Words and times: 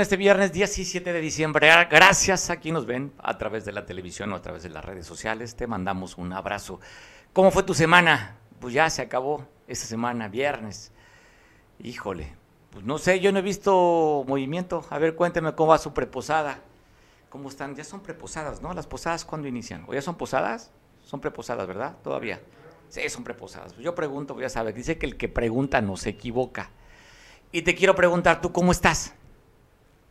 este 0.00 0.16
viernes 0.16 0.52
17 0.52 1.12
de 1.12 1.20
diciembre. 1.20 1.70
Ah, 1.70 1.84
gracias 1.84 2.48
a 2.50 2.56
quien 2.56 2.74
nos 2.74 2.86
ven 2.86 3.12
a 3.18 3.36
través 3.36 3.64
de 3.64 3.72
la 3.72 3.84
televisión 3.84 4.32
o 4.32 4.36
a 4.36 4.42
través 4.42 4.62
de 4.62 4.70
las 4.70 4.84
redes 4.84 5.06
sociales. 5.06 5.56
Te 5.56 5.66
mandamos 5.66 6.16
un 6.16 6.32
abrazo. 6.32 6.80
¿Cómo 7.32 7.50
fue 7.50 7.62
tu 7.62 7.74
semana? 7.74 8.36
Pues 8.60 8.72
ya 8.74 8.88
se 8.88 9.02
acabó 9.02 9.46
esta 9.68 9.86
semana, 9.86 10.28
viernes. 10.28 10.92
Híjole, 11.78 12.32
pues 12.70 12.84
no 12.84 12.98
sé, 12.98 13.20
yo 13.20 13.30
no 13.30 13.40
he 13.40 13.42
visto 13.42 14.24
movimiento. 14.26 14.86
A 14.90 14.98
ver, 14.98 15.14
cuénteme 15.14 15.54
cómo 15.54 15.70
va 15.70 15.78
su 15.78 15.92
preposada. 15.92 16.60
¿Cómo 17.28 17.48
están? 17.48 17.76
Ya 17.76 17.84
son 17.84 18.00
preposadas, 18.00 18.62
¿no? 18.62 18.72
Las 18.72 18.86
posadas, 18.86 19.24
¿cuándo 19.24 19.48
inician? 19.48 19.84
¿O 19.86 19.94
ya 19.94 20.02
son 20.02 20.16
posadas? 20.16 20.72
Son 21.04 21.20
preposadas, 21.20 21.66
¿verdad? 21.66 21.96
Todavía. 22.02 22.40
Sí, 22.88 23.06
son 23.08 23.22
preposadas. 23.22 23.76
Yo 23.76 23.94
pregunto, 23.94 24.40
ya 24.40 24.48
sabes, 24.48 24.74
dice 24.74 24.98
que 24.98 25.06
el 25.06 25.16
que 25.16 25.28
pregunta 25.28 25.80
no 25.80 25.96
se 25.96 26.10
equivoca. 26.10 26.70
Y 27.52 27.62
te 27.62 27.74
quiero 27.74 27.94
preguntar, 27.94 28.40
¿tú 28.40 28.52
cómo 28.52 28.72
estás? 28.72 29.14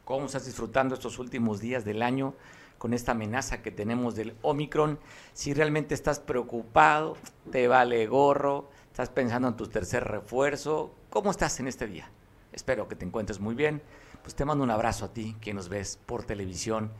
¿Cómo 0.10 0.26
estás 0.26 0.48
disfrutando 0.48 0.96
estos 0.96 1.20
últimos 1.20 1.60
días 1.60 1.86
del 1.86 2.02
año 2.02 2.34
con 2.80 2.96
esta 2.96 3.12
amenaza 3.12 3.62
que 3.62 3.70
tenemos 3.70 4.16
del 4.16 4.36
Omicron? 4.42 4.98
Si 5.34 5.54
realmente 5.54 5.94
estás 5.94 6.20
preocupado, 6.20 7.16
te 7.52 7.68
vale 7.68 8.08
gorro, 8.08 8.72
estás 8.88 9.12
pensando 9.12 9.50
en 9.50 9.56
tu 9.56 9.68
tercer 9.68 10.06
refuerzo, 10.06 10.96
¿cómo 11.12 11.30
estás 11.30 11.60
en 11.60 11.68
este 11.68 11.86
día? 11.86 12.10
Espero 12.52 12.88
que 12.88 12.96
te 12.96 13.06
encuentres 13.06 13.40
muy 13.40 13.54
bien. 13.54 13.84
Pues 14.24 14.34
te 14.34 14.46
mando 14.46 14.64
un 14.64 14.72
abrazo 14.72 15.06
a 15.06 15.14
ti, 15.14 15.38
quien 15.40 15.58
nos 15.58 15.70
ves 15.70 16.00
por 16.08 16.24
televisión 16.24 16.92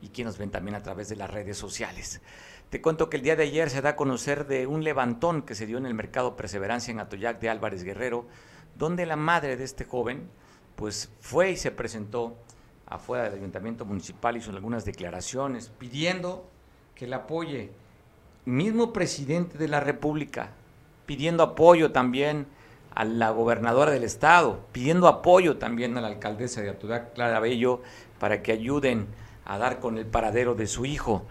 y 0.00 0.10
quien 0.10 0.28
nos 0.28 0.38
ven 0.38 0.52
también 0.52 0.76
a 0.76 0.84
través 0.84 1.08
de 1.08 1.16
las 1.16 1.30
redes 1.30 1.58
sociales. 1.58 2.20
Te 2.70 2.80
cuento 2.80 3.10
que 3.10 3.16
el 3.16 3.24
día 3.24 3.34
de 3.34 3.42
ayer 3.42 3.70
se 3.70 3.82
da 3.82 3.90
a 3.90 3.96
conocer 3.96 4.46
de 4.46 4.68
un 4.68 4.84
levantón 4.84 5.42
que 5.42 5.56
se 5.56 5.66
dio 5.66 5.78
en 5.78 5.86
el 5.86 5.94
mercado 5.94 6.36
Perseverancia 6.36 6.92
en 6.92 7.00
Atoyac 7.00 7.40
de 7.40 7.50
Álvarez 7.50 7.82
Guerrero, 7.82 8.28
donde 8.76 9.04
la 9.04 9.16
madre 9.16 9.56
de 9.56 9.64
este 9.64 9.84
joven 9.84 10.30
pues 10.76 11.10
fue 11.20 11.50
y 11.52 11.56
se 11.56 11.70
presentó 11.70 12.36
afuera 12.94 13.24
del 13.24 13.34
ayuntamiento 13.34 13.84
municipal, 13.84 14.36
hizo 14.36 14.50
algunas 14.50 14.84
declaraciones 14.84 15.72
pidiendo 15.78 16.48
que 16.94 17.06
le 17.06 17.16
apoye. 17.16 17.70
Mismo 18.44 18.92
presidente 18.92 19.56
de 19.58 19.68
la 19.68 19.80
República, 19.80 20.50
pidiendo 21.06 21.42
apoyo 21.42 21.92
también 21.92 22.46
a 22.94 23.04
la 23.04 23.30
gobernadora 23.30 23.92
del 23.92 24.04
estado, 24.04 24.60
pidiendo 24.72 25.08
apoyo 25.08 25.56
también 25.56 25.96
a 25.96 26.00
la 26.00 26.08
alcaldesa 26.08 26.60
de 26.60 26.70
Atoyac, 26.70 27.14
Clara 27.14 27.40
Bello, 27.40 27.80
para 28.18 28.42
que 28.42 28.52
ayuden 28.52 29.06
a 29.44 29.58
dar 29.58 29.80
con 29.80 29.98
el 29.98 30.06
paradero 30.06 30.54
de 30.54 30.66
su 30.66 30.84
hijo. 30.84 31.24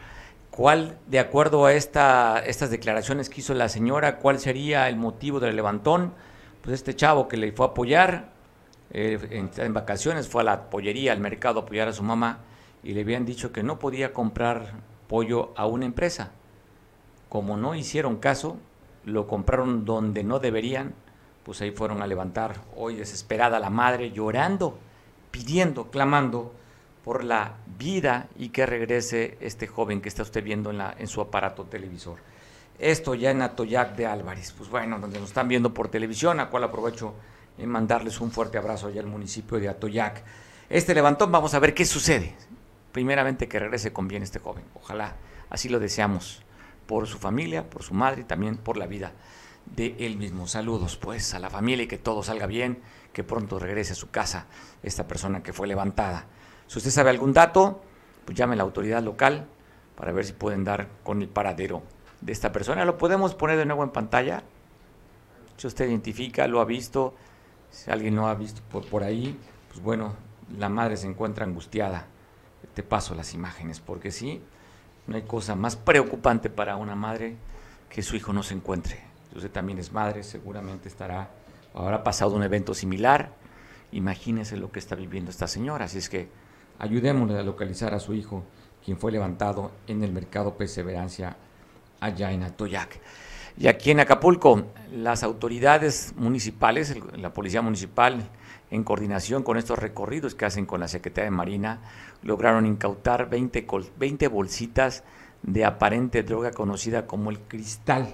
¿Cuál, 0.50 0.98
de 1.08 1.20
acuerdo 1.20 1.66
a 1.66 1.73
esta, 1.73 2.42
estas 2.46 2.72
declaraciones 2.72 3.30
que 3.30 3.42
hizo 3.42 3.53
la 3.53 3.70
señora, 3.70 4.18
cuál 4.18 4.40
sería 4.40 4.90
el 4.90 4.98
motivo 4.98 5.40
del 5.40 5.56
levantón? 5.56 6.14
Pues 6.62 6.75
este 6.75 6.96
chavo 6.96 7.28
que 7.28 7.38
le 7.38 7.52
fue 7.52 7.66
a 7.66 7.70
apoyar 7.70 8.30
en, 8.94 9.73
vacaciones, 9.73 10.28
fue 10.28 10.42
a 10.42 10.45
la 10.45 10.70
pollería, 10.70 11.14
al 11.14 11.20
mercado 11.20 11.59
a 11.59 11.64
apoyar 11.64 11.88
a 11.88 11.94
su 11.94 12.03
mamá 12.03 12.39
y 12.84 12.94
le 12.94 13.02
habían 13.02 13.25
dicho 13.25 13.52
que 13.52 13.64
no 13.64 13.80
podía 13.80 14.14
comprar 14.14 14.73
pollo 15.08 15.53
a 15.56 15.66
una 15.66 15.86
empresa. 15.86 16.31
Como 17.30 17.58
no 17.58 17.75
hicieron 17.75 18.17
caso, 18.17 18.58
lo 19.06 19.28
compraron 19.28 19.86
donde 19.86 20.23
no 20.23 20.39
deberían, 20.39 20.94
pues 21.44 21.62
ahí 21.62 21.72
fueron 21.72 22.02
a 22.02 22.08
levantar 22.08 22.62
hoy 22.75 22.95
desesperada 22.95 23.59
la 23.59 23.69
madre 23.69 24.12
llorando, 24.12 24.78
pidiendo, 25.31 25.89
clamando 25.89 26.53
por 27.03 27.23
la 27.23 27.56
vida 27.80 28.28
y 28.38 28.50
que 28.50 28.66
regrese 28.66 29.38
este 29.39 29.67
joven 29.67 30.02
que 30.02 30.09
está 30.09 30.23
usted 30.23 30.44
viendo 30.44 30.69
en, 30.69 30.78
la, 30.78 30.94
en 30.97 31.08
su 31.08 31.22
aparato 31.22 31.64
televisor. 31.64 32.17
Esto 32.78 33.16
ya 33.16 33.31
en 33.31 33.42
Atoyac 33.42 33.95
de 33.95 34.06
Álvarez, 34.06 34.53
pues 34.58 34.69
bueno, 34.69 35.00
donde 35.00 35.19
nos 35.19 35.30
están 35.30 35.47
viendo 35.47 35.73
por 35.73 35.88
televisión, 35.89 36.39
a 36.39 36.50
cual 36.50 36.64
aprovecho 36.64 37.14
en 37.57 37.69
mandarles 37.69 38.21
un 38.21 38.31
fuerte 38.31 38.57
abrazo 38.57 38.88
allá 38.88 39.01
al 39.01 39.07
municipio 39.07 39.59
de 39.59 39.69
Atoyac. 39.69 40.23
Este 40.69 40.94
levantón, 40.94 41.31
vamos 41.31 41.53
a 41.53 41.59
ver 41.59 41.73
qué 41.73 41.85
sucede. 41.85 42.35
Primeramente 42.91 43.47
que 43.47 43.59
regrese 43.59 43.94
con 43.94 44.07
bien 44.07 44.23
este 44.23 44.39
joven, 44.39 44.66
ojalá, 44.73 45.16
así 45.50 45.69
lo 45.69 45.79
deseamos, 45.79 46.44
por 46.88 47.07
su 47.07 47.17
familia, 47.17 47.69
por 47.69 47.84
su 47.84 47.94
madre 47.94 48.22
y 48.22 48.25
también 48.25 48.57
por 48.57 48.78
la 48.78 48.88
vida 48.88 49.13
de 49.66 49.95
él 50.00 50.17
mismo. 50.17 50.47
Saludos 50.47 50.97
pues 50.97 51.34
a 51.34 51.40
la 51.40 51.50
familia 51.50 51.84
y 51.84 51.88
que 51.88 51.97
todo 51.97 52.23
salga 52.23 52.47
bien, 52.47 52.79
que 53.13 53.23
pronto 53.23 53.59
regrese 53.59 53.94
a 53.94 53.95
su 53.95 54.09
casa 54.09 54.47
esta 54.84 55.07
persona 55.07 55.44
que 55.44 55.53
fue 55.53 55.67
levantada. 55.67 56.25
Si 56.67 56.78
usted 56.78 56.91
sabe 56.91 57.09
algún 57.09 57.34
dato, 57.34 57.81
pues 58.25 58.38
llame 58.38 58.53
a 58.53 58.57
la 58.57 58.63
autoridad 58.63 59.01
local 59.03 59.47
para 59.95 60.11
ver 60.11 60.25
si 60.25 60.34
pueden 60.34 60.63
dar 60.63 60.88
con 61.03 61.22
el 61.22 61.29
paradero 61.29 61.84
de 62.22 62.31
esta 62.31 62.51
persona. 62.51 62.85
Lo 62.85 62.97
podemos 62.97 63.35
poner 63.35 63.57
de 63.57 63.66
nuevo 63.66 63.84
en 63.84 63.91
pantalla. 63.91 64.44
Si 65.57 65.67
usted 65.67 65.88
identifica, 65.88 66.47
lo 66.47 66.59
ha 66.59 66.66
visto, 66.66 67.13
si 67.72 67.90
alguien 67.90 68.16
no 68.16 68.28
ha 68.28 68.36
visto 68.36 68.62
por, 68.72 68.86
por 68.86 69.04
ahí, 69.04 69.38
pues 69.70 69.82
bueno, 69.82 70.14
la 70.58 70.70
madre 70.70 70.98
se 70.98 71.08
encuentra 71.08 71.46
angustiada. 71.46 72.06
Te 72.74 72.84
paso 72.84 73.16
las 73.16 73.34
imágenes, 73.34 73.80
porque 73.80 74.12
sí, 74.12 74.42
no 75.08 75.16
hay 75.16 75.24
cosa 75.24 75.56
más 75.56 75.76
preocupante 75.76 76.50
para 76.50 76.76
una 76.76 76.96
madre 76.96 77.36
que 77.90 78.04
su 78.04 78.16
hijo 78.16 78.34
no 78.34 78.44
se 78.44 78.54
encuentre. 78.54 79.00
Usted 79.36 79.50
también 79.52 79.80
es 79.80 79.92
madre, 79.92 80.24
seguramente 80.24 80.88
estará, 80.88 81.32
habrá 81.74 82.04
pasado 82.04 82.36
un 82.36 82.44
evento 82.44 82.74
similar. 82.74 83.34
Imagínese 83.92 84.58
lo 84.58 84.72
que 84.72 84.80
está 84.80 84.96
viviendo 84.96 85.32
esta 85.32 85.48
señora. 85.48 85.86
Así 85.86 85.98
es 85.98 86.08
que 86.08 86.30
Ayudémosle 86.82 87.38
a 87.38 87.44
localizar 87.44 87.94
a 87.94 88.00
su 88.00 88.16
hijo, 88.16 88.44
quien 88.84 88.98
fue 88.98 89.12
levantado 89.12 89.72
en 89.86 90.03
el 90.03 90.12
mercado 90.12 90.58
Perseverancia 90.58 91.38
allá 92.00 92.32
en 92.32 92.42
Atoyac. 92.42 93.00
Y 93.57 93.67
aquí 93.67 93.91
en 93.91 94.00
Acapulco, 94.00 94.63
las 94.91 95.23
autoridades 95.23 96.13
municipales, 96.16 96.95
la 97.17 97.34
Policía 97.34 97.62
Municipal, 97.62 98.29
en 98.69 98.84
coordinación 98.84 99.44
con 99.44 99.57
estos 99.57 99.79
recorridos 99.79 100.34
que 100.34 100.45
hacen 100.45 100.66
con 100.66 100.79
la 100.79 100.88
Secretaría 100.88 101.25
de 101.25 101.35
Marina, 101.35 101.81
lograron 102.23 102.66
incautar 102.66 103.29
20, 103.29 103.67
20 103.97 104.28
bolsitas 104.29 105.03
de 105.44 105.66
aparente 105.66 106.23
droga 106.23 106.51
conocida 106.51 107.06
como 107.06 107.29
el 107.29 107.40
cristal. 107.40 108.13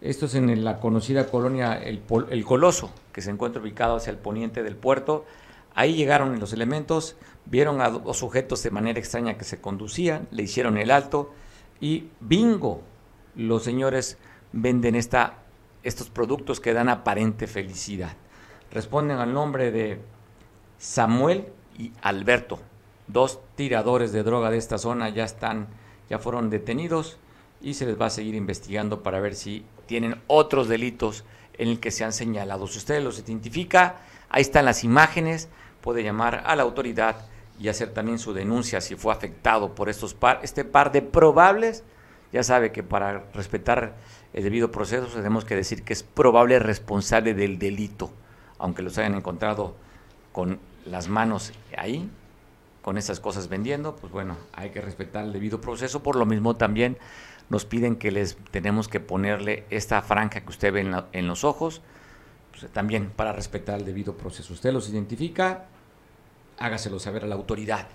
Esto 0.00 0.26
es 0.26 0.34
en 0.34 0.64
la 0.64 0.78
conocida 0.78 1.26
colonia 1.26 1.74
el, 1.74 2.02
el 2.30 2.44
Coloso, 2.44 2.92
que 3.12 3.22
se 3.22 3.30
encuentra 3.30 3.62
ubicado 3.62 3.96
hacia 3.96 4.10
el 4.10 4.18
poniente 4.18 4.62
del 4.62 4.76
puerto. 4.76 5.24
Ahí 5.74 5.94
llegaron 5.94 6.38
los 6.38 6.52
elementos, 6.52 7.16
vieron 7.44 7.80
a 7.80 7.90
dos 7.90 8.18
sujetos 8.18 8.62
de 8.62 8.70
manera 8.70 8.98
extraña 8.98 9.36
que 9.36 9.44
se 9.44 9.60
conducían, 9.60 10.28
le 10.30 10.44
hicieron 10.44 10.78
el 10.78 10.90
alto 10.90 11.32
y 11.80 12.08
bingo, 12.20 12.82
los 13.34 13.64
señores 13.64 14.18
venden 14.52 14.94
esta, 14.94 15.38
estos 15.82 16.10
productos 16.10 16.60
que 16.60 16.72
dan 16.72 16.88
aparente 16.88 17.46
felicidad. 17.46 18.12
Responden 18.70 19.18
al 19.18 19.32
nombre 19.32 19.70
de 19.70 20.00
Samuel 20.78 21.46
y 21.78 21.92
Alberto, 22.02 22.58
dos 23.06 23.40
tiradores 23.54 24.12
de 24.12 24.22
droga 24.22 24.50
de 24.50 24.58
esta 24.58 24.78
zona 24.78 25.08
ya 25.08 25.24
están, 25.24 25.68
ya 26.10 26.18
fueron 26.18 26.50
detenidos 26.50 27.18
y 27.60 27.74
se 27.74 27.86
les 27.86 28.00
va 28.00 28.06
a 28.06 28.10
seguir 28.10 28.34
investigando 28.34 29.02
para 29.02 29.20
ver 29.20 29.34
si 29.34 29.64
tienen 29.86 30.20
otros 30.26 30.68
delitos 30.68 31.24
en 31.54 31.68
el 31.68 31.80
que 31.80 31.90
se 31.90 32.04
han 32.04 32.12
señalado. 32.12 32.66
Si 32.66 32.78
usted 32.78 33.02
los 33.02 33.18
identifica, 33.18 33.96
ahí 34.28 34.42
están 34.42 34.64
las 34.64 34.84
imágenes, 34.84 35.48
puede 35.80 36.02
llamar 36.02 36.42
a 36.46 36.56
la 36.56 36.62
autoridad 36.62 37.16
y 37.58 37.68
hacer 37.68 37.94
también 37.94 38.18
su 38.18 38.34
denuncia 38.34 38.80
si 38.80 38.96
fue 38.96 39.12
afectado 39.12 39.74
por 39.74 39.88
estos 39.88 40.14
par, 40.14 40.40
este 40.42 40.64
par 40.64 40.92
de 40.92 41.02
probables. 41.02 41.84
Ya 42.32 42.42
sabe 42.42 42.72
que 42.72 42.82
para 42.82 43.24
respetar 43.32 43.94
el 44.36 44.44
debido 44.44 44.70
proceso 44.70 45.06
tenemos 45.06 45.46
que 45.46 45.56
decir 45.56 45.82
que 45.82 45.94
es 45.94 46.02
probable 46.02 46.58
responsable 46.58 47.32
del 47.32 47.58
delito, 47.58 48.12
aunque 48.58 48.82
los 48.82 48.98
hayan 48.98 49.14
encontrado 49.14 49.74
con 50.30 50.60
las 50.84 51.08
manos 51.08 51.52
ahí, 51.76 52.10
con 52.82 52.98
esas 52.98 53.18
cosas 53.18 53.48
vendiendo, 53.48 53.96
pues 53.96 54.12
bueno, 54.12 54.36
hay 54.52 54.70
que 54.70 54.82
respetar 54.82 55.24
el 55.24 55.32
debido 55.32 55.62
proceso. 55.62 56.02
Por 56.02 56.16
lo 56.16 56.26
mismo 56.26 56.54
también 56.54 56.98
nos 57.48 57.64
piden 57.64 57.96
que 57.96 58.10
les 58.10 58.36
tenemos 58.50 58.88
que 58.88 59.00
ponerle 59.00 59.64
esta 59.70 60.02
franja 60.02 60.42
que 60.42 60.50
usted 60.50 60.70
ve 60.70 60.80
en, 60.82 60.94
en 61.12 61.26
los 61.26 61.42
ojos, 61.42 61.80
pues 62.50 62.70
también 62.72 63.10
para 63.16 63.32
respetar 63.32 63.78
el 63.78 63.86
debido 63.86 64.18
proceso. 64.18 64.52
Usted 64.52 64.70
los 64.70 64.90
identifica, 64.90 65.64
hágaselo 66.58 66.98
saber 66.98 67.24
a 67.24 67.26
la 67.26 67.36
autoridad. 67.36 67.88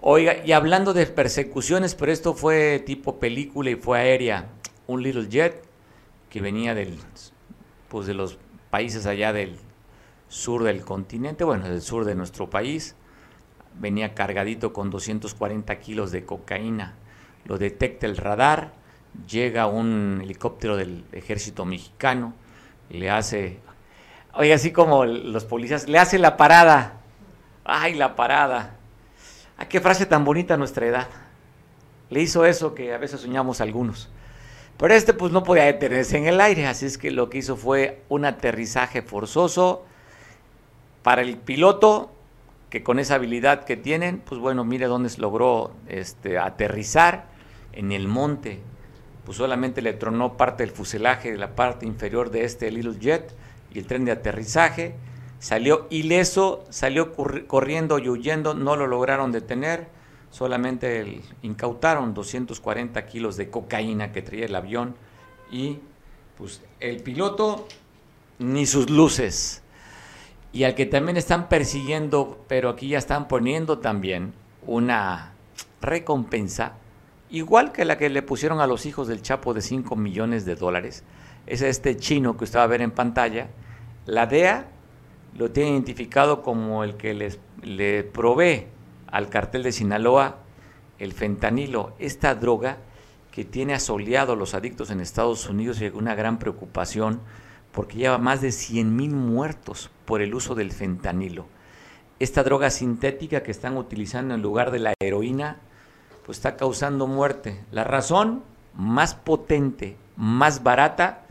Oiga, 0.00 0.44
y 0.44 0.50
hablando 0.50 0.94
de 0.94 1.06
persecuciones, 1.06 1.94
pero 1.94 2.10
esto 2.10 2.34
fue 2.34 2.82
tipo 2.84 3.20
película 3.20 3.70
y 3.70 3.76
fue 3.76 4.00
aérea, 4.00 4.48
un 4.90 5.02
Little 5.02 5.28
Jet 5.28 5.64
que 6.28 6.40
venía 6.40 6.74
del, 6.74 6.98
pues 7.88 8.06
de 8.06 8.14
los 8.14 8.38
países 8.70 9.06
allá 9.06 9.32
del 9.32 9.56
sur 10.28 10.62
del 10.62 10.84
continente, 10.84 11.44
bueno, 11.44 11.68
del 11.68 11.82
sur 11.82 12.04
de 12.04 12.14
nuestro 12.14 12.48
país, 12.50 12.94
venía 13.78 14.14
cargadito 14.14 14.72
con 14.72 14.90
240 14.90 15.78
kilos 15.80 16.12
de 16.12 16.24
cocaína. 16.24 16.94
Lo 17.44 17.58
detecta 17.58 18.06
el 18.06 18.16
radar, 18.16 18.72
llega 19.28 19.66
un 19.66 20.20
helicóptero 20.22 20.76
del 20.76 21.04
ejército 21.12 21.64
mexicano, 21.64 22.34
le 22.90 23.10
hace, 23.10 23.58
oiga, 24.34 24.54
así 24.54 24.70
como 24.70 25.04
los 25.04 25.44
policías, 25.44 25.88
le 25.88 25.98
hace 25.98 26.18
la 26.18 26.36
parada 26.36 27.00
Ay, 27.64 27.94
la 27.94 28.16
parada. 28.16 28.76
¿A 29.56 29.62
ah, 29.62 29.68
qué 29.68 29.80
frase 29.80 30.06
tan 30.06 30.24
bonita 30.24 30.54
a 30.54 30.56
nuestra 30.56 30.86
edad? 30.86 31.08
Le 32.08 32.20
hizo 32.20 32.44
eso 32.44 32.74
que 32.74 32.92
a 32.94 32.98
veces 32.98 33.20
soñamos 33.20 33.60
algunos. 33.60 34.10
Pero 34.80 34.94
este 34.94 35.12
pues 35.12 35.30
no 35.30 35.44
podía 35.44 35.64
detenerse 35.64 36.16
en 36.16 36.26
el 36.26 36.40
aire, 36.40 36.66
así 36.66 36.86
es 36.86 36.96
que 36.96 37.10
lo 37.10 37.28
que 37.28 37.36
hizo 37.36 37.54
fue 37.58 38.00
un 38.08 38.24
aterrizaje 38.24 39.02
forzoso 39.02 39.84
para 41.02 41.20
el 41.20 41.36
piloto, 41.36 42.10
que 42.70 42.82
con 42.82 42.98
esa 42.98 43.16
habilidad 43.16 43.64
que 43.64 43.76
tienen, 43.76 44.20
pues 44.20 44.40
bueno, 44.40 44.64
mire 44.64 44.86
dónde 44.86 45.10
se 45.10 45.20
logró 45.20 45.72
este, 45.86 46.38
aterrizar 46.38 47.26
en 47.74 47.92
el 47.92 48.08
monte. 48.08 48.60
Pues 49.26 49.36
solamente 49.36 49.82
le 49.82 49.92
tronó 49.92 50.38
parte 50.38 50.62
del 50.62 50.72
fuselaje 50.72 51.30
de 51.30 51.36
la 51.36 51.54
parte 51.54 51.84
inferior 51.84 52.30
de 52.30 52.44
este 52.44 52.70
Little 52.70 52.98
Jet 52.98 53.34
y 53.74 53.80
el 53.80 53.86
tren 53.86 54.06
de 54.06 54.12
aterrizaje. 54.12 54.94
Salió 55.40 55.88
ileso, 55.90 56.64
salió 56.70 57.12
corriendo 57.12 57.98
y 57.98 58.08
huyendo, 58.08 58.54
no 58.54 58.76
lo 58.76 58.86
lograron 58.86 59.30
detener. 59.30 59.88
Solamente 60.30 61.22
incautaron 61.42 62.14
240 62.14 63.06
kilos 63.06 63.36
de 63.36 63.50
cocaína 63.50 64.12
que 64.12 64.22
traía 64.22 64.46
el 64.46 64.54
avión 64.54 64.94
y 65.50 65.78
pues 66.38 66.62
el 66.78 67.02
piloto 67.02 67.66
ni 68.38 68.64
sus 68.66 68.88
luces 68.88 69.62
y 70.52 70.64
al 70.64 70.74
que 70.74 70.86
también 70.86 71.16
están 71.16 71.48
persiguiendo, 71.48 72.44
pero 72.48 72.70
aquí 72.70 72.88
ya 72.88 72.98
están 72.98 73.28
poniendo 73.28 73.78
también 73.78 74.32
una 74.66 75.32
recompensa, 75.80 76.74
igual 77.30 77.72
que 77.72 77.84
la 77.84 77.96
que 77.96 78.10
le 78.10 78.22
pusieron 78.22 78.60
a 78.60 78.66
los 78.66 78.84
hijos 78.86 79.06
del 79.06 79.22
Chapo 79.22 79.54
de 79.54 79.62
5 79.62 79.94
millones 79.96 80.44
de 80.44 80.56
dólares. 80.56 81.04
Es 81.46 81.62
este 81.62 81.96
chino 81.96 82.36
que 82.36 82.44
usted 82.44 82.58
va 82.58 82.64
a 82.64 82.68
ver 82.68 82.82
en 82.82 82.90
pantalla. 82.90 83.48
La 84.06 84.26
DEA 84.26 84.66
lo 85.36 85.50
tiene 85.50 85.70
identificado 85.70 86.42
como 86.42 86.82
el 86.82 86.96
que 86.96 87.14
les, 87.14 87.38
le 87.62 88.02
provee 88.02 88.66
al 89.10 89.28
cartel 89.28 89.62
de 89.62 89.72
Sinaloa 89.72 90.38
el 90.98 91.12
fentanilo, 91.14 91.94
esta 91.98 92.34
droga 92.34 92.76
que 93.32 93.44
tiene 93.44 93.74
asoleado 93.74 94.34
a 94.34 94.36
los 94.36 94.54
adictos 94.54 94.90
en 94.90 95.00
Estados 95.00 95.48
Unidos 95.48 95.80
y 95.80 95.86
una 95.86 96.14
gran 96.14 96.38
preocupación 96.38 97.20
porque 97.72 97.98
lleva 97.98 98.18
más 98.18 98.40
de 98.40 98.52
100 98.52 98.94
mil 98.94 99.12
muertos 99.12 99.90
por 100.04 100.20
el 100.20 100.34
uso 100.34 100.54
del 100.54 100.72
fentanilo. 100.72 101.46
Esta 102.18 102.42
droga 102.42 102.70
sintética 102.70 103.42
que 103.42 103.50
están 103.50 103.76
utilizando 103.76 104.34
en 104.34 104.42
lugar 104.42 104.70
de 104.70 104.80
la 104.80 104.94
heroína, 105.00 105.58
pues 106.26 106.38
está 106.38 106.56
causando 106.56 107.06
muerte. 107.06 107.64
La 107.70 107.84
razón, 107.84 108.42
más 108.74 109.14
potente, 109.14 109.96
más 110.16 110.62
barata, 110.62 111.22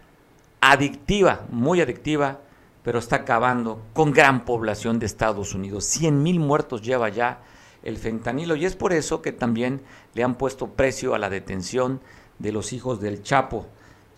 adictiva, 0.61 1.41
muy 1.51 1.81
adictiva, 1.81 2.39
pero 2.83 2.99
está 2.99 3.17
acabando 3.17 3.81
con 3.93 4.11
gran 4.13 4.45
población 4.45 4.97
de 4.97 5.05
Estados 5.05 5.53
Unidos. 5.53 5.83
100 5.85 6.23
mil 6.23 6.39
muertos 6.39 6.81
lleva 6.81 7.09
ya 7.09 7.41
el 7.89 7.97
fentanilo 7.97 8.55
y 8.55 8.65
es 8.65 8.75
por 8.75 8.93
eso 8.93 9.21
que 9.21 9.31
también 9.31 9.81
le 10.13 10.23
han 10.23 10.35
puesto 10.35 10.67
precio 10.67 11.13
a 11.13 11.19
la 11.19 11.29
detención 11.29 12.01
de 12.39 12.51
los 12.51 12.71
hijos 12.73 13.01
del 13.01 13.21
Chapo. 13.21 13.67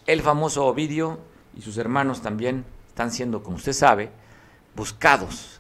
El 0.05 0.21
famoso 0.21 0.65
Ovidio 0.65 1.19
y 1.55 1.61
sus 1.61 1.77
hermanos 1.77 2.21
también 2.21 2.65
están 2.87 3.11
siendo, 3.11 3.43
como 3.43 3.57
usted 3.57 3.73
sabe, 3.73 4.11
buscados. 4.75 5.59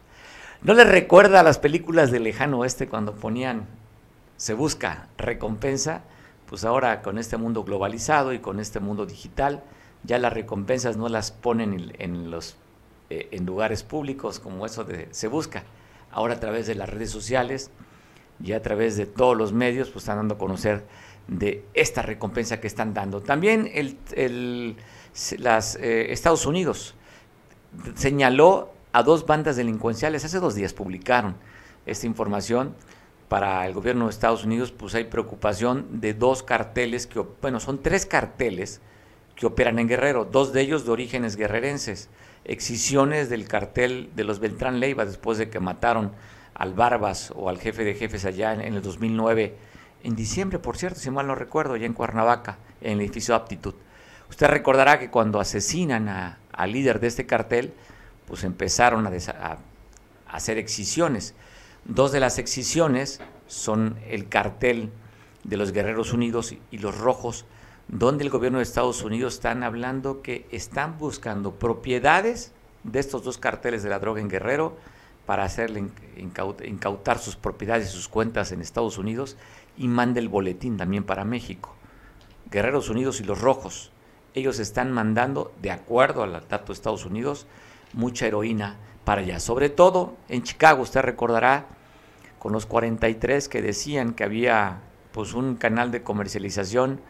¿No 0.61 0.73
le 0.73 0.83
recuerda 0.83 1.39
a 1.39 1.43
las 1.43 1.57
películas 1.57 2.11
del 2.11 2.23
lejano 2.23 2.59
oeste 2.59 2.87
cuando 2.87 3.15
ponían 3.15 3.67
se 4.37 4.53
busca 4.53 5.09
recompensa? 5.17 6.03
Pues 6.45 6.65
ahora 6.65 7.01
con 7.01 7.17
este 7.17 7.37
mundo 7.37 7.63
globalizado 7.63 8.33
y 8.33 8.39
con 8.39 8.59
este 8.59 8.79
mundo 8.79 9.05
digital, 9.05 9.63
ya 10.03 10.19
las 10.19 10.33
recompensas 10.33 10.97
no 10.97 11.09
las 11.09 11.31
ponen 11.31 11.93
en, 11.97 12.29
los, 12.29 12.57
eh, 13.09 13.29
en 13.31 13.45
lugares 13.45 13.83
públicos 13.83 14.39
como 14.39 14.65
eso 14.65 14.83
de 14.83 15.07
se 15.11 15.27
busca. 15.27 15.63
Ahora 16.11 16.35
a 16.35 16.39
través 16.39 16.67
de 16.67 16.75
las 16.75 16.89
redes 16.89 17.09
sociales 17.09 17.71
y 18.43 18.53
a 18.53 18.61
través 18.61 18.97
de 18.97 19.05
todos 19.05 19.37
los 19.37 19.53
medios, 19.53 19.89
pues 19.89 20.03
están 20.03 20.17
dando 20.17 20.35
a 20.35 20.37
conocer 20.37 20.85
de 21.27 21.65
esta 21.73 22.01
recompensa 22.01 22.59
que 22.59 22.67
están 22.67 22.93
dando. 22.93 23.21
También 23.21 23.69
el, 23.73 24.75
las, 25.37 25.75
eh, 25.75 26.11
Estados 26.11 26.45
Unidos 26.45 26.95
señaló 27.95 28.73
a 28.91 29.03
dos 29.03 29.25
bandas 29.25 29.55
delincuenciales. 29.55 30.25
Hace 30.25 30.39
dos 30.39 30.55
días 30.55 30.73
publicaron 30.73 31.35
esta 31.85 32.05
información 32.05 32.75
para 33.29 33.65
el 33.65 33.73
gobierno 33.73 34.05
de 34.05 34.11
Estados 34.11 34.43
Unidos, 34.43 34.73
pues 34.73 34.93
hay 34.93 35.05
preocupación 35.05 36.01
de 36.01 36.13
dos 36.13 36.43
carteles, 36.43 37.07
que, 37.07 37.23
bueno, 37.41 37.61
son 37.61 37.81
tres 37.81 38.05
carteles 38.05 38.81
que 39.35 39.45
operan 39.45 39.79
en 39.79 39.87
Guerrero, 39.87 40.25
dos 40.25 40.51
de 40.51 40.59
ellos 40.59 40.85
de 40.85 40.91
orígenes 40.91 41.37
guerrerenses, 41.37 42.09
excisiones 42.43 43.29
del 43.29 43.47
cartel 43.47 44.09
de 44.15 44.25
los 44.25 44.39
Beltrán 44.39 44.81
Leiva 44.81 45.05
después 45.05 45.37
de 45.37 45.49
que 45.49 45.61
mataron 45.61 46.11
al 46.53 46.73
Barbas 46.73 47.31
o 47.35 47.49
al 47.49 47.59
jefe 47.59 47.83
de 47.83 47.95
jefes 47.95 48.25
allá 48.25 48.53
en, 48.53 48.61
el 48.61 48.81
2009, 48.81 49.55
en 50.03 50.15
diciembre, 50.15 50.59
por 50.59 50.77
cierto, 50.77 50.99
si 50.99 51.11
mal 51.11 51.27
no 51.27 51.35
recuerdo, 51.35 51.73
allá 51.73 51.85
en 51.85 51.93
Cuernavaca, 51.93 52.57
en 52.81 52.93
el 52.93 53.01
edificio 53.01 53.35
Aptitud. 53.35 53.75
Usted 54.29 54.47
recordará 54.47 54.99
que 54.99 55.09
cuando 55.09 55.39
asesinan 55.39 56.37
al 56.51 56.71
líder 56.71 56.99
de 56.99 57.07
este 57.07 57.25
cartel, 57.25 57.73
pues 58.27 58.43
empezaron 58.43 59.05
a, 59.07 59.57
hacer 60.27 60.57
excisiones. 60.57 61.35
Dos 61.83 62.11
de 62.11 62.21
las 62.21 62.39
excisiones 62.39 63.19
son 63.47 63.97
el 64.07 64.29
cartel 64.29 64.91
de 65.43 65.57
los 65.57 65.71
Guerreros 65.71 66.13
Unidos 66.13 66.55
y 66.71 66.77
los 66.77 66.97
Rojos, 66.97 67.45
donde 67.87 68.23
el 68.23 68.29
gobierno 68.29 68.59
de 68.59 68.63
Estados 68.63 69.03
Unidos 69.03 69.33
están 69.33 69.63
hablando 69.63 70.21
que 70.21 70.47
están 70.51 70.97
buscando 70.97 71.55
propiedades 71.55 72.53
de 72.83 72.99
estos 72.99 73.23
dos 73.23 73.37
carteles 73.37 73.83
de 73.83 73.89
la 73.89 73.99
droga 73.99 74.21
en 74.21 74.29
Guerrero 74.29 74.77
para 75.25 75.43
hacerle 75.43 75.85
incautar 76.17 77.19
sus 77.19 77.35
propiedades 77.35 77.89
y 77.89 77.91
sus 77.91 78.07
cuentas 78.07 78.51
en 78.51 78.61
Estados 78.61 78.97
Unidos 78.97 79.37
y 79.77 79.87
mande 79.87 80.19
el 80.19 80.29
boletín 80.29 80.77
también 80.77 81.03
para 81.03 81.25
México. 81.25 81.75
Guerreros 82.49 82.89
Unidos 82.89 83.21
y 83.21 83.23
los 83.23 83.39
Rojos, 83.39 83.91
ellos 84.33 84.59
están 84.59 84.91
mandando, 84.91 85.53
de 85.61 85.71
acuerdo 85.71 86.23
al 86.23 86.33
dato 86.47 86.67
de 86.67 86.73
Estados 86.73 87.05
Unidos, 87.05 87.47
mucha 87.93 88.27
heroína 88.27 88.77
para 89.03 89.21
allá. 89.21 89.39
Sobre 89.39 89.69
todo 89.69 90.15
en 90.29 90.43
Chicago, 90.43 90.83
usted 90.83 91.01
recordará 91.01 91.65
con 92.39 92.53
los 92.53 92.65
43 92.65 93.49
que 93.49 93.61
decían 93.61 94.13
que 94.13 94.23
había 94.23 94.81
pues 95.11 95.33
un 95.33 95.55
canal 95.55 95.91
de 95.91 96.03
comercialización 96.03 97.01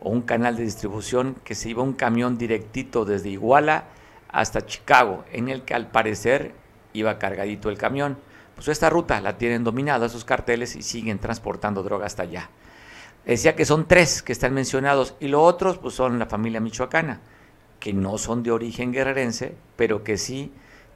o 0.00 0.10
un 0.10 0.22
canal 0.22 0.56
de 0.56 0.64
distribución 0.64 1.36
que 1.44 1.54
se 1.54 1.70
iba 1.70 1.82
un 1.82 1.92
camión 1.92 2.38
directito 2.38 3.04
desde 3.04 3.28
Iguala 3.28 3.84
hasta 4.28 4.64
Chicago, 4.64 5.24
en 5.32 5.48
el 5.48 5.62
que 5.62 5.74
al 5.74 5.90
parecer 5.90 6.54
iba 6.92 7.18
cargadito 7.18 7.68
el 7.70 7.78
camión. 7.78 8.18
Pues 8.54 8.68
esta 8.68 8.90
ruta 8.90 9.20
la 9.20 9.38
tienen 9.38 9.64
dominada 9.64 10.06
esos 10.06 10.24
carteles 10.24 10.76
y 10.76 10.82
siguen 10.82 11.18
transportando 11.18 11.82
droga 11.82 12.06
hasta 12.06 12.24
allá. 12.24 12.50
Decía 13.24 13.54
que 13.54 13.64
son 13.64 13.86
tres 13.86 14.22
que 14.22 14.32
están 14.32 14.54
mencionados 14.54 15.14
y 15.20 15.28
los 15.28 15.42
otros 15.42 15.78
pues 15.78 15.94
son 15.94 16.18
la 16.18 16.26
familia 16.26 16.60
michoacana 16.60 17.20
que 17.80 17.92
no 17.94 18.18
son 18.18 18.42
de 18.42 18.52
origen 18.52 18.92
guerrerense, 18.92 19.56
pero 19.74 20.04
que 20.04 20.18
sí 20.18 20.52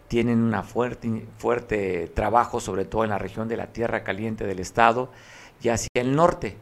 tienen 0.06 0.38
un 0.42 0.64
fuerte, 0.64 1.26
fuerte 1.38 2.08
trabajo, 2.14 2.60
sobre 2.60 2.84
todo 2.84 3.02
en 3.04 3.10
la 3.10 3.18
región 3.18 3.48
de 3.48 3.56
la 3.56 3.72
Tierra 3.72 4.04
Caliente 4.04 4.46
del 4.46 4.60
Estado 4.60 5.10
y 5.62 5.70
hacia 5.70 5.88
el 5.94 6.14
norte, 6.14 6.58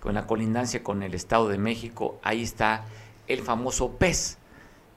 con 0.00 0.14
la 0.14 0.26
colindancia 0.26 0.82
con 0.82 1.02
el 1.02 1.14
Estado 1.14 1.48
de 1.48 1.58
México, 1.58 2.18
ahí 2.22 2.42
está 2.42 2.84
el 3.28 3.40
famoso 3.40 3.92
PES, 3.92 4.38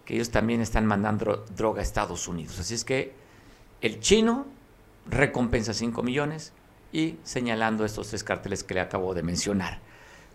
que 0.06 0.16
ellos 0.16 0.32
también 0.32 0.60
están 0.60 0.88
mandando 0.88 1.46
droga 1.56 1.80
a 1.82 1.84
Estados 1.84 2.28
Unidos. 2.28 2.60
Así 2.60 2.74
es 2.74 2.84
que 2.84 3.14
el 3.84 4.00
chino 4.00 4.48
recompensa 5.06 5.76
5 5.76 6.02
millones 6.02 6.54
y 6.92 7.18
señalando 7.24 7.86
estos 7.86 8.08
tres 8.08 8.24
carteles 8.24 8.64
que 8.64 8.74
le 8.74 8.80
acabo 8.80 9.14
de 9.14 9.22
mencionar, 9.22 9.78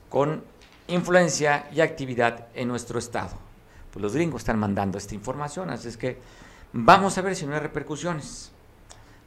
con 0.09 0.45
influencia 0.87 1.69
y 1.75 1.81
actividad 1.81 2.47
en 2.55 2.69
nuestro 2.69 3.01
Estado 3.01 3.49
pues 3.91 4.03
los 4.03 4.15
gringos 4.15 4.43
están 4.43 4.59
mandando 4.59 4.99
esta 4.99 5.15
información, 5.15 5.71
así 5.71 5.89
es 5.89 5.97
que 5.97 6.19
vamos 6.73 7.17
a 7.19 7.23
ver 7.23 7.35
si 7.35 7.47
no 7.47 7.55
hay 7.55 7.61
repercusiones 7.61 8.53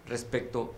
respecto 0.07 0.73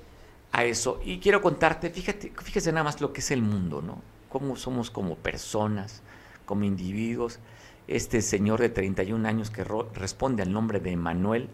a 0.52 0.66
eso. 0.66 1.00
Y 1.04 1.20
quiero 1.20 1.42
contarte, 1.42 1.90
fíjate, 1.90 2.34
fíjese 2.42 2.72
nada 2.72 2.84
más 2.84 3.02
lo 3.02 3.12
que 3.12 3.22
es 3.22 3.32
el 3.32 3.42
mundo, 3.42 3.82
¿no? 3.82 4.02
Cómo 4.30 4.56
somos 4.56 4.90
como 4.90 5.16
personas, 5.16 6.02
como 6.46 6.64
individuos. 6.64 7.40
Este 7.88 8.22
señor 8.22 8.62
de 8.62 8.70
31 8.70 9.28
años 9.28 9.50
que 9.50 9.66
responde 9.94 10.42
al 10.42 10.54
nombre 10.54 10.80
de 10.80 10.96
Manuel, 10.96 11.50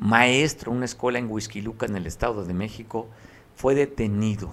maestro 0.00 0.72
una 0.72 0.86
escuela 0.86 1.20
en 1.20 1.30
Huizquiluca, 1.30 1.86
en 1.86 1.94
el 1.94 2.06
Estado 2.08 2.44
de 2.44 2.54
México, 2.54 3.06
fue 3.54 3.76
detenido. 3.76 4.52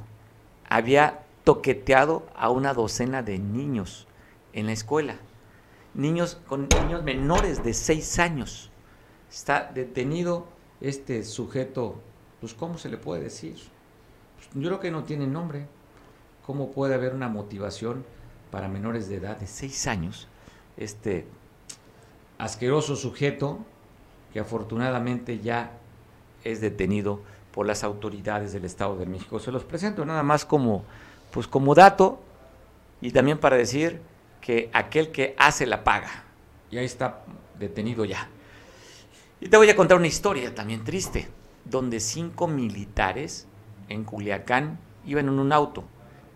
Había 0.70 1.24
toqueteado 1.44 2.28
a 2.36 2.52
una 2.52 2.76
docena 2.76 3.24
de 3.24 3.40
niños 3.40 4.08
en 4.54 4.68
la 4.68 4.74
escuela 4.74 5.18
niños 5.98 6.38
con 6.48 6.68
niños 6.70 7.04
menores 7.04 7.64
de 7.64 7.74
6 7.74 8.20
años. 8.20 8.70
Está 9.30 9.70
detenido 9.74 10.48
este 10.80 11.24
sujeto, 11.24 12.00
pues 12.40 12.54
¿cómo 12.54 12.78
se 12.78 12.90
le 12.90 12.98
puede 12.98 13.24
decir? 13.24 13.56
Pues, 14.36 14.50
yo 14.54 14.70
creo 14.70 14.80
que 14.80 14.92
no 14.92 15.04
tiene 15.04 15.28
nombre. 15.28 15.68
¿Cómo 16.46 16.72
puede 16.72 16.94
haber 16.94 17.14
una 17.14 17.28
motivación 17.28 18.06
para 18.52 18.70
menores 18.70 19.10
de 19.10 19.16
edad 19.16 19.38
de 19.38 19.48
6 19.48 19.88
años? 19.88 20.28
Este 20.78 21.26
asqueroso 22.38 22.96
sujeto 22.96 23.66
que 24.38 24.42
afortunadamente 24.42 25.40
ya 25.40 25.72
es 26.44 26.62
detenido 26.62 27.22
por 27.52 27.66
las 27.66 27.84
autoridades 27.84 28.54
del 28.54 28.66
Estado 28.66 28.96
de 28.96 29.08
México. 29.08 29.40
Se 29.40 29.52
los 29.52 29.64
presento 29.64 30.06
nada 30.06 30.22
más 30.22 30.46
como, 30.46 30.86
pues 31.32 31.48
como 31.48 31.74
dato 31.74 32.22
y 33.02 33.10
también 33.10 33.40
para 33.40 33.58
decir 33.58 34.00
que 34.40 34.70
aquel 34.74 35.12
que 35.12 35.34
hace 35.40 35.66
la 35.66 35.84
paga. 35.84 36.24
Y 36.70 36.78
ahí 36.78 36.86
está 36.86 37.24
detenido 37.58 38.06
ya. 38.06 38.30
Y 39.42 39.50
te 39.50 39.58
voy 39.58 39.72
a 39.72 39.76
contar 39.76 39.98
una 39.98 40.06
historia 40.06 40.54
también 40.54 40.84
triste, 40.84 41.28
donde 41.66 42.00
cinco 42.00 42.48
militares 42.48 43.48
en 43.90 44.04
Culiacán, 44.04 44.78
iban 45.04 45.30
en 45.30 45.40
un 45.40 45.52
auto, 45.52 45.84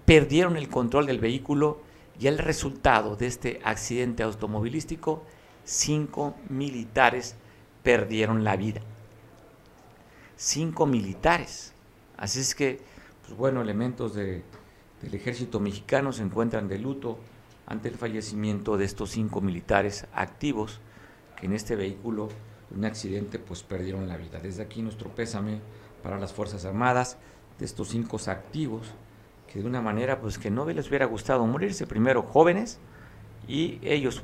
perdieron 0.06 0.58
el 0.58 0.70
control 0.70 1.06
del 1.06 1.20
vehículo 1.20 1.82
y 2.20 2.26
el 2.26 2.40
resultado 2.40 3.16
de 3.16 3.28
este 3.28 3.62
accidente 3.64 4.24
automovilístico, 4.24 5.22
cinco 5.66 6.34
militares 6.50 7.36
perdieron 7.84 8.44
la 8.44 8.56
vida. 8.56 8.82
Cinco 10.36 10.86
militares. 10.86 11.74
Así 12.18 12.40
es 12.40 12.56
que, 12.56 12.80
pues 13.26 13.38
bueno, 13.38 13.62
elementos 13.62 14.14
del 14.16 14.44
ejército 15.12 15.60
mexicano 15.60 16.12
se 16.12 16.24
encuentran 16.24 16.68
de 16.68 16.80
luto 16.80 17.20
ante 17.66 17.90
el 17.90 17.96
fallecimiento 17.96 18.78
de 18.78 18.86
estos 18.86 19.12
cinco 19.12 19.42
militares 19.42 20.06
activos 20.14 20.80
que 21.40 21.46
en 21.46 21.54
este 21.54 21.76
vehículo, 21.76 22.30
un 22.76 22.86
accidente, 22.86 23.40
pues 23.40 23.64
perdieron 23.64 24.08
la 24.08 24.18
vida. 24.18 24.40
Desde 24.40 24.64
aquí 24.64 24.82
nuestro 24.82 25.10
pésame 25.10 25.60
para 26.04 26.20
las 26.20 26.34
Fuerzas 26.34 26.66
Armadas 26.66 27.18
de 27.60 27.66
estos 27.66 27.90
cinco 27.90 28.18
activos 28.28 28.94
que 29.52 29.60
de 29.60 29.66
una 29.66 29.82
manera 29.82 30.22
pues 30.22 30.38
que 30.38 30.50
no 30.50 30.66
les 30.66 30.88
hubiera 30.88 31.06
gustado 31.06 31.46
morirse, 31.46 31.86
primero 31.86 32.24
jóvenes 32.24 32.80
y 33.48 33.80
ellos 33.84 34.24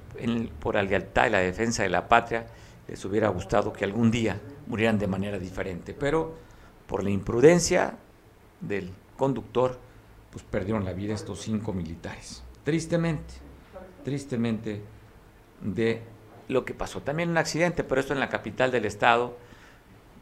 por 0.60 0.76
la 0.76 0.84
lealtad 0.84 1.28
y 1.28 1.30
la 1.32 1.40
defensa 1.40 1.84
de 1.84 1.90
la 1.90 2.08
patria 2.08 2.48
les 2.88 3.04
hubiera 3.06 3.30
gustado 3.30 3.74
que 3.74 3.86
algún 3.86 4.12
día 4.12 4.40
murieran 4.68 4.98
de 4.98 5.08
manera 5.08 5.40
diferente, 5.40 5.94
pero 5.94 6.36
por 6.88 7.04
la 7.04 7.10
imprudencia 7.10 7.98
del 8.62 8.92
conductor 9.18 9.78
pues 10.32 10.44
perdieron 10.44 10.86
la 10.86 10.94
vida 10.94 11.14
estos 11.14 11.40
cinco 11.42 11.74
militares. 11.74 12.44
Tristemente, 12.64 13.34
tristemente 14.04 14.82
de 15.62 16.02
lo 16.48 16.66
que 16.66 16.74
pasó. 16.74 17.02
También 17.02 17.30
un 17.30 17.38
accidente, 17.38 17.84
pero 17.84 18.02
esto 18.02 18.14
en 18.14 18.20
la 18.20 18.30
capital 18.30 18.72
del 18.72 18.86
estado, 18.86 19.38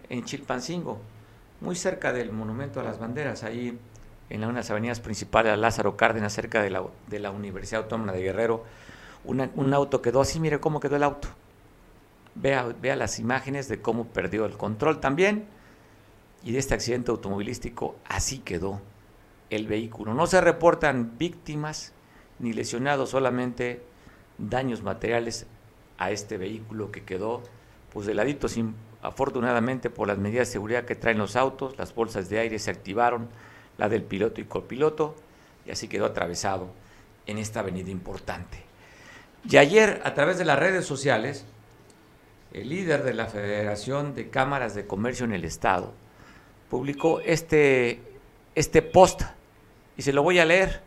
en 0.09 0.23
Chilpancingo, 0.23 0.99
muy 1.61 1.75
cerca 1.75 2.13
del 2.13 2.31
Monumento 2.31 2.79
a 2.79 2.83
las 2.83 2.99
Banderas, 2.99 3.43
ahí 3.43 3.77
en 4.29 4.39
una 4.39 4.47
de 4.47 4.53
las 4.53 4.71
avenidas 4.71 4.99
principales 4.99 5.51
de 5.51 5.57
Lázaro 5.57 5.97
Cárdenas, 5.97 6.33
cerca 6.33 6.61
de 6.61 6.69
la, 6.69 6.83
de 7.07 7.19
la 7.19 7.31
Universidad 7.31 7.83
Autónoma 7.83 8.11
de 8.11 8.21
Guerrero, 8.21 8.63
un 9.23 9.73
auto 9.73 10.01
quedó 10.03 10.21
así, 10.21 10.39
mire 10.39 10.59
cómo 10.59 10.79
quedó 10.79 10.95
el 10.95 11.03
auto. 11.03 11.27
Vea, 12.35 12.63
vea 12.81 12.95
las 12.95 13.19
imágenes 13.19 13.67
de 13.69 13.81
cómo 13.81 14.05
perdió 14.05 14.45
el 14.45 14.57
control 14.57 14.99
también 14.99 15.45
y 16.43 16.51
de 16.51 16.59
este 16.59 16.73
accidente 16.73 17.11
automovilístico, 17.11 17.95
así 18.05 18.39
quedó 18.39 18.81
el 19.49 19.67
vehículo. 19.67 20.13
No 20.13 20.27
se 20.27 20.41
reportan 20.41 21.17
víctimas 21.17 21.93
ni 22.39 22.53
lesionados, 22.53 23.09
solamente 23.09 23.81
daños 24.37 24.83
materiales 24.83 25.47
a 25.97 26.11
este 26.11 26.37
vehículo 26.37 26.91
que 26.91 27.03
quedó 27.03 27.41
pues 27.91 28.05
de 28.05 28.13
ladito 28.13 28.49
sin 28.49 28.75
afortunadamente 29.01 29.89
por 29.89 30.07
las 30.07 30.17
medidas 30.17 30.47
de 30.47 30.53
seguridad 30.53 30.85
que 30.85 30.95
traen 30.95 31.17
los 31.17 31.35
autos, 31.35 31.77
las 31.77 31.93
bolsas 31.93 32.29
de 32.29 32.39
aire 32.39 32.59
se 32.59 32.71
activaron, 32.71 33.29
la 33.77 33.87
del 33.87 34.03
piloto 34.03 34.41
y 34.41 34.45
copiloto, 34.45 35.15
y 35.65 35.71
así 35.71 35.87
quedó 35.87 36.05
atravesado 36.05 36.69
en 37.25 37.37
esta 37.37 37.61
avenida 37.61 37.91
importante. 37.91 38.63
Y 39.47 39.57
ayer, 39.57 40.01
a 40.03 40.13
través 40.13 40.37
de 40.37 40.45
las 40.45 40.57
redes 40.57 40.85
sociales, 40.85 41.45
el 42.55 42.69
líder 42.69 43.03
de 43.03 43.13
la 43.13 43.25
Federación 43.25 44.15
de 44.15 44.29
Cámaras 44.29 44.75
de 44.75 44.87
Comercio 44.87 45.25
en 45.25 45.33
el 45.33 45.43
Estado 45.43 45.93
publicó 46.69 47.19
este, 47.19 48.01
este 48.55 48.81
post, 48.81 49.23
y 49.97 50.01
se 50.03 50.13
lo 50.13 50.23
voy 50.23 50.39
a 50.39 50.45
leer, 50.45 50.81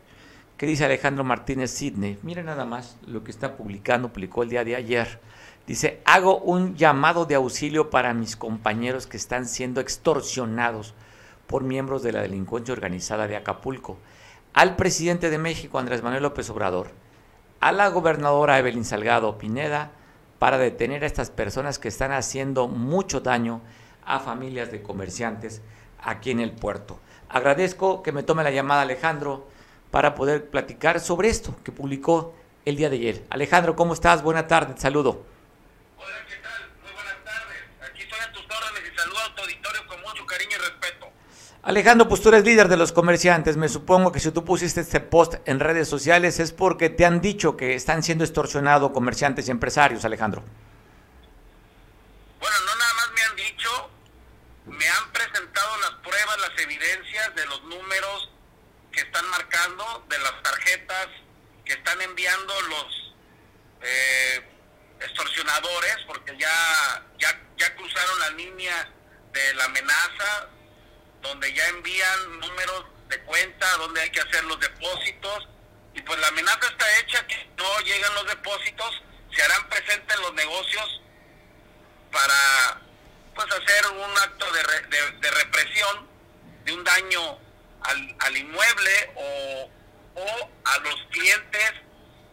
que 0.56 0.64
dice 0.66 0.86
Alejandro 0.86 1.24
Martínez 1.24 1.70
Sidney. 1.70 2.18
Miren 2.22 2.46
nada 2.46 2.64
más 2.64 2.96
lo 3.06 3.22
que 3.22 3.30
está 3.30 3.54
publicando, 3.54 4.08
publicó 4.08 4.42
el 4.42 4.48
día 4.48 4.64
de 4.64 4.76
ayer. 4.76 5.20
Dice, 5.66 6.00
hago 6.06 6.38
un 6.38 6.74
llamado 6.74 7.26
de 7.26 7.34
auxilio 7.34 7.90
para 7.90 8.14
mis 8.14 8.34
compañeros 8.34 9.06
que 9.06 9.18
están 9.18 9.44
siendo 9.46 9.82
extorsionados 9.82 10.94
por 11.46 11.64
miembros 11.64 12.02
de 12.02 12.12
la 12.12 12.22
delincuencia 12.22 12.72
organizada 12.72 13.28
de 13.28 13.36
Acapulco, 13.36 13.98
al 14.54 14.74
presidente 14.74 15.28
de 15.28 15.36
México, 15.36 15.78
Andrés 15.78 16.02
Manuel 16.02 16.22
López 16.22 16.48
Obrador, 16.48 16.88
a 17.60 17.72
la 17.72 17.88
gobernadora 17.88 18.58
Evelyn 18.58 18.86
Salgado 18.86 19.36
Pineda, 19.36 19.92
para 20.38 20.58
detener 20.58 21.02
a 21.02 21.06
estas 21.06 21.30
personas 21.30 21.78
que 21.78 21.88
están 21.88 22.12
haciendo 22.12 22.68
mucho 22.68 23.20
daño 23.20 23.60
a 24.04 24.20
familias 24.20 24.70
de 24.70 24.82
comerciantes 24.82 25.60
aquí 26.00 26.30
en 26.30 26.40
el 26.40 26.52
puerto. 26.52 26.98
Agradezco 27.28 28.02
que 28.02 28.12
me 28.12 28.22
tome 28.22 28.44
la 28.44 28.50
llamada 28.50 28.82
Alejandro 28.82 29.48
para 29.90 30.14
poder 30.14 30.48
platicar 30.48 31.00
sobre 31.00 31.28
esto 31.28 31.54
que 31.64 31.72
publicó 31.72 32.34
el 32.64 32.76
día 32.76 32.90
de 32.90 32.96
ayer. 32.96 33.24
Alejandro, 33.30 33.74
¿cómo 33.74 33.94
estás? 33.94 34.22
Buenas 34.22 34.46
tardes, 34.46 34.80
saludo. 34.80 35.24
Hola, 35.98 36.16
¿qué 36.28 36.36
tal? 36.36 36.70
Muy 36.82 36.92
buenas 36.92 37.24
tardes. 37.24 37.58
Aquí 37.90 38.02
estoy 38.02 38.18
a 38.20 38.32
tus 38.32 38.44
órdenes 38.44 38.92
y 38.92 38.96
saludo 38.96 39.18
a 39.18 39.34
tu 39.34 39.42
auditorio 39.42 39.86
con 39.86 40.00
mucho 40.00 40.26
cariño 40.26 40.56
y 40.56 40.60
respeto. 40.60 41.08
Alejandro, 41.62 42.08
pues 42.08 42.22
tú 42.22 42.28
eres 42.28 42.44
líder 42.44 42.68
de 42.68 42.76
los 42.76 42.92
comerciantes. 42.92 43.56
Me 43.56 43.68
supongo 43.68 44.12
que 44.12 44.20
si 44.20 44.30
tú 44.30 44.44
pusiste 44.44 44.80
este 44.80 45.00
post 45.00 45.34
en 45.44 45.60
redes 45.60 45.88
sociales 45.88 46.38
es 46.38 46.52
porque 46.52 46.88
te 46.88 47.04
han 47.04 47.20
dicho 47.20 47.56
que 47.56 47.74
están 47.74 48.02
siendo 48.02 48.24
extorsionados 48.24 48.92
comerciantes 48.92 49.48
y 49.48 49.50
empresarios, 49.50 50.04
Alejandro. 50.04 50.44
Bueno, 52.40 52.56
no 52.64 52.76
nada 52.76 52.94
más 52.94 53.10
me 53.12 53.22
han 53.22 53.36
dicho, 53.36 53.90
me 54.66 54.88
han 54.88 55.12
presentado 55.12 55.76
las 55.78 55.90
pruebas, 56.00 56.38
las 56.40 56.62
evidencias 56.62 57.34
de 57.34 57.46
los 57.46 57.62
números 57.64 58.30
que 58.92 59.00
están 59.00 59.28
marcando, 59.28 60.06
de 60.08 60.18
las 60.20 60.42
tarjetas 60.42 61.08
que 61.64 61.72
están 61.72 62.00
enviando 62.00 62.54
los 62.62 63.14
eh, 63.82 64.42
extorsionadores, 65.00 65.96
porque 66.06 66.36
ya, 66.38 67.04
ya, 67.18 67.28
ya 67.58 67.74
cruzaron 67.76 68.20
la 68.20 68.30
línea 68.30 68.88
de 69.32 69.54
la 69.54 69.64
amenaza, 69.64 70.48
donde 71.22 71.52
ya 71.52 71.66
envían 71.68 72.40
números 72.40 72.84
de 73.08 73.20
cuenta, 73.22 73.70
donde 73.78 74.00
hay 74.00 74.10
que 74.10 74.20
hacer 74.20 74.44
los 74.44 74.58
depósitos, 74.60 75.48
y 75.94 76.02
pues 76.02 76.18
la 76.20 76.28
amenaza 76.28 76.66
está 76.68 76.98
hecha 77.00 77.26
que 77.26 77.50
no 77.56 77.80
llegan 77.80 78.14
los 78.14 78.26
depósitos, 78.26 79.02
se 79.34 79.42
harán 79.42 79.68
presentes 79.68 80.18
los 80.20 80.32
negocios 80.34 81.00
para 82.12 82.80
pues 83.34 83.46
hacer 83.52 83.86
un 83.92 84.18
acto 84.18 84.46
de, 84.52 85.18
de, 85.18 85.30
represión 85.30 86.08
de 86.64 86.72
un 86.72 86.84
daño 86.84 87.38
al, 87.82 88.16
al 88.20 88.36
inmueble 88.36 89.10
o, 89.14 89.70
o 90.14 90.50
a 90.64 90.78
los 90.78 90.96
clientes 91.10 91.72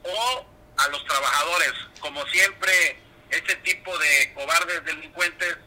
o 0.03 0.45
a 0.77 0.87
los 0.89 1.05
trabajadores. 1.05 1.73
Como 1.99 2.25
siempre, 2.27 2.99
este 3.29 3.55
tipo 3.57 3.97
de 3.97 4.33
cobardes 4.33 4.83
delincuentes 4.85 5.57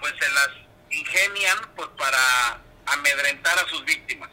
pues 0.00 0.12
se 0.18 0.28
las 0.30 0.48
ingenian 0.90 1.58
pues 1.76 1.88
para 1.96 2.60
amedrentar 2.92 3.58
a 3.58 3.68
sus 3.68 3.84
víctimas. 3.84 4.30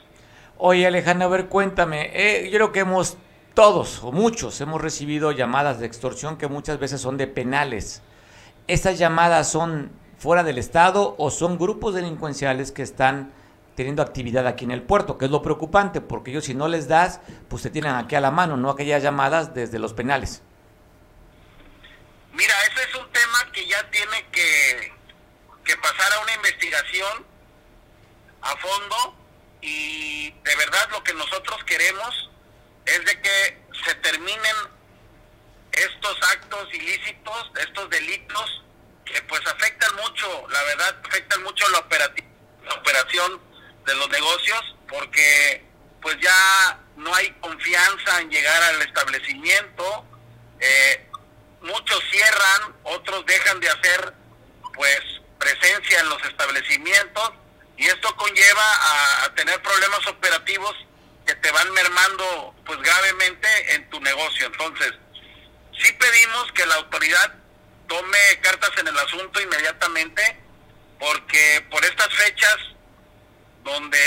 Oye 0.57 0.87
Alejandro, 0.87 1.27
a 1.27 1.29
ver, 1.29 1.47
cuéntame, 1.47 2.11
eh, 2.13 2.49
yo 2.49 2.57
creo 2.57 2.71
que 2.71 2.79
hemos, 2.81 3.17
todos 3.53 4.03
o 4.03 4.11
muchos, 4.11 4.59
hemos 4.61 4.81
recibido 4.81 5.31
llamadas 5.31 5.79
de 5.79 5.85
extorsión 5.85 6.37
que 6.37 6.47
muchas 6.47 6.79
veces 6.79 7.01
son 7.01 7.17
de 7.17 7.27
penales. 7.27 8.01
¿Estas 8.67 8.97
llamadas 8.97 9.51
son 9.51 9.91
fuera 10.17 10.43
del 10.43 10.57
Estado 10.57 11.15
o 11.17 11.29
son 11.29 11.57
grupos 11.57 11.93
delincuenciales 11.93 12.71
que 12.71 12.83
están 12.83 13.31
teniendo 13.75 14.01
actividad 14.01 14.47
aquí 14.47 14.65
en 14.65 14.71
el 14.71 14.81
puerto, 14.81 15.17
que 15.17 15.25
es 15.25 15.31
lo 15.31 15.41
preocupante, 15.41 16.01
porque 16.01 16.31
ellos 16.31 16.45
si 16.45 16.53
no 16.53 16.67
les 16.67 16.87
das, 16.87 17.19
pues 17.49 17.61
se 17.61 17.69
tienen 17.69 17.93
aquí 17.93 18.15
a 18.15 18.21
la 18.21 18.31
mano, 18.31 18.55
no 18.55 18.69
aquellas 18.69 19.03
llamadas 19.03 19.53
desde 19.53 19.79
los 19.79 19.93
penales. 19.93 20.41
Mira, 22.33 22.53
ese 22.71 22.89
es 22.89 22.95
un 22.95 23.11
tema 23.11 23.51
que 23.51 23.67
ya 23.67 23.89
tiene 23.91 24.25
que, 24.31 24.93
que 25.63 25.77
pasar 25.77 26.13
a 26.13 26.23
una 26.23 26.33
investigación 26.33 27.34
a 28.45 28.55
fondo 28.57 29.15
y 29.61 30.29
de 30.29 30.55
verdad 30.55 30.89
lo 30.91 31.03
que 31.03 31.13
nosotros 31.13 31.63
queremos 31.65 32.29
es 32.85 33.03
de 33.03 33.21
que 33.21 33.61
se 33.83 33.95
terminen 33.95 34.55
estos 35.71 36.17
actos 36.31 36.73
ilícitos, 36.73 37.51
estos 37.59 37.89
delitos 37.89 38.63
que 39.03 39.21
pues 39.23 39.41
afectan 39.47 39.95
mucho, 39.95 40.47
la 40.49 40.63
verdad 40.63 40.95
afectan 41.05 41.43
mucho 41.43 41.67
la, 41.69 41.83
la 42.65 42.73
operación 42.75 43.41
de 43.85 43.95
los 43.95 44.09
negocios 44.09 44.75
porque 44.87 45.65
pues 46.01 46.15
ya 46.21 46.79
no 46.97 47.13
hay 47.15 47.31
confianza 47.41 48.21
en 48.21 48.29
llegar 48.29 48.61
al 48.61 48.81
establecimiento, 48.83 50.05
eh, 50.59 51.09
muchos 51.61 51.99
cierran, 52.11 52.75
otros 52.83 53.25
dejan 53.25 53.59
de 53.59 53.69
hacer 53.69 54.13
pues 54.75 55.01
presencia 55.39 55.99
en 55.99 56.09
los 56.09 56.23
establecimientos 56.25 57.31
y 57.77 57.85
esto 57.87 58.15
conlleva 58.15 59.23
a, 59.23 59.33
tener 59.35 59.61
problemas 59.61 60.07
operativos 60.07 60.73
que 61.25 61.35
te 61.35 61.51
van 61.51 61.71
mermando 61.73 62.55
pues 62.65 62.79
gravemente 62.79 63.75
en 63.75 63.89
tu 63.89 63.99
negocio. 63.99 64.45
Entonces, 64.45 64.93
sí 65.77 65.91
pedimos 65.93 66.51
que 66.53 66.65
la 66.65 66.75
autoridad 66.75 67.33
tome 67.87 68.17
cartas 68.41 68.71
en 68.77 68.87
el 68.87 68.97
asunto 68.97 69.41
inmediatamente 69.41 70.39
porque 70.99 71.65
por 71.69 71.83
estas 71.83 72.13
fechas 72.13 72.57
donde 73.63 73.97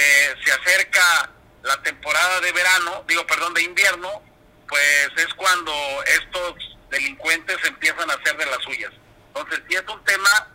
se 0.44 0.52
acerca 0.52 1.30
la 1.62 1.82
temporada 1.82 2.40
de 2.40 2.52
verano, 2.52 3.04
digo, 3.06 3.26
perdón, 3.26 3.52
de 3.52 3.62
invierno, 3.62 4.22
pues 4.68 5.10
es 5.16 5.34
cuando 5.34 5.72
estos 6.06 6.54
delincuentes 6.90 7.58
empiezan 7.64 8.10
a 8.10 8.14
hacer 8.14 8.36
de 8.36 8.46
las 8.46 8.62
suyas. 8.62 8.92
Entonces, 9.28 9.60
sí 9.68 9.74
es 9.76 9.84
un 9.88 10.02
tema 10.04 10.48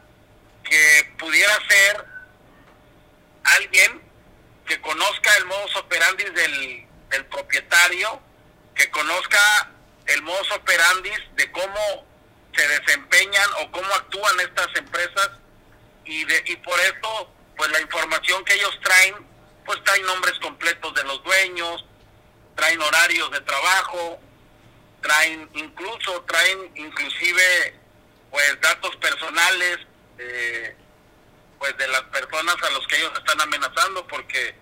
que 0.63 1.13
pudiera 1.19 1.53
ser 1.67 2.12
alguien 3.43 4.01
que 4.65 4.79
operandis 5.75 6.33
del, 6.33 6.87
del 7.09 7.25
propietario, 7.25 8.21
que 8.75 8.89
conozca 8.91 9.71
el 10.07 10.21
modus 10.21 10.51
operandi 10.51 11.11
de 11.35 11.51
cómo 11.51 12.05
se 12.55 12.67
desempeñan 12.67 13.49
o 13.61 13.71
cómo 13.71 13.93
actúan 13.93 14.39
estas 14.39 14.67
empresas 14.75 15.29
y, 16.05 16.23
de, 16.25 16.43
y 16.47 16.55
por 16.57 16.79
eso 16.79 17.33
pues 17.55 17.71
la 17.71 17.81
información 17.81 18.43
que 18.45 18.53
ellos 18.55 18.77
traen 18.83 19.15
pues 19.65 19.81
traen 19.83 20.05
nombres 20.05 20.37
completos 20.39 20.93
de 20.93 21.03
los 21.05 21.23
dueños, 21.23 21.85
traen 22.55 22.81
horarios 22.81 23.31
de 23.31 23.39
trabajo, 23.41 24.19
traen 25.01 25.49
incluso 25.53 26.21
traen 26.23 26.71
inclusive 26.75 27.79
pues 28.29 28.59
datos 28.61 28.95
personales 28.97 29.79
eh, 30.17 30.75
pues 31.63 31.77
de 31.77 31.87
las 31.87 32.01
personas 32.01 32.57
a 32.61 32.69
los 32.71 32.85
que 32.87 32.97
ellos 32.97 33.13
están 33.15 33.39
amenazando 33.39 34.05
porque 34.07 34.53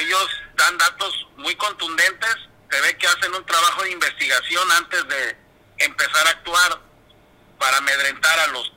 ellos 0.00 0.28
dan 0.56 0.76
datos 0.76 1.28
muy 1.36 1.54
contundentes 1.54 2.34
se 2.68 2.80
ve 2.80 2.98
que 2.98 3.06
hacen 3.06 3.32
un 3.32 3.46
trabajo 3.46 3.84
de 3.84 3.92
investigación 3.92 4.72
antes 4.72 5.06
de 5.06 5.38
empezar 5.78 6.26
a 6.26 6.30
actuar 6.30 6.80
para 7.60 7.76
amedrentar 7.76 8.40
a 8.40 8.46
los 8.48 8.72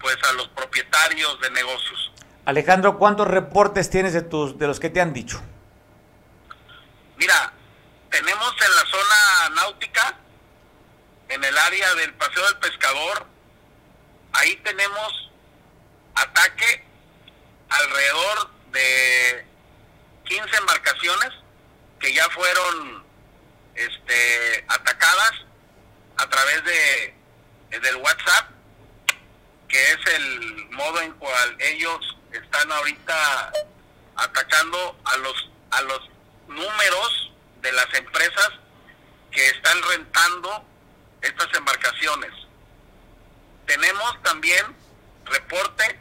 pues 0.00 0.16
a 0.30 0.32
los 0.32 0.48
propietarios 0.48 1.38
de 1.42 1.50
negocios. 1.50 2.10
Alejandro, 2.46 2.96
¿cuántos 2.96 3.28
reportes 3.28 3.90
tienes 3.90 4.14
de 4.14 4.22
tus 4.22 4.58
de 4.58 4.66
los 4.66 4.80
que 4.80 4.88
te 4.88 5.02
han 5.02 5.12
dicho? 5.12 5.42
Mira, 7.18 7.52
tenemos 8.08 8.54
en 8.66 8.74
la 8.76 8.86
zona 8.86 9.62
náutica, 9.62 10.18
en 11.28 11.44
el 11.44 11.58
área 11.58 11.94
del 11.96 12.14
Paseo 12.14 12.46
del 12.46 12.56
Pescador, 12.56 13.26
ahí 14.32 14.56
tenemos 14.64 15.29
ataque 16.14 16.84
alrededor 17.68 18.50
de 18.72 19.46
15 20.24 20.56
embarcaciones 20.56 21.30
que 21.98 22.12
ya 22.14 22.28
fueron 22.30 23.04
este, 23.74 24.64
atacadas 24.68 25.32
a 26.16 26.28
través 26.28 26.64
de 26.64 27.20
del 27.70 27.96
WhatsApp, 27.96 28.50
que 29.68 29.80
es 29.80 30.14
el 30.16 30.68
modo 30.70 31.00
en 31.02 31.12
cual 31.12 31.56
ellos 31.60 32.16
están 32.32 32.70
ahorita 32.72 33.52
atacando 34.16 34.98
a 35.04 35.16
los 35.18 35.50
a 35.70 35.82
los 35.82 36.10
números 36.48 37.32
de 37.62 37.72
las 37.72 37.86
empresas 37.94 38.50
que 39.30 39.46
están 39.50 39.80
rentando 39.82 40.64
estas 41.22 41.46
embarcaciones. 41.54 42.32
Tenemos 43.66 44.22
también 44.22 44.79
reporte 45.30 45.98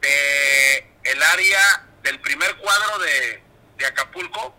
de 0.00 0.92
el 1.04 1.22
área 1.22 1.86
del 2.02 2.20
primer 2.20 2.56
cuadro 2.56 2.98
de, 2.98 3.42
de 3.78 3.86
Acapulco, 3.86 4.54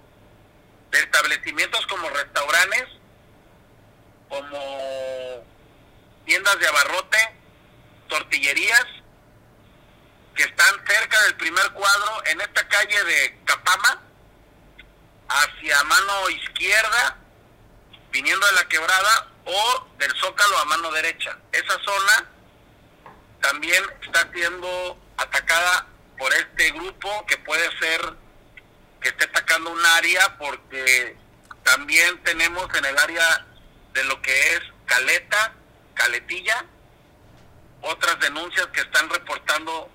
de 0.92 1.00
establecimientos 1.00 1.86
como 1.88 2.10
restaurantes, 2.10 2.86
como 4.30 5.46
tiendas 6.26 6.60
de 6.60 6.68
abarrote, 6.68 7.18
tortillerías, 8.08 8.86
que 10.36 10.44
están 10.44 10.88
cerca 10.88 11.22
del 11.24 11.36
primer 11.36 11.72
cuadro 11.72 12.26
en 12.28 12.42
esta 12.42 12.68
calle 12.68 13.04
de 13.04 13.40
Capama, 13.46 14.02
hacia 15.30 15.84
mano 15.84 16.30
izquierda, 16.30 17.18
viniendo 18.12 18.46
de 18.48 18.54
la 18.54 18.68
quebrada, 18.68 19.28
o 19.46 19.88
del 19.98 20.14
zócalo 20.18 20.58
a 20.60 20.66
mano 20.66 20.92
derecha. 20.92 21.38
Esa 21.52 21.80
zona 21.84 22.30
también 23.42 23.84
está 24.04 24.30
siendo 24.34 24.98
atacada 25.18 25.88
por 26.18 26.34
este 26.34 26.72
grupo 26.72 27.26
que 27.28 27.38
puede 27.38 27.70
ser 27.80 28.14
que 29.02 29.10
esté 29.10 29.26
atacando 29.26 29.72
un 29.72 29.86
área 29.86 30.38
porque 30.38 31.16
también 31.64 32.22
tenemos 32.24 32.68
en 32.76 32.86
el 32.86 32.98
área 32.98 33.46
de 33.94 34.04
lo 34.06 34.22
que 34.22 34.54
es 34.54 34.62
Caleta, 34.86 35.54
Caletilla, 35.94 36.66
otras 37.82 38.20
denuncias 38.20 38.68
que 38.68 38.82
están 38.82 39.10
reportando 39.10 39.90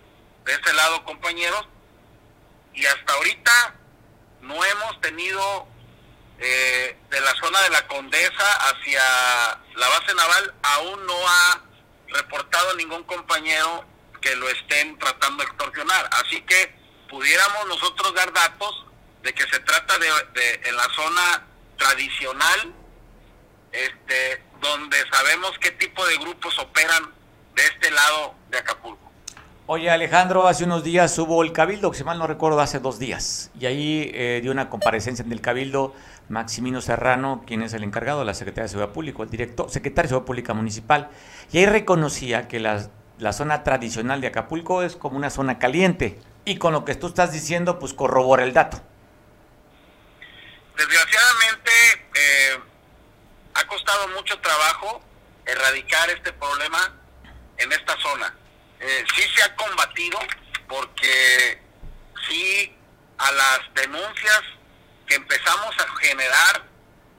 de 0.44 0.52
ese 0.52 0.72
lado 0.74 1.04
compañeros 1.04 1.66
y 2.74 2.84
hasta 2.86 3.12
ahorita 3.14 3.74
no 4.40 4.64
hemos 4.64 5.00
tenido 5.00 5.66
eh, 6.38 6.96
de 7.10 7.20
la 7.20 7.32
zona 7.34 7.60
de 7.62 7.70
la 7.70 7.86
Condesa 7.86 8.70
hacia 8.70 9.02
la 9.74 9.88
base 9.88 10.14
naval 10.14 10.54
aún 10.62 11.06
no 11.06 11.14
ha 11.28 11.60
reportado 12.12 12.74
ningún 12.76 13.04
compañero 13.04 13.84
que 14.20 14.34
lo 14.36 14.48
estén 14.48 14.98
tratando 14.98 15.42
de 15.42 15.48
extorsionar. 15.50 16.08
Así 16.24 16.40
que 16.42 16.74
pudiéramos 17.08 17.66
nosotros 17.68 18.14
dar 18.14 18.32
datos 18.32 18.86
de 19.22 19.32
que 19.32 19.42
se 19.44 19.60
trata 19.60 19.98
de, 19.98 20.08
de 20.34 20.68
en 20.68 20.76
la 20.76 20.88
zona 20.94 21.46
tradicional 21.76 22.74
este 23.72 24.42
donde 24.60 24.96
sabemos 25.10 25.50
qué 25.60 25.72
tipo 25.72 26.06
de 26.06 26.16
grupos 26.18 26.56
operan 26.58 27.02
de 27.54 27.62
este 27.62 27.90
lado 27.90 28.34
de 28.50 28.58
Acapulco. 28.58 29.10
Oye 29.66 29.90
Alejandro, 29.90 30.46
hace 30.46 30.64
unos 30.64 30.84
días 30.84 31.18
hubo 31.18 31.42
el 31.42 31.52
Cabildo, 31.52 31.90
que 31.90 31.98
si 31.98 32.04
mal 32.04 32.18
no 32.18 32.26
recuerdo, 32.26 32.60
hace 32.60 32.78
dos 32.78 32.98
días, 32.98 33.50
y 33.58 33.66
ahí 33.66 34.10
eh, 34.14 34.40
dio 34.42 34.52
una 34.52 34.68
comparecencia 34.68 35.24
en 35.24 35.32
el 35.32 35.40
Cabildo 35.40 35.94
Maximino 36.28 36.80
Serrano, 36.80 37.42
quien 37.46 37.62
es 37.62 37.72
el 37.72 37.82
encargado 37.82 38.20
de 38.20 38.26
la 38.26 38.34
Secretaría 38.34 38.64
de 38.64 38.68
Seguridad 38.68 38.92
Pública, 38.92 39.22
el 39.22 39.30
director, 39.30 39.70
secretario 39.70 40.02
de 40.02 40.08
Seguridad 40.08 40.26
Pública 40.26 40.54
Municipal, 40.54 41.10
y 41.52 41.58
ahí 41.58 41.66
reconocía 41.66 42.48
que 42.48 42.58
la, 42.58 42.88
la 43.18 43.32
zona 43.32 43.62
tradicional 43.62 44.20
de 44.20 44.28
Acapulco 44.28 44.82
es 44.82 44.96
como 44.96 45.16
una 45.16 45.30
zona 45.30 45.58
caliente, 45.58 46.18
y 46.44 46.58
con 46.58 46.72
lo 46.72 46.84
que 46.84 46.94
tú 46.94 47.06
estás 47.06 47.32
diciendo, 47.32 47.78
pues 47.78 47.94
corrobora 47.94 48.42
el 48.42 48.52
dato. 48.52 48.80
Desgraciadamente, 50.76 51.70
eh, 52.14 52.60
ha 53.54 53.66
costado 53.66 54.08
mucho 54.08 54.38
trabajo 54.40 55.00
erradicar 55.46 56.10
este 56.10 56.32
problema 56.32 56.94
en 57.58 57.70
esta 57.72 57.96
zona. 58.00 58.34
Eh, 58.80 59.04
sí 59.14 59.22
se 59.34 59.42
ha 59.42 59.54
combatido 59.54 60.18
porque 60.68 61.62
sí 62.28 62.74
a 63.18 63.30
las 63.30 63.60
denuncias 63.74 64.42
que 65.06 65.14
empezamos 65.14 65.74
a 65.78 66.00
generar 66.00 66.66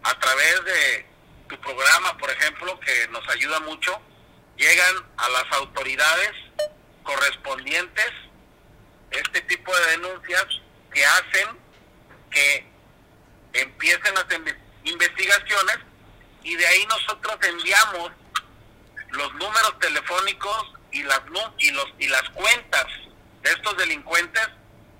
a 0.03 0.19
través 0.19 0.65
de 0.65 1.05
tu 1.47 1.57
programa, 1.61 2.17
por 2.17 2.29
ejemplo, 2.31 2.79
que 2.79 3.07
nos 3.09 3.27
ayuda 3.29 3.59
mucho, 3.61 4.01
llegan 4.57 4.95
a 5.17 5.29
las 5.29 5.51
autoridades 5.53 6.31
correspondientes 7.03 8.11
este 9.11 9.41
tipo 9.41 9.75
de 9.75 9.85
denuncias 9.91 10.45
que 10.91 11.05
hacen 11.05 11.49
que 12.31 12.65
empiecen 13.53 14.13
las 14.15 14.25
investigaciones 14.83 15.77
y 16.43 16.55
de 16.55 16.67
ahí 16.67 16.85
nosotros 16.87 17.37
enviamos 17.41 18.11
los 19.11 19.33
números 19.35 19.79
telefónicos 19.79 20.73
y 20.91 21.03
las 21.03 21.21
y 21.59 21.71
los 21.71 21.93
y 21.99 22.07
las 22.07 22.27
cuentas 22.29 22.85
de 23.41 23.51
estos 23.51 23.77
delincuentes 23.77 24.47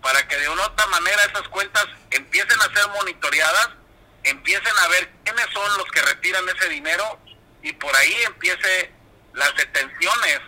para 0.02 0.28
que 0.28 0.38
de 0.38 0.50
una 0.50 0.62
u 0.62 0.66
otra 0.66 0.86
manera 0.88 1.24
esas 1.24 1.48
cuentas 1.48 1.88
empiecen 2.12 2.60
a 2.60 2.74
ser 2.74 2.88
monitoreadas, 2.90 3.70
empiecen 4.24 4.78
a 4.80 4.88
ver 4.90 5.10
quiénes 5.24 5.46
son 5.54 5.78
los 5.78 5.90
que 5.92 6.02
retiran 6.02 6.48
ese 6.50 6.70
dinero 6.70 7.20
y 7.62 7.72
por 7.74 7.96
ahí 7.96 8.14
empiece 8.26 8.92
las 9.34 9.56
detenciones 9.56 10.40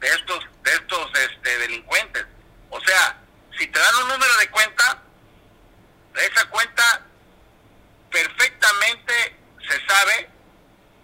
de 0.00 0.08
estos 0.08 0.44
de 0.62 0.72
estos 0.72 1.10
este 1.18 1.58
delincuentes. 1.58 2.24
O 2.70 2.80
sea, 2.80 3.18
si 3.58 3.66
te 3.66 3.78
dan 3.78 3.94
un 4.02 4.08
número 4.08 4.36
de 4.38 4.50
cuenta, 4.50 5.02
esa 6.14 6.46
cuenta 6.46 7.06
perfectamente 8.10 9.36
se 9.68 9.86
sabe 9.86 10.28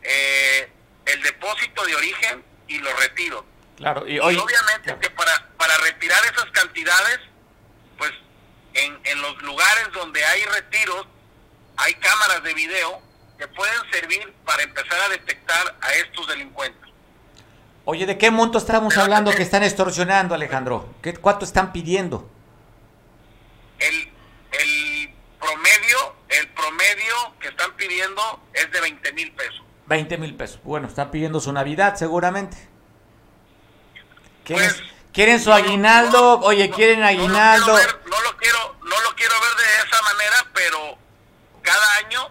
eh, 0.03 0.73
el 1.07 1.23
depósito 1.23 1.85
de 1.85 1.95
origen 1.97 2.45
y 2.69 2.79
los 2.79 2.99
retiros. 2.99 3.45
Claro, 3.77 4.07
y, 4.07 4.19
obviamente 4.19 4.97
que 5.01 5.11
para, 5.11 5.49
para 5.57 5.77
retirar 5.79 6.21
esas 6.27 6.51
cantidades, 6.51 7.21
pues 7.97 8.13
en, 8.75 9.01
en 9.05 9.23
los 9.23 9.41
lugares 9.43 9.91
donde 9.93 10.25
hay 10.25 10.45
retiros, 10.45 11.07
hay 11.77 11.95
cámaras 11.95 12.43
de 12.43 12.55
video 12.55 13.03
que 13.39 13.49
pueden 13.49 13.91
servir 13.91 14.33
para 14.45 14.63
empezar 14.63 15.01
a 15.01 15.09
detectar 15.09 15.79
a 15.81 15.95
estos 15.95 16.29
delincuentes. 16.29 16.90
Oye, 17.85 18.07
¿de 18.07 18.19
qué 18.19 18.31
monto 18.31 18.59
estamos 18.59 18.97
hablando 18.99 19.31
que 19.33 19.43
están 19.43 19.63
extorsionando, 19.63 20.35
Alejandro? 20.35 20.89
¿Qué, 21.03 21.15
¿Cuánto 21.15 21.45
están 21.45 21.73
pidiendo? 21.73 22.29
El, 23.79 23.95
el 24.53 25.15
promedio, 25.41 26.15
el 26.29 26.49
promedio 26.49 27.15
que 27.41 27.49
están 27.49 27.73
pidiendo 27.77 28.41
es 28.53 28.71
de 28.71 28.81
20 28.81 29.13
mil 29.15 29.33
pesos. 29.33 29.63
20 29.87 30.19
mil 30.19 30.35
pesos. 30.37 30.61
Bueno, 30.63 30.87
están 30.89 31.11
pidiendo 31.11 31.41
su 31.41 31.53
Navidad 31.53 31.97
seguramente. 31.97 32.57
¿Quieren, 34.45 34.69
Pues, 34.71 34.83
¿quieren 35.13 35.41
su 35.41 35.53
aguinaldo? 35.53 36.39
No, 36.41 36.47
Oye, 36.47 36.69
no, 36.69 36.77
¿quieren 36.77 37.01
no 37.01 37.07
lo 37.07 37.09
aguinaldo? 37.09 37.65
quiero 37.75 37.77
ver- 37.93 38.01
No 38.11 38.21
lo, 38.23 38.37
quiero 38.37 38.77
no 38.85 39.01
lo 39.01 39.17
quiero 39.17 39.35
ver 39.41 39.57
de 39.57 39.89
esa 39.89 40.03
manera, 40.03 40.47
pero 40.55 40.99
cada 41.63 41.97
año 41.97 42.29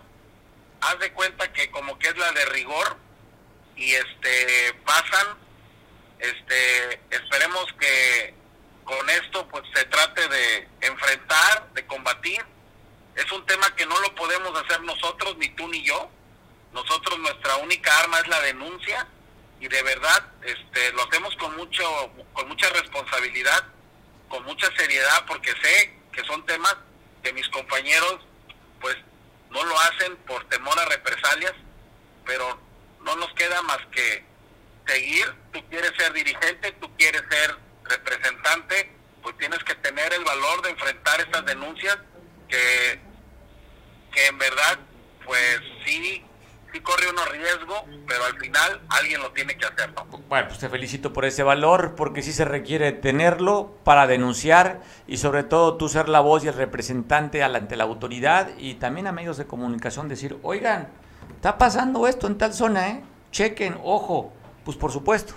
haz 0.82 1.00
de 1.00 1.12
cuenta 1.12 1.52
que 1.52 1.70
como 1.72 1.98
que 2.00 2.08
es 2.10 2.18
la 2.18 2.32
de 2.32 2.46
rigor 2.46 2.98
y 3.80 3.96
este 3.96 4.74
pasan 4.86 5.28
este 6.20 7.02
esperemos 7.10 7.66
que 7.80 8.34
con 8.84 9.10
esto 9.10 9.48
pues 9.48 9.64
se 9.74 9.86
trate 9.86 10.28
de 10.28 10.68
enfrentar, 10.82 11.70
de 11.74 11.86
combatir 11.88 12.44
es 13.20 13.30
un 13.34 13.46
tema 13.46 13.76
que 13.76 13.86
no 13.86 14.00
lo 14.00 14.16
podemos 14.16 14.58
hacer 14.64 14.82
nosotros, 14.84 15.36
ni 15.38 15.50
tú 15.50 15.68
ni 15.68 15.84
yo. 15.84 16.10
Nosotros 16.72 17.20
nuestra 17.20 17.58
única 17.58 17.98
arma 18.00 18.18
es 18.20 18.28
la 18.30 18.40
denuncia 18.42 19.08
y 19.60 19.68
de 19.68 19.84
verdad 19.84 20.26
este, 20.44 20.94
lo 20.94 21.04
hacemos 21.04 21.36
con 21.36 21.54
mucho, 21.58 21.84
con 22.32 22.48
mucha 22.48 22.70
responsabilidad, 22.70 23.66
con 24.30 24.46
mucha 24.46 24.74
seriedad, 24.78 25.26
porque 25.28 25.52
sé 25.62 26.00
que 26.14 26.24
son 26.24 26.46
temas 26.46 26.78
que 27.22 27.34
mis 27.34 27.48
compañeros 27.50 28.22
pues 28.80 28.96
no 29.50 29.66
lo 29.66 29.78
hacen 29.80 30.16
por 30.28 30.48
temor 30.48 30.80
a 30.80 30.86
represalias, 30.86 31.54
pero 32.26 32.58
no 33.04 33.16
nos 33.16 33.32
queda 33.34 33.62
más 33.64 33.80
que 33.92 34.24
seguir. 34.88 35.26
Tú 35.52 35.60
quieres 35.70 35.92
ser 35.98 36.14
dirigente, 36.14 36.72
tú 36.74 36.90
quieres 36.98 37.22
ser 37.30 37.56
representante, 37.86 38.92
pues 39.22 39.38
tienes 39.38 39.64
que 39.64 39.76
tener 39.76 40.14
el 40.14 40.24
valor 40.24 40.62
de 40.62 40.70
enfrentar 40.72 41.20
estas 41.20 41.46
denuncias 41.46 41.98
que, 42.48 43.00
que 44.12 44.28
en 44.28 44.38
verdad 44.38 44.80
pues 45.26 45.62
sí 45.86 46.24
sí 46.74 46.80
corre 46.82 47.10
uno 47.10 47.26
riesgo, 47.26 47.86
pero 48.08 48.26
al 48.26 48.38
final 48.38 48.82
alguien 48.90 49.22
lo 49.22 49.32
tiene 49.32 49.58
que 49.58 49.66
hacer, 49.66 49.92
¿no? 49.94 50.06
Bueno, 50.28 50.48
pues 50.48 50.60
te 50.60 50.70
felicito 50.70 51.14
por 51.14 51.26
ese 51.26 51.44
valor, 51.44 51.96
porque 51.96 52.22
sí 52.22 52.32
se 52.32 52.46
requiere 52.46 52.92
tenerlo 52.92 53.78
para 53.84 54.08
denunciar 54.08 54.82
y 55.08 55.18
sobre 55.18 55.44
todo 55.44 55.78
tú 55.78 55.90
ser 55.90 56.10
la 56.10 56.20
voz 56.20 56.44
y 56.44 56.48
el 56.48 56.54
representante 56.54 57.44
ante 57.44 57.76
la 57.76 57.84
autoridad 57.84 58.50
y 58.58 58.76
también 58.76 59.08
a 59.08 59.12
medios 59.12 59.38
de 59.38 59.48
comunicación 59.48 60.08
decir, 60.08 60.38
oigan, 60.44 60.90
está 61.40 61.58
pasando 61.58 62.06
esto 62.06 62.28
en 62.28 62.38
tal 62.38 62.54
zona, 62.54 62.90
¿eh? 62.90 63.04
Chequen, 63.32 63.80
ojo, 63.82 64.34
pues 64.66 64.76
por 64.76 64.92
supuesto 64.92 65.34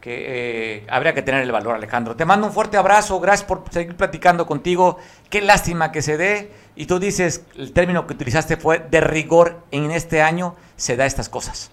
que 0.00 0.78
eh, 0.78 0.86
habría 0.88 1.12
que 1.12 1.20
tener 1.20 1.42
el 1.42 1.52
valor, 1.52 1.74
Alejandro. 1.74 2.16
Te 2.16 2.24
mando 2.24 2.46
un 2.46 2.52
fuerte 2.54 2.78
abrazo, 2.78 3.20
gracias 3.20 3.46
por 3.46 3.62
seguir 3.70 3.94
platicando 3.94 4.46
contigo. 4.46 4.98
Qué 5.28 5.42
lástima 5.42 5.92
que 5.92 6.00
se 6.00 6.16
dé. 6.16 6.50
Y 6.76 6.86
tú 6.86 6.98
dices, 6.98 7.42
el 7.56 7.74
término 7.74 8.06
que 8.06 8.14
utilizaste 8.14 8.56
fue 8.56 8.78
de 8.78 9.02
rigor 9.02 9.62
en 9.70 9.90
este 9.90 10.22
año, 10.22 10.56
se 10.76 10.96
da 10.96 11.04
estas 11.04 11.28
cosas. 11.28 11.70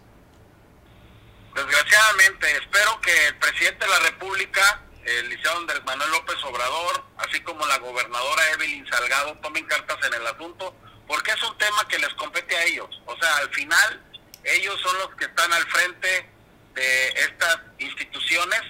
Desgraciadamente, 1.56 2.48
espero 2.58 3.00
que 3.00 3.28
el 3.28 3.38
presidente 3.38 3.86
de 3.86 3.92
la 3.92 4.00
República, 4.00 4.82
el 5.06 5.30
licenciado 5.30 5.60
Andrés 5.60 5.82
Manuel 5.86 6.12
López 6.12 6.36
Obrador, 6.44 7.04
así 7.20 7.40
como 7.42 7.66
la 7.68 7.78
gobernadora 7.78 8.52
Evelyn 8.54 8.86
Salgado, 8.88 9.34
tomen 9.42 9.66
cartas 9.66 9.98
en 10.08 10.14
el 10.14 10.28
asunto, 10.28 10.76
porque 11.12 11.32
es 11.32 11.44
un 11.44 11.58
tema 11.58 11.86
que 11.90 12.00
les 12.00 12.14
compete 12.14 12.56
a 12.56 12.64
ellos. 12.64 13.02
O 13.06 13.18
sea, 13.18 13.36
al 13.40 13.50
final, 13.50 14.02
ellos 14.46 14.80
son 14.80 14.98
los 15.00 15.14
que 15.16 15.26
están 15.26 15.52
al 15.52 15.68
frente 15.68 16.30
de 16.74 17.08
estas 17.10 17.60
instituciones 17.80 18.62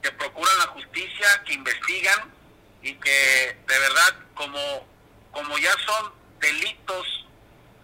que 0.00 0.10
procuran 0.12 0.56
la 0.60 0.68
justicia, 0.68 1.42
que 1.44 1.52
investigan 1.52 2.32
y 2.80 2.94
que 2.94 3.58
de 3.68 3.78
verdad 3.78 4.16
como, 4.34 4.88
como 5.30 5.58
ya 5.58 5.72
son 5.84 6.14
delitos 6.40 7.26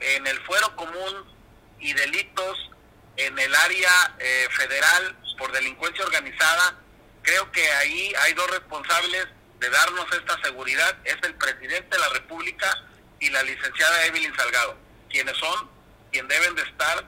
en 0.00 0.26
el 0.26 0.40
fuero 0.46 0.74
común 0.76 1.36
y 1.78 1.92
delitos 1.92 2.70
en 3.18 3.38
el 3.38 3.54
área 3.54 4.16
eh, 4.18 4.48
federal 4.52 5.14
por 5.36 5.52
delincuencia 5.52 6.02
organizada, 6.02 6.74
creo 7.20 7.52
que 7.52 7.70
ahí 7.70 8.14
hay 8.20 8.32
dos 8.32 8.50
responsables 8.50 9.26
de 9.58 9.68
darnos 9.68 10.06
esta 10.10 10.40
seguridad, 10.42 10.96
es 11.04 11.16
el 11.22 11.34
presidente 11.34 11.88
de 11.90 11.98
la 11.98 12.08
República 12.08 12.82
y 13.20 13.30
la 13.30 13.42
licenciada 13.42 14.06
Evelyn 14.06 14.34
Salgado, 14.34 14.76
quienes 15.08 15.36
son, 15.36 15.68
quien 16.12 16.26
deben 16.28 16.54
de 16.54 16.62
estar 16.62 17.04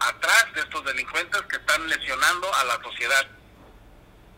atrás 0.00 0.46
de 0.54 0.60
estos 0.60 0.84
delincuentes 0.84 1.42
que 1.42 1.56
están 1.56 1.88
lesionando 1.88 2.46
a 2.54 2.64
la 2.64 2.82
sociedad. 2.82 3.26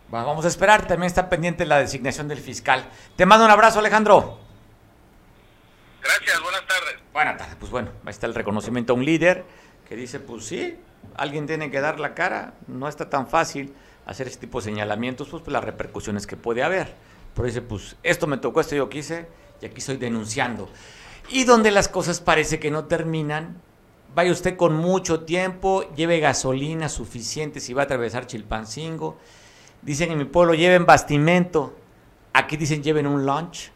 vamos 0.08 0.44
a 0.44 0.48
esperar, 0.48 0.86
también 0.86 1.06
está 1.06 1.28
pendiente 1.28 1.66
la 1.66 1.78
designación 1.78 2.28
del 2.28 2.40
fiscal. 2.40 2.88
Te 3.16 3.26
mando 3.26 3.44
un 3.44 3.50
abrazo, 3.50 3.78
Alejandro. 3.78 4.40
Gracias, 6.02 6.40
buenas 6.40 6.66
tardes. 6.66 6.96
Buenas 7.12 7.36
tardes, 7.38 7.56
pues 7.58 7.70
bueno, 7.70 7.90
ahí 8.04 8.10
está 8.10 8.26
el 8.26 8.34
reconocimiento 8.34 8.92
a 8.92 8.96
un 8.96 9.04
líder 9.04 9.44
que 9.88 9.96
dice, 9.96 10.20
pues 10.20 10.46
sí, 10.46 10.78
alguien 11.16 11.46
tiene 11.46 11.70
que 11.70 11.80
dar 11.80 12.00
la 12.00 12.14
cara, 12.14 12.54
no 12.66 12.88
está 12.88 13.10
tan 13.10 13.28
fácil 13.28 13.74
hacer 14.06 14.26
este 14.26 14.40
tipo 14.40 14.60
de 14.60 14.64
señalamientos, 14.64 15.28
pues, 15.28 15.46
las 15.48 15.64
repercusiones 15.64 16.26
que 16.26 16.36
puede 16.36 16.62
haber. 16.62 16.94
Pero 17.34 17.46
dice, 17.46 17.62
pues 17.62 17.96
esto 18.02 18.26
me 18.26 18.38
tocó, 18.38 18.60
esto 18.60 18.74
yo 18.74 18.88
quise, 18.88 19.28
y 19.60 19.66
aquí 19.66 19.78
estoy 19.78 19.96
denunciando. 19.96 20.68
Y 21.30 21.44
donde 21.44 21.70
las 21.70 21.88
cosas 21.88 22.20
parece 22.20 22.58
que 22.58 22.70
no 22.70 22.86
terminan, 22.86 23.60
vaya 24.14 24.32
usted 24.32 24.56
con 24.56 24.74
mucho 24.74 25.20
tiempo, 25.20 25.84
lleve 25.94 26.20
gasolina 26.20 26.88
suficiente 26.88 27.60
si 27.60 27.72
va 27.72 27.82
a 27.82 27.84
atravesar 27.84 28.26
Chilpancingo. 28.26 29.18
Dicen 29.82 30.10
en 30.10 30.18
mi 30.18 30.24
pueblo, 30.24 30.54
lleven 30.54 30.86
bastimento. 30.86 31.74
Aquí 32.32 32.56
dicen, 32.56 32.82
lleven 32.82 33.06
un 33.06 33.24
lunch. 33.24 33.70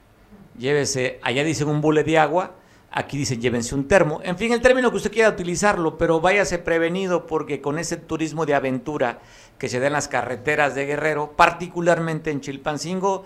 Llévese, 0.58 1.18
allá 1.22 1.44
dicen 1.44 1.68
un 1.68 1.80
bule 1.80 2.04
de 2.04 2.18
agua. 2.18 2.56
Aquí 2.90 3.16
dicen, 3.16 3.40
llévense 3.40 3.74
un 3.74 3.88
termo. 3.88 4.20
En 4.22 4.38
fin, 4.38 4.52
el 4.52 4.60
término 4.60 4.90
que 4.90 4.98
usted 4.98 5.10
quiera 5.10 5.28
utilizarlo, 5.28 5.98
pero 5.98 6.20
váyase 6.20 6.58
prevenido 6.58 7.26
porque 7.26 7.60
con 7.60 7.78
ese 7.78 7.96
turismo 7.96 8.46
de 8.46 8.54
aventura 8.54 9.18
que 9.58 9.68
se 9.68 9.80
da 9.80 9.88
en 9.88 9.94
las 9.94 10.06
carreteras 10.06 10.76
de 10.76 10.86
Guerrero, 10.86 11.32
particularmente 11.36 12.30
en 12.30 12.40
Chilpancingo, 12.40 13.24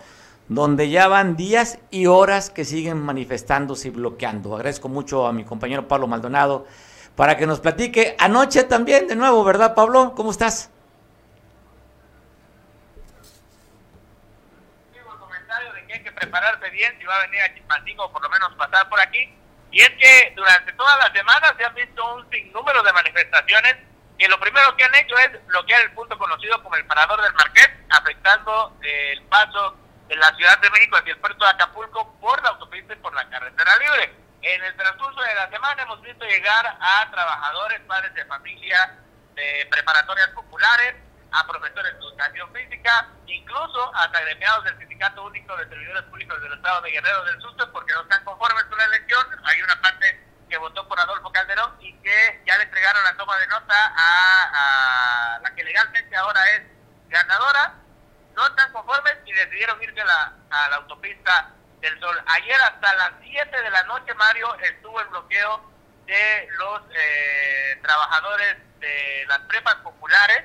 donde 0.49 0.89
ya 0.89 1.09
van 1.09 1.37
días 1.37 1.79
y 1.91 2.07
horas 2.07 2.51
que 2.51 2.65
siguen 2.65 3.03
manifestándose 3.03 3.89
y 3.89 3.91
bloqueando. 3.91 4.55
Agradezco 4.55 4.89
mucho 4.89 5.27
a 5.27 5.33
mi 5.33 5.45
compañero 5.45 5.87
Pablo 5.87 6.07
Maldonado 6.07 6.67
para 7.17 7.37
que 7.37 7.47
nos 7.47 7.61
platique. 7.61 8.17
Anoche 8.19 8.65
también, 8.65 9.09
de 9.09 9.17
nuevo, 9.17 9.45
¿verdad, 9.45 9.75
Pablo? 9.75 10.15
¿Cómo 10.15 10.31
estás? 10.31 10.71
Prepararse 16.15 16.71
bien 16.71 16.93
si 16.99 17.05
va 17.05 17.15
a 17.15 17.27
venir 17.27 17.41
a 17.43 17.55
Chimpancingo 17.55 18.05
o 18.05 18.13
por 18.13 18.21
lo 18.23 18.29
menos 18.29 18.53
pasar 18.55 18.89
por 18.89 18.99
aquí. 19.01 19.33
Y 19.71 19.81
es 19.81 19.91
que 19.91 20.33
durante 20.35 20.73
todas 20.73 20.99
las 20.99 21.13
semanas 21.13 21.55
se 21.57 21.65
han 21.65 21.75
visto 21.75 22.15
un 22.15 22.29
sinnúmero 22.31 22.83
de 22.83 22.93
manifestaciones 22.93 23.77
que 24.19 24.29
lo 24.29 24.41
primero 24.41 24.77
que 24.77 24.85
han 24.85 24.95
hecho 24.97 25.17
es 25.19 25.47
bloquear 25.47 25.83
el 25.83 25.93
punto 25.93 26.19
conocido 26.19 26.61
como 26.63 26.75
el 26.75 26.85
Parador 26.87 27.23
del 27.23 27.33
Marqués, 27.35 27.71
afectando 27.89 28.77
el 28.83 29.23
paso 29.25 29.77
de 30.09 30.17
la 30.17 30.35
Ciudad 30.35 30.59
de 30.59 30.71
México 30.71 30.97
hacia 30.97 31.13
el 31.13 31.21
puerto 31.21 31.45
de 31.45 31.51
Acapulco 31.51 32.19
por 32.21 32.43
la 32.43 32.51
autopista 32.51 32.95
y 32.95 32.97
por 32.97 33.15
la 33.15 33.29
carretera 33.29 33.77
libre. 33.79 34.15
En 34.43 34.65
el 34.65 34.77
transcurso 34.77 35.21
de 35.21 35.35
la 35.35 35.51
semana 35.51 35.83
hemos 35.83 36.01
visto 36.03 36.25
llegar 36.25 36.67
a 36.81 37.11
trabajadores, 37.11 37.81
padres 37.87 38.15
de 38.15 38.25
familia, 38.27 38.99
de 39.35 39.69
preparatorias 39.71 40.29
populares, 40.29 40.97
a 41.33 41.47
profesores 41.47 41.93
de 41.93 41.99
educación 41.99 42.53
física, 42.55 43.09
incluso 43.27 43.95
hasta 43.95 44.19
agremiados 44.19 44.65
del 44.65 44.79
Sindicato 44.79 45.25
Único 45.25 45.57
de 45.57 45.69
Servidores 45.69 46.03
Públicos 46.05 46.41
del 46.41 46.53
Estado 46.55 46.81
de 46.83 46.91
Guerrero 46.91 47.25
del 47.25 47.41
Susto, 47.41 47.71
porque 47.73 47.93
no 47.93 48.03
están 48.03 48.25
conformes 48.25 48.65
con 48.65 48.79
la 48.79 48.85
elección. 48.85 49.27
Hay 49.45 49.61
una 49.61 49.81
parte 49.81 50.29
que 50.49 50.57
votó 50.57 50.89
por 50.89 50.99
Adolfo 50.99 51.31
Calderón 51.31 51.77
y 51.81 51.93
que 51.99 52.43
ya 52.47 52.57
le 52.57 52.65
entregaron 52.65 53.05
la 53.05 53.17
toma 53.17 53.37
de 53.39 53.47
nota 53.49 53.93
a, 53.97 55.39
la 55.43 55.55
que 55.55 55.65
legalmente 55.65 56.17
ahora 56.17 56.41
es 56.55 56.63
ganadora. 57.09 57.75
No 58.39 58.47
están 58.47 58.73
conformes 58.73 59.17
y 59.27 59.33
decidieron 59.33 59.83
irse 59.83 60.01
a 60.01 60.05
la, 60.05 60.33
a 60.51 60.69
la 60.71 60.77
autopista 60.77 61.51
del 61.81 61.99
Sol. 61.99 62.23
Ayer 62.25 62.55
hasta 62.55 62.95
las 62.95 63.11
7 63.21 63.63
de 63.63 63.71
la 63.71 63.83
noche, 63.83 64.15
Mario, 64.15 64.55
estuvo 64.61 65.01
el 65.01 65.09
bloqueo 65.09 65.61
de 66.07 66.49
los 66.57 66.83
eh, 66.95 67.81
trabajadores 67.83 68.59
de 68.79 69.25
las 69.27 69.41
prepas 69.41 69.75
populares 69.83 70.45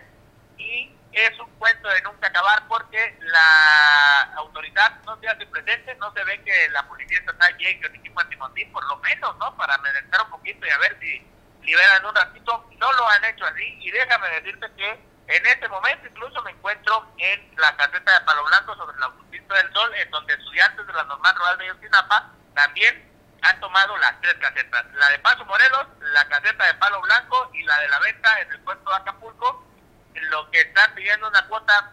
y 0.57 0.91
es 1.11 1.39
un 1.39 1.47
cuento 1.59 1.87
de 1.87 2.01
nunca 2.01 2.29
acabar 2.29 2.67
porque 2.67 3.15
la 3.19 4.21
autoridad 4.37 4.99
no 5.05 5.15
se 5.19 5.27
hace 5.27 5.45
presente, 5.45 5.93
no 5.97 6.11
se 6.13 6.23
ve 6.23 6.41
que 6.41 6.69
la 6.69 6.87
policía 6.87 7.19
está 7.19 7.45
allí 7.45 7.67
en 7.67 7.79
Yoniquimo 7.79 8.19
Antimondín, 8.21 8.71
por 8.71 8.83
lo 8.87 8.97
menos, 8.97 9.37
¿no? 9.37 9.55
Para 9.55 9.77
meditar 9.77 10.23
un 10.23 10.31
poquito 10.31 10.65
y 10.65 10.69
a 10.71 10.79
ver 10.79 10.97
si 10.99 11.23
liberan 11.61 12.03
un 12.07 12.15
ratito. 12.15 12.67
No 12.79 12.91
lo 12.93 13.07
han 13.07 13.23
hecho 13.25 13.45
así 13.45 13.77
y 13.81 13.91
déjame 13.91 14.29
decirte 14.31 14.65
que 14.77 15.12
en 15.27 15.45
este 15.45 15.69
momento 15.69 16.07
incluso 16.07 16.41
me 16.43 16.51
encuentro 16.51 17.07
en 17.17 17.55
la 17.57 17.75
caseta 17.77 18.19
de 18.19 18.25
Palo 18.25 18.45
Blanco 18.45 18.75
sobre 18.75 18.97
la 18.99 19.05
autopista 19.05 19.55
del 19.55 19.73
Sol, 19.73 19.93
en 19.95 20.11
donde 20.11 20.33
estudiantes 20.33 20.85
de 20.85 20.93
la 20.93 21.03
normal 21.03 21.35
rural 21.35 21.57
de 21.57 21.67
Yosinapa 21.67 22.31
también 22.53 23.09
han 23.41 23.59
tomado 23.59 23.97
las 23.97 24.19
tres 24.21 24.35
casetas. 24.35 24.85
La 24.93 25.09
de 25.09 25.19
Paso 25.19 25.45
Morelos, 25.45 25.87
la 26.13 26.27
caseta 26.27 26.65
de 26.65 26.73
Palo 26.75 27.01
Blanco 27.01 27.51
y 27.53 27.63
la 27.63 27.79
de 27.79 27.87
la 27.89 27.99
venta 27.99 28.41
en 28.41 28.51
el 28.51 28.59
puerto 28.61 28.89
de 28.89 28.95
Acapulco, 28.95 29.65
lo 30.13 30.51
que 30.51 30.61
están 30.61 30.93
pidiendo 30.95 31.27
una 31.27 31.45
cuota 31.47 31.91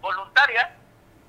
voluntaria. 0.00 0.76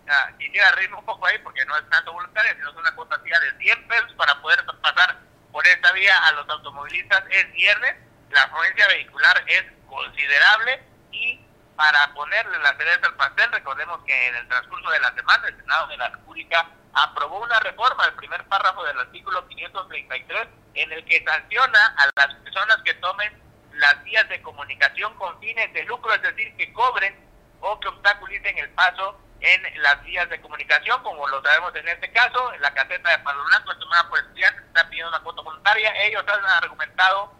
Ah, 0.07 0.29
quisiera 0.37 0.71
reírme 0.73 0.97
un 0.97 1.05
poco 1.05 1.25
ahí 1.25 1.37
porque 1.39 1.65
no 1.65 1.75
es 1.77 1.89
tanto 1.89 2.13
voluntaria, 2.13 2.53
sino 2.53 2.69
es 2.69 2.75
una 2.75 2.93
cuota 2.93 3.17
de 3.17 3.57
100 3.57 3.87
pesos 3.87 4.13
para 4.13 4.39
poder 4.41 4.63
pasar 4.81 5.17
por 5.51 5.65
esta 5.65 5.91
vía 5.93 6.15
a 6.25 6.31
los 6.33 6.47
automovilistas. 6.47 7.23
Es 7.29 7.51
viernes, 7.53 7.95
la 8.29 8.43
afluencia 8.43 8.87
vehicular 8.87 9.43
es 9.47 9.63
considerable 9.87 10.94
y 11.15 11.39
para 11.75 12.13
ponerle 12.13 12.57
la 12.59 12.75
cereza 12.77 13.07
al 13.07 13.15
pastel, 13.15 13.51
recordemos 13.51 13.99
que 14.05 14.27
en 14.27 14.35
el 14.35 14.47
transcurso 14.47 14.89
de 14.89 14.99
la 14.99 15.13
semana 15.13 15.47
el 15.47 15.57
Senado 15.57 15.87
de 15.87 15.97
la 15.97 16.09
República 16.09 16.67
aprobó 16.93 17.39
una 17.39 17.59
reforma, 17.59 18.05
el 18.05 18.13
primer 18.13 18.43
párrafo 18.45 18.83
del 18.85 18.99
artículo 18.99 19.45
533, 19.47 20.47
en 20.75 20.91
el 20.91 21.03
que 21.05 21.23
sanciona 21.23 21.95
a 21.97 22.09
las 22.15 22.35
personas 22.35 22.77
que 22.85 22.93
tomen 22.95 23.41
las 23.73 24.01
vías 24.03 24.27
de 24.29 24.41
comunicación 24.41 25.13
con 25.15 25.37
fines 25.39 25.73
de 25.73 25.83
lucro, 25.83 26.13
es 26.13 26.21
decir, 26.21 26.55
que 26.55 26.71
cobren 26.71 27.13
o 27.59 27.79
que 27.79 27.89
obstaculicen 27.89 28.57
el 28.57 28.69
paso 28.69 29.19
en 29.41 29.81
las 29.81 30.01
vías 30.03 30.29
de 30.29 30.39
comunicación, 30.39 31.03
como 31.03 31.27
lo 31.27 31.41
sabemos 31.43 31.75
en 31.75 31.87
este 31.89 32.09
caso, 32.11 32.51
la 32.59 32.73
caseta 32.73 33.09
de 33.09 33.19
Palo 33.19 33.43
Blanco, 33.43 33.77
tomada 33.77 34.07
por 34.09 34.19
estudiantes, 34.19 34.63
está 34.63 34.87
pidiendo 34.89 35.09
una 35.09 35.19
cuota 35.19 35.41
voluntaria. 35.41 35.93
Ellos 36.05 36.23
han 36.27 36.45
argumentado 36.45 37.33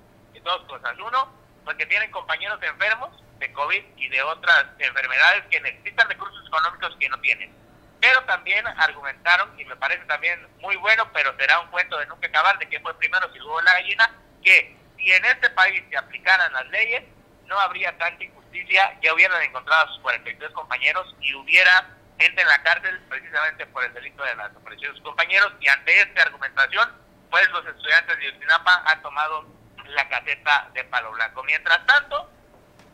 dos 0.45 0.61
cosas. 0.67 0.95
Uno, 0.99 1.33
porque 1.65 1.85
tienen 1.87 2.11
compañeros 2.11 2.61
enfermos 2.61 3.09
de 3.39 3.51
COVID 3.53 3.83
y 3.97 4.07
de 4.09 4.21
otras 4.23 4.65
enfermedades 4.79 5.43
que 5.49 5.61
necesitan 5.61 6.09
recursos 6.09 6.47
económicos 6.47 6.95
que 6.99 7.09
no 7.09 7.19
tienen. 7.19 7.53
Pero 7.99 8.23
también 8.23 8.65
argumentaron, 8.67 9.59
y 9.59 9.65
me 9.65 9.75
parece 9.75 10.05
también 10.05 10.47
muy 10.59 10.75
bueno, 10.77 11.09
pero 11.13 11.35
será 11.37 11.59
un 11.59 11.69
cuento 11.69 11.97
de 11.97 12.05
nunca 12.07 12.27
acabar, 12.27 12.57
de 12.59 12.67
que 12.69 12.79
fue 12.79 12.97
primero 12.97 13.31
si 13.33 13.41
hubo 13.41 13.61
la 13.61 13.73
gallina, 13.73 14.11
que 14.43 14.77
si 14.97 15.11
en 15.11 15.25
este 15.25 15.49
país 15.51 15.83
se 15.89 15.97
aplicaran 15.97 16.51
las 16.53 16.67
leyes, 16.67 17.03
no 17.45 17.59
habría 17.59 17.97
tanta 17.97 18.23
injusticia, 18.23 18.97
ya 19.01 19.13
hubieran 19.13 19.41
encontrado 19.43 19.85
a 19.85 19.87
sus 19.87 19.99
43 20.01 20.51
compañeros 20.51 21.15
y 21.19 21.33
hubiera 21.35 21.89
gente 22.19 22.41
en 22.41 22.47
la 22.47 22.63
cárcel 22.63 22.99
precisamente 23.09 23.65
por 23.67 23.83
el 23.83 23.93
delito 23.93 24.23
de 24.23 24.35
la 24.35 24.47
desaparición 24.47 24.91
de 24.91 24.97
sus 24.97 25.05
compañeros 25.05 25.53
y 25.59 25.67
ante 25.67 26.01
esta 26.01 26.23
argumentación, 26.23 26.91
pues 27.29 27.49
los 27.49 27.65
estudiantes 27.65 28.17
de 28.17 28.25
Yotinapa 28.25 28.83
han 28.85 29.01
tomado 29.01 29.45
la 29.87 30.07
caseta 30.07 30.69
de 30.73 30.83
Palo 30.85 31.11
Blanco. 31.11 31.43
Mientras 31.43 31.85
tanto, 31.85 32.29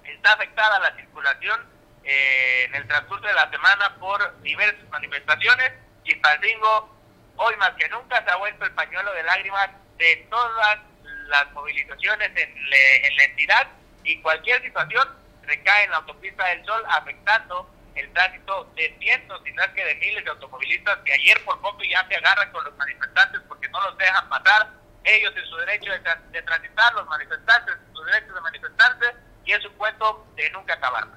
está 0.05 0.33
afectada 0.33 0.79
la 0.79 0.95
circulación 0.95 1.69
eh, 2.03 2.65
en 2.65 2.75
el 2.75 2.87
transcurso 2.87 3.25
de 3.25 3.33
la 3.33 3.49
semana 3.49 3.95
por 3.99 4.41
diversas 4.41 4.87
manifestaciones. 4.89 5.71
Chilpancingo, 6.03 6.97
hoy 7.37 7.55
más 7.57 7.71
que 7.71 7.87
nunca, 7.89 8.23
se 8.23 8.31
ha 8.31 8.35
vuelto 8.37 8.65
el 8.65 8.71
pañuelo 8.71 9.13
de 9.13 9.23
lágrimas 9.23 9.69
de 9.97 10.27
todas 10.29 10.79
las 11.27 11.51
movilizaciones 11.53 12.29
en, 12.35 12.49
en 12.49 13.17
la 13.17 13.23
entidad 13.23 13.67
y 14.03 14.19
cualquier 14.21 14.61
situación 14.63 15.07
recae 15.43 15.83
en 15.85 15.91
la 15.91 15.97
autopista 15.97 16.45
del 16.47 16.65
Sol, 16.65 16.83
afectando 16.89 17.69
el 17.95 18.11
tránsito 18.13 18.71
de 18.75 18.95
cientos, 18.99 19.41
si 19.43 19.51
no 19.51 19.63
es 19.63 19.69
que 19.69 19.83
de 19.83 19.95
miles 19.95 20.23
de 20.23 20.31
automovilistas 20.31 20.97
que 20.99 21.13
ayer 21.13 21.43
por 21.43 21.59
poco 21.61 21.83
ya 21.83 22.05
se 22.07 22.15
agarran 22.15 22.51
con 22.51 22.63
los 22.63 22.75
manifestantes 22.77 23.41
porque 23.47 23.67
no 23.69 23.81
los 23.81 23.97
dejan 23.97 24.29
pasar, 24.29 24.69
ellos 25.03 25.33
en 25.35 25.45
su 25.45 25.57
derecho 25.57 25.91
de, 25.91 26.41
transitar, 26.41 26.93
los 26.93 27.07
manifestantes 27.07 27.75
en 27.75 27.93
su 27.93 28.03
derecho 28.03 28.33
de 28.33 28.41
manifestarse, 28.41 29.15
y 29.45 29.51
es 29.51 29.65
un 29.65 29.73
cuento 29.73 30.25
de 30.35 30.49
nunca 30.51 30.73
acabar. 30.73 31.07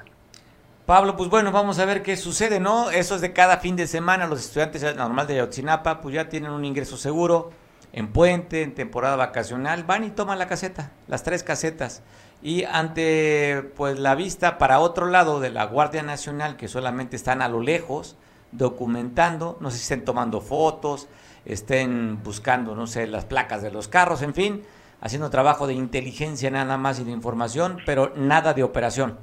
Pablo, 0.87 1.17
pues 1.17 1.31
bueno, 1.31 1.51
vamos 1.51 1.79
a 1.79 1.87
ver 1.87 2.03
qué 2.03 2.15
sucede, 2.17 2.61
¿no? 2.61 2.91
Eso 2.91 3.15
es 3.15 3.23
de 3.23 3.33
cada 3.33 3.57
fin 3.57 3.75
de 3.75 3.87
semana, 3.87 4.27
los 4.27 4.41
estudiantes 4.41 4.95
normal 4.97 5.27
de 5.27 5.35
Ayotzinapa, 5.35 6.03
pues 6.03 6.15
ya 6.15 6.29
tienen 6.29 6.51
un 6.51 6.65
ingreso 6.65 6.99
seguro, 6.99 7.53
en 7.93 8.09
puente, 8.09 8.63
en 8.63 8.75
temporada 8.75 9.17
vacacional, 9.17 9.85
van 9.85 10.05
y 10.05 10.11
toman 10.11 10.39
la 10.39 10.47
caseta, 10.47 10.91
las 11.09 11.23
tres 11.23 11.43
casetas. 11.43 12.03
Y 12.43 12.65
ante 12.65 13.71
pues 13.77 13.99
la 13.99 14.15
vista 14.15 14.59
para 14.59 14.81
otro 14.81 15.07
lado 15.07 15.41
de 15.41 15.49
la 15.49 15.65
Guardia 15.65 16.03
Nacional, 16.03 16.59
que 16.59 16.69
solamente 16.69 17.17
están 17.17 17.41
a 17.41 17.49
lo 17.49 17.61
lejos, 17.61 18.17
documentando, 18.53 19.57
no 19.61 19.71
sé 19.71 19.79
si 19.79 19.85
estén 19.85 20.05
tomando 20.05 20.43
fotos, 20.43 21.09
estén 21.47 22.23
buscando, 22.23 22.75
no 22.75 22.87
sé, 22.87 23.07
las 23.07 23.25
placas 23.25 23.63
de 23.63 23.71
los 23.71 23.89
carros, 23.89 24.21
en 24.21 24.35
fin, 24.35 24.65
haciendo 25.05 25.29
trabajo 25.29 25.67
de 25.67 25.75
inteligencia 25.75 26.51
nada 26.51 26.79
más 26.79 26.99
y 26.99 27.05
de 27.05 27.11
información, 27.11 27.83
pero 27.85 28.13
nada 28.17 28.55
de 28.55 28.63
operación. 28.63 29.19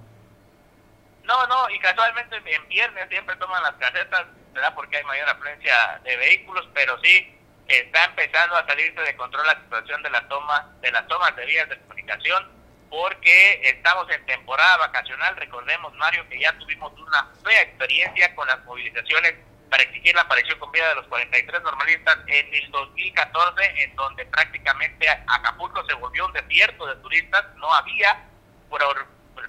No, 1.24 1.48
no, 1.48 1.70
y 1.72 1.80
casualmente 1.80 2.36
en 2.38 2.68
viernes 2.70 3.10
siempre 3.10 3.36
toman 3.38 3.64
las 3.64 3.74
casetas, 3.74 4.28
¿verdad? 4.54 4.76
Porque 4.76 4.98
hay 4.98 5.04
mayor 5.06 5.28
afluencia 5.28 6.00
de 6.04 6.16
vehículos, 6.18 6.70
pero 6.76 7.00
sí 7.02 7.36
está 7.68 8.06
empezando 8.06 8.56
a 8.56 8.68
salirse 8.68 9.02
de 9.02 9.16
control 9.16 9.48
la 9.48 9.60
situación 9.60 10.04
de 10.04 10.12
la 10.12 10.28
toma, 10.28 10.70
de 10.82 10.92
las 10.92 11.08
tomas 11.08 11.36
de 11.36 11.46
vías 11.48 11.68
de 11.68 11.80
comunicación, 11.80 12.48
porque 12.92 13.62
estamos 13.64 14.08
en 14.12 14.24
temporada 14.28 14.78
vacacional, 14.78 15.36
recordemos 15.38 15.94
Mario 15.96 16.30
que 16.30 16.40
ya 16.40 16.54
tuvimos 16.60 16.94
una 16.94 17.28
fea 17.44 17.62
experiencia 17.64 18.36
con 18.36 18.48
las 18.48 18.64
movilizaciones 18.66 19.34
para 19.72 19.84
exigir 19.84 20.14
la 20.14 20.24
aparición 20.24 20.60
con 20.60 20.70
vida 20.74 20.90
de 20.90 20.96
los 20.96 21.08
43 21.08 21.64
normalistas 21.64 22.18
en 22.28 22.54
el 22.54 22.72
2014, 22.72 23.84
en 23.84 23.96
donde 23.96 24.26
prácticamente 24.26 25.08
Acapulco 25.10 25.86
se 25.86 25.94
volvió 25.94 26.26
un 26.26 26.34
desierto 26.34 26.86
de 26.86 26.96
turistas, 26.98 27.46
no 27.56 27.74
había, 27.74 28.22
por, 28.70 28.84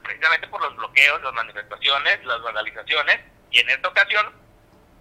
precisamente 0.04 0.46
por 0.46 0.62
los 0.62 0.76
bloqueos, 0.76 1.20
las 1.22 1.32
manifestaciones, 1.32 2.24
las 2.24 2.40
vandalizaciones, 2.40 3.18
y 3.50 3.58
en 3.58 3.70
esta 3.70 3.88
ocasión 3.88 4.32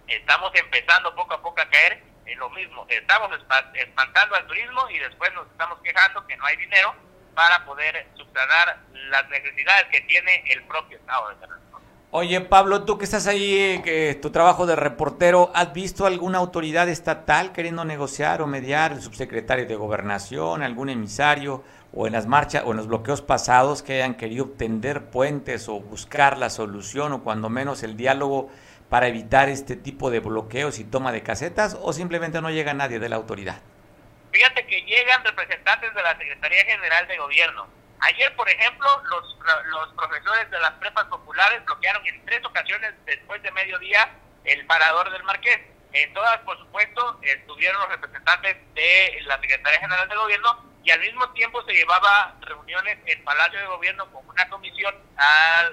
estamos 0.08 0.50
empezando 0.56 1.14
poco 1.14 1.34
a 1.34 1.40
poco 1.40 1.60
a 1.60 1.70
caer 1.70 2.02
en 2.26 2.38
lo 2.40 2.50
mismo, 2.50 2.84
estamos 2.88 3.30
espantando 3.74 4.34
al 4.34 4.46
turismo 4.48 4.90
y 4.90 4.98
después 4.98 5.32
nos 5.34 5.46
estamos 5.46 5.78
quejando 5.82 6.26
que 6.26 6.36
no 6.36 6.46
hay 6.46 6.56
dinero 6.56 6.96
para 7.36 7.64
poder 7.64 8.08
subsanar 8.16 8.76
las 8.92 9.28
necesidades 9.28 9.86
que 9.86 10.00
tiene 10.00 10.42
el 10.46 10.64
propio 10.64 10.98
Estado 10.98 11.28
de 11.28 11.36
Guerrero. 11.36 11.71
Oye, 12.14 12.42
Pablo, 12.42 12.84
tú 12.84 12.98
que 12.98 13.06
estás 13.06 13.26
ahí, 13.26 13.80
que 13.82 14.14
tu 14.20 14.28
trabajo 14.28 14.66
de 14.66 14.76
reportero, 14.76 15.50
¿has 15.54 15.72
visto 15.72 16.04
alguna 16.04 16.36
autoridad 16.36 16.86
estatal 16.90 17.52
queriendo 17.52 17.86
negociar 17.86 18.42
o 18.42 18.46
mediar, 18.46 18.92
el 18.92 19.00
subsecretario 19.00 19.64
de 19.64 19.76
Gobernación, 19.76 20.62
algún 20.62 20.90
emisario, 20.90 21.64
o 21.90 22.06
en 22.06 22.12
las 22.12 22.26
marchas 22.26 22.64
o 22.66 22.72
en 22.72 22.76
los 22.76 22.86
bloqueos 22.86 23.22
pasados 23.22 23.82
que 23.82 23.94
hayan 23.94 24.16
querido 24.16 24.50
tender 24.50 25.06
puentes 25.06 25.70
o 25.70 25.80
buscar 25.80 26.36
la 26.36 26.50
solución 26.50 27.14
o 27.14 27.24
cuando 27.24 27.48
menos 27.48 27.82
el 27.82 27.96
diálogo 27.96 28.50
para 28.90 29.08
evitar 29.08 29.48
este 29.48 29.74
tipo 29.74 30.10
de 30.10 30.20
bloqueos 30.20 30.80
y 30.80 30.84
toma 30.84 31.12
de 31.12 31.22
casetas, 31.22 31.78
o 31.80 31.94
simplemente 31.94 32.42
no 32.42 32.50
llega 32.50 32.74
nadie 32.74 32.98
de 32.98 33.08
la 33.08 33.16
autoridad? 33.16 33.62
Fíjate 34.32 34.66
que 34.66 34.82
llegan 34.82 35.24
representantes 35.24 35.94
de 35.94 36.02
la 36.02 36.18
Secretaría 36.18 36.62
General 36.66 37.08
de 37.08 37.16
Gobierno 37.16 37.81
Ayer, 38.02 38.34
por 38.34 38.48
ejemplo, 38.50 38.88
los, 39.10 39.38
los 39.66 39.92
profesores 39.94 40.50
de 40.50 40.58
las 40.58 40.72
prepas 40.72 41.04
populares 41.04 41.64
bloquearon 41.64 42.04
en 42.04 42.24
tres 42.26 42.44
ocasiones 42.44 42.92
después 43.04 43.40
de 43.42 43.50
mediodía 43.52 44.10
el 44.44 44.66
parador 44.66 45.10
del 45.12 45.22
Marqués. 45.22 45.60
En 45.92 46.12
todas, 46.12 46.38
por 46.38 46.58
supuesto, 46.58 47.20
estuvieron 47.22 47.80
los 47.80 47.90
representantes 47.90 48.56
de 48.74 49.18
la 49.22 49.38
Secretaría 49.40 49.78
General 49.78 50.08
de 50.08 50.16
Gobierno 50.16 50.72
y 50.82 50.90
al 50.90 50.98
mismo 50.98 51.30
tiempo 51.30 51.62
se 51.64 51.74
llevaba 51.74 52.34
reuniones 52.40 52.98
en 53.06 53.22
Palacio 53.22 53.60
de 53.60 53.66
Gobierno 53.66 54.10
con 54.10 54.28
una 54.28 54.48
comisión 54.48 54.94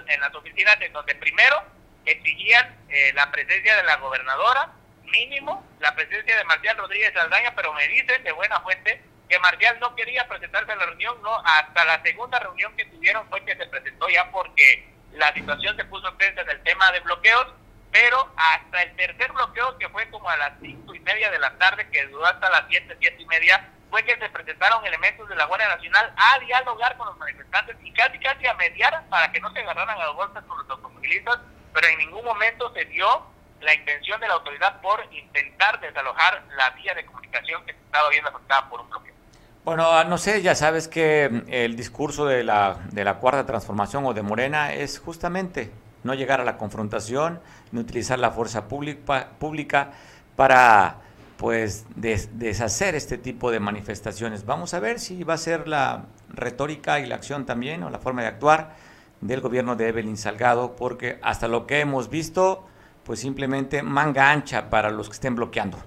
en 0.07 0.21
las 0.21 0.35
oficinas 0.35 0.77
en 0.81 0.93
donde 0.93 1.15
primero 1.15 1.63
exigían 2.05 2.77
eh, 2.89 3.11
la 3.15 3.31
presencia 3.31 3.75
de 3.75 3.83
la 3.83 3.95
gobernadora, 3.95 4.71
mínimo 5.03 5.67
la 5.79 5.95
presencia 5.95 6.37
de 6.37 6.43
Marcial 6.43 6.77
Rodríguez 6.77 7.15
Aldaña, 7.15 7.55
pero 7.55 7.73
me 7.73 7.87
dicen 7.87 8.23
de 8.23 8.31
buena 8.33 8.59
fuente 8.61 9.01
que 9.29 9.39
Marcial 9.39 9.79
no 9.79 9.95
quería 9.95 10.27
presentarse 10.27 10.71
a 10.71 10.75
la 10.75 10.87
reunión, 10.87 11.21
no, 11.21 11.37
hasta 11.45 11.85
la 11.85 12.01
segunda 12.01 12.39
reunión 12.39 12.75
que 12.75 12.85
tuvieron 12.85 13.29
fue 13.29 13.45
que 13.45 13.55
se 13.55 13.67
presentó 13.67 14.09
ya 14.09 14.29
porque 14.31 14.91
la 15.13 15.31
situación 15.33 15.77
se 15.77 15.85
puso 15.85 16.11
frente 16.13 16.41
en 16.41 16.49
el 16.49 16.61
tema 16.63 16.91
de 16.91 16.99
bloqueos, 17.01 17.47
pero 17.91 18.27
hasta 18.35 18.81
el 18.81 18.95
tercer 18.95 19.31
bloqueo, 19.31 19.77
que 19.77 19.87
fue 19.89 20.09
como 20.09 20.29
a 20.29 20.37
las 20.37 20.53
cinco 20.59 20.95
y 20.95 20.99
media 21.01 21.29
de 21.29 21.39
la 21.39 21.55
tarde, 21.59 21.87
que 21.91 22.07
duró 22.07 22.25
hasta 22.25 22.49
las 22.49 22.65
siete, 22.69 22.97
siete 22.99 23.21
y 23.21 23.25
media, 23.27 23.69
fue 23.91 24.03
que 24.03 24.17
se 24.17 24.29
presentaron 24.29 24.85
elementos 24.85 25.29
de 25.29 25.35
la 25.35 25.45
Guardia 25.45 25.69
Nacional 25.69 26.11
a 26.15 26.39
dialogar 26.39 26.97
con 26.97 27.07
los 27.07 27.17
manifestantes 27.17 27.75
y 27.83 27.91
casi 27.93 28.19
casi 28.19 28.47
a 28.47 28.53
mediar 28.55 29.07
para 29.09 29.31
que 29.31 29.39
no 29.39 29.51
se 29.51 29.59
agarraran 29.59 29.99
a 29.99 30.05
los 30.05 30.15
golpes 30.15 30.43
con 30.43 30.57
los 30.57 30.69
automovilistas, 30.69 31.39
pero 31.73 31.87
en 31.87 31.97
ningún 31.99 32.25
momento 32.25 32.73
se 32.73 32.85
dio 32.85 33.27
la 33.61 33.73
intención 33.73 34.19
de 34.21 34.27
la 34.27 34.35
autoridad 34.35 34.81
por 34.81 35.05
intentar 35.11 35.79
desalojar 35.79 36.43
la 36.55 36.69
vía 36.71 36.93
de 36.95 37.05
comunicación 37.05 37.63
que 37.65 37.71
estaba 37.71 38.09
viendo 38.09 38.29
afectada 38.29 38.69
por 38.69 38.81
un 38.81 38.89
bloqueo. 38.89 39.18
Bueno, 39.65 39.91
ah, 39.91 40.03
no 40.05 40.17
sé, 40.17 40.41
ya 40.41 40.55
sabes 40.55 40.87
que 40.87 41.29
mm, 41.29 41.41
el 41.49 41.75
discurso 41.75 42.25
de 42.25 42.43
la, 42.43 42.79
de 42.91 43.03
la 43.03 43.15
cuarta 43.19 43.45
transformación 43.45 44.05
o 44.05 44.13
de 44.13 44.21
Morena 44.21 44.73
es 44.73 44.99
justamente 44.99 45.71
no 46.03 46.13
llegar 46.13 46.39
a 46.39 46.43
la 46.43 46.57
confrontación, 46.57 47.39
ni 47.71 47.81
utilizar 47.81 48.19
la 48.19 48.31
fuerza 48.31 48.67
pública, 48.67 49.29
pública 49.37 49.91
para 50.35 50.95
pues 51.37 51.85
deshacer 51.95 52.95
este 52.95 53.17
tipo 53.17 53.49
de 53.49 53.61
manifestaciones. 53.61 54.45
Vamos 54.45 54.73
a 54.73 54.79
ver 54.79 54.99
si 54.99 55.23
va 55.23 55.35
a 55.35 55.37
ser 55.37 55.69
la 55.69 56.05
retórica 56.27 56.99
y 56.99 57.05
la 57.05 57.15
acción 57.15 57.45
también 57.45 57.83
o 57.83 57.89
la 57.89 57.99
forma 57.99 58.23
de 58.23 58.27
actuar 58.27 58.75
del 59.21 59.39
gobierno 59.39 59.75
de 59.75 59.87
Evelyn 59.87 60.17
Salgado, 60.17 60.75
porque 60.75 61.17
hasta 61.21 61.47
lo 61.47 61.65
que 61.65 61.79
hemos 61.79 62.09
visto, 62.09 62.67
pues 63.03 63.21
simplemente 63.21 63.83
manga 63.83 64.31
ancha 64.31 64.69
para 64.69 64.89
los 64.89 65.07
que 65.07 65.13
estén 65.13 65.35
bloqueando. 65.35 65.77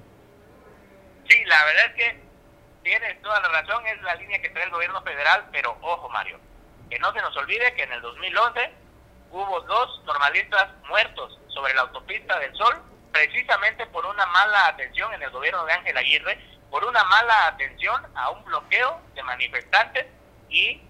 Sí, 1.29 1.37
la 1.47 1.65
verdad 1.65 1.85
es 1.89 1.95
que 1.95 2.22
tienes 2.83 3.21
toda 3.23 3.40
la 3.40 3.49
razón, 3.49 3.87
es 3.87 4.01
la 4.03 4.14
línea 4.16 4.40
que 4.40 4.51
trae 4.51 4.64
el 4.64 4.71
gobierno 4.71 5.03
federal, 5.03 5.49
pero 5.53 5.77
ojo 5.81 6.09
Mario, 6.09 6.38
que 6.90 6.99
no 6.99 7.12
se 7.12 7.21
nos 7.21 7.37
olvide 7.37 7.75
que 7.75 7.83
en 7.83 7.92
el 7.92 8.03
2011 8.03 8.73
hubo 9.31 9.61
dos 9.62 10.03
normalistas 10.05 10.68
muertos 10.88 11.38
sobre 11.49 11.75
la 11.75 11.83
autopista 11.83 12.38
del 12.38 12.55
Sol, 12.57 12.83
precisamente 13.12 13.87
por 13.87 14.05
una 14.07 14.27
mala 14.27 14.68
atención 14.68 15.12
en 15.14 15.23
el 15.23 15.31
gobierno 15.31 15.64
de 15.64 15.73
Ángel 15.73 15.97
Aguirre, 15.97 16.38
por 16.71 16.85
una 16.85 17.05
mala 17.05 17.49
atención 17.49 18.03
a 18.14 18.31
un 18.31 18.45
bloqueo 18.45 19.01
de 19.14 19.23
manifestantes 19.23 20.07
y 20.49 20.81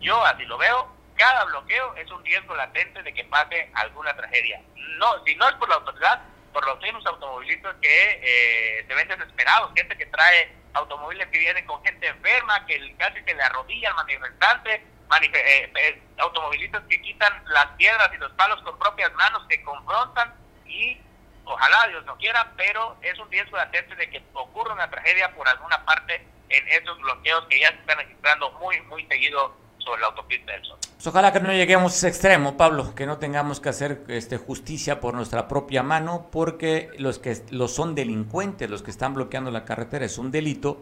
yo 0.00 0.24
así 0.24 0.44
lo 0.44 0.58
veo, 0.58 0.92
cada 1.16 1.44
bloqueo 1.44 1.94
es 1.94 2.10
un 2.10 2.24
riesgo 2.24 2.54
latente 2.56 3.02
de 3.02 3.14
que 3.14 3.24
pase 3.24 3.70
alguna 3.74 4.14
tragedia. 4.16 4.60
No, 4.98 5.24
si 5.24 5.34
no 5.36 5.48
es 5.48 5.54
por 5.54 5.68
la 5.68 5.76
autoridad, 5.76 6.20
por 6.52 6.66
los 6.66 6.80
mismos 6.80 7.06
automovilistas 7.06 7.76
que 7.80 8.20
eh, 8.22 8.84
se 8.86 8.94
ven 8.94 9.08
desesperados, 9.08 9.72
gente 9.76 9.96
que 9.96 10.06
trae 10.06 10.61
automóviles 10.74 11.28
que 11.28 11.38
vienen 11.38 11.66
con 11.66 11.82
gente 11.84 12.06
enferma, 12.06 12.64
que 12.66 12.94
casi 12.96 13.22
se 13.22 13.34
le 13.34 13.42
arrodilla 13.42 13.90
al 13.90 13.96
manifestante, 13.96 14.74
eh, 15.20 15.72
eh, 15.80 16.02
automovilistas 16.18 16.82
que 16.88 17.00
quitan 17.02 17.32
las 17.46 17.66
piedras 17.76 18.10
y 18.14 18.18
los 18.18 18.32
palos 18.32 18.62
con 18.62 18.78
propias 18.78 19.12
manos, 19.14 19.46
que 19.48 19.62
confrontan 19.62 20.34
y 20.64 20.98
ojalá 21.44 21.86
Dios 21.88 22.04
no 22.06 22.16
quiera, 22.16 22.50
pero 22.56 22.96
es 23.02 23.18
un 23.18 23.30
riesgo 23.30 23.56
latente 23.56 23.94
de 23.94 24.08
que 24.08 24.22
ocurra 24.32 24.72
una 24.72 24.88
tragedia 24.88 25.34
por 25.34 25.46
alguna 25.48 25.84
parte 25.84 26.26
en 26.48 26.68
esos 26.68 26.98
bloqueos 26.98 27.46
que 27.48 27.60
ya 27.60 27.68
se 27.68 27.76
están 27.76 27.98
registrando 27.98 28.50
muy, 28.52 28.80
muy 28.82 29.06
seguido 29.06 29.61
sobre 29.84 30.00
la 30.00 30.08
autopista 30.08 30.52
del 30.52 30.64
Sol. 30.64 30.78
Pues 30.80 31.06
ojalá 31.06 31.32
que 31.32 31.40
no 31.40 31.52
lleguemos 31.52 31.92
a 31.92 31.96
ese 31.96 32.08
extremo, 32.08 32.56
Pablo, 32.56 32.94
que 32.94 33.06
no 33.06 33.18
tengamos 33.18 33.60
que 33.60 33.68
hacer 33.68 34.04
este, 34.08 34.36
justicia 34.36 35.00
por 35.00 35.14
nuestra 35.14 35.48
propia 35.48 35.82
mano, 35.82 36.28
porque 36.30 36.90
los 36.98 37.18
que 37.18 37.42
los 37.50 37.74
son 37.74 37.94
delincuentes, 37.94 38.70
los 38.70 38.82
que 38.82 38.90
están 38.90 39.14
bloqueando 39.14 39.50
la 39.50 39.64
carretera, 39.64 40.04
es 40.04 40.18
un 40.18 40.30
delito 40.30 40.80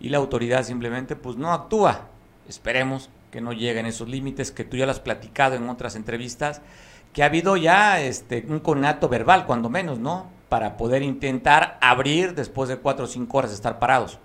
y 0.00 0.08
la 0.08 0.18
autoridad 0.18 0.64
simplemente 0.64 1.14
pues 1.16 1.36
no 1.36 1.52
actúa. 1.52 2.08
Esperemos 2.48 3.10
que 3.30 3.40
no 3.40 3.52
lleguen 3.52 3.86
esos 3.86 4.08
límites 4.08 4.50
que 4.50 4.64
tú 4.64 4.76
ya 4.76 4.86
lo 4.86 4.92
has 4.92 5.00
platicado 5.00 5.54
en 5.54 5.68
otras 5.68 5.94
entrevistas, 5.94 6.62
que 7.12 7.22
ha 7.22 7.26
habido 7.26 7.56
ya 7.56 8.00
este, 8.00 8.44
un 8.48 8.60
conato 8.60 9.08
verbal, 9.08 9.46
cuando 9.46 9.68
menos, 9.68 9.98
¿no? 9.98 10.30
Para 10.48 10.76
poder 10.76 11.02
intentar 11.02 11.78
abrir 11.80 12.34
después 12.34 12.68
de 12.68 12.78
cuatro 12.78 13.04
o 13.04 13.08
cinco 13.08 13.38
horas 13.38 13.50
de 13.50 13.56
estar 13.56 13.78
parados. 13.78 14.18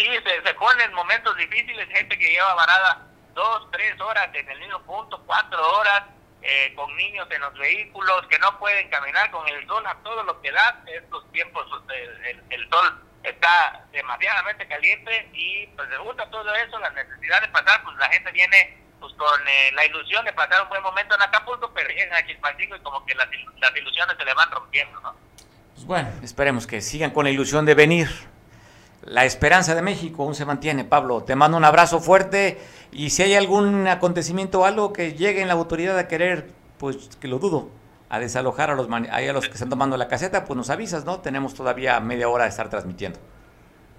Sí, 0.00 0.06
se, 0.24 0.42
se 0.42 0.54
ponen 0.54 0.94
momentos 0.94 1.36
difíciles, 1.36 1.86
gente 1.90 2.18
que 2.18 2.30
lleva 2.30 2.54
varada 2.54 3.06
dos, 3.34 3.70
tres 3.70 4.00
horas 4.00 4.30
en 4.32 4.48
el 4.48 4.58
mismo 4.58 4.80
punto, 4.84 5.22
cuatro 5.26 5.58
horas, 5.78 6.04
eh, 6.40 6.72
con 6.74 6.96
niños 6.96 7.28
en 7.30 7.42
los 7.42 7.52
vehículos, 7.58 8.26
que 8.30 8.38
no 8.38 8.58
pueden 8.58 8.88
caminar 8.88 9.30
con 9.30 9.46
el 9.46 9.66
sol 9.66 9.86
a 9.86 9.94
todo 9.96 10.22
lo 10.22 10.40
que 10.40 10.50
da. 10.52 10.82
Estos 10.86 11.30
tiempos, 11.32 11.66
el, 12.24 12.42
el, 12.48 12.68
sol 12.70 12.98
está 13.22 13.84
demasiadamente 13.92 14.66
caliente 14.66 15.28
y 15.34 15.66
pues 15.76 15.86
le 15.90 15.98
gusta 15.98 16.30
todo 16.30 16.54
eso, 16.54 16.78
la 16.78 16.88
necesidad 16.90 17.42
de 17.42 17.48
pasar, 17.48 17.84
pues 17.84 17.94
la 17.98 18.08
gente 18.08 18.32
viene 18.32 18.78
pues 19.00 19.12
con 19.18 19.48
eh, 19.48 19.70
la 19.74 19.84
ilusión 19.84 20.24
de 20.24 20.32
pasar 20.32 20.62
un 20.62 20.70
buen 20.70 20.82
momento 20.82 21.14
en 21.14 21.20
Acapulco, 21.20 21.70
pero 21.74 21.90
llegan 21.90 22.14
a 22.14 22.26
Chilpancingo 22.26 22.76
y 22.76 22.80
como 22.80 23.04
que 23.04 23.14
las, 23.14 23.28
las 23.58 23.76
ilusiones 23.76 24.16
se 24.16 24.24
le 24.24 24.32
van 24.32 24.50
rompiendo, 24.50 24.98
¿no? 25.02 25.14
Pues 25.74 25.84
bueno, 25.84 26.08
esperemos 26.22 26.66
que 26.66 26.80
sigan 26.80 27.10
con 27.10 27.24
la 27.24 27.30
ilusión 27.30 27.66
de 27.66 27.74
venir 27.74 28.08
la 29.02 29.24
esperanza 29.24 29.74
de 29.74 29.82
México 29.82 30.22
aún 30.22 30.34
se 30.34 30.44
mantiene. 30.44 30.84
Pablo, 30.84 31.22
te 31.22 31.34
mando 31.36 31.56
un 31.56 31.64
abrazo 31.64 32.00
fuerte 32.00 32.60
y 32.92 33.10
si 33.10 33.22
hay 33.22 33.34
algún 33.34 33.86
acontecimiento 33.88 34.60
o 34.60 34.64
algo 34.64 34.92
que 34.92 35.14
llegue 35.14 35.40
en 35.40 35.48
la 35.48 35.54
autoridad 35.54 35.98
a 35.98 36.08
querer, 36.08 36.50
pues 36.78 37.10
que 37.20 37.28
lo 37.28 37.38
dudo, 37.38 37.70
a 38.08 38.18
desalojar 38.18 38.70
a 38.70 38.74
los, 38.74 38.88
a 38.90 39.20
los 39.32 39.46
que 39.46 39.54
están 39.54 39.70
tomando 39.70 39.96
la 39.96 40.08
caseta, 40.08 40.44
pues 40.44 40.56
nos 40.56 40.70
avisas, 40.70 41.04
¿no? 41.04 41.20
Tenemos 41.20 41.54
todavía 41.54 41.98
media 42.00 42.28
hora 42.28 42.44
de 42.44 42.50
estar 42.50 42.68
transmitiendo. 42.68 43.18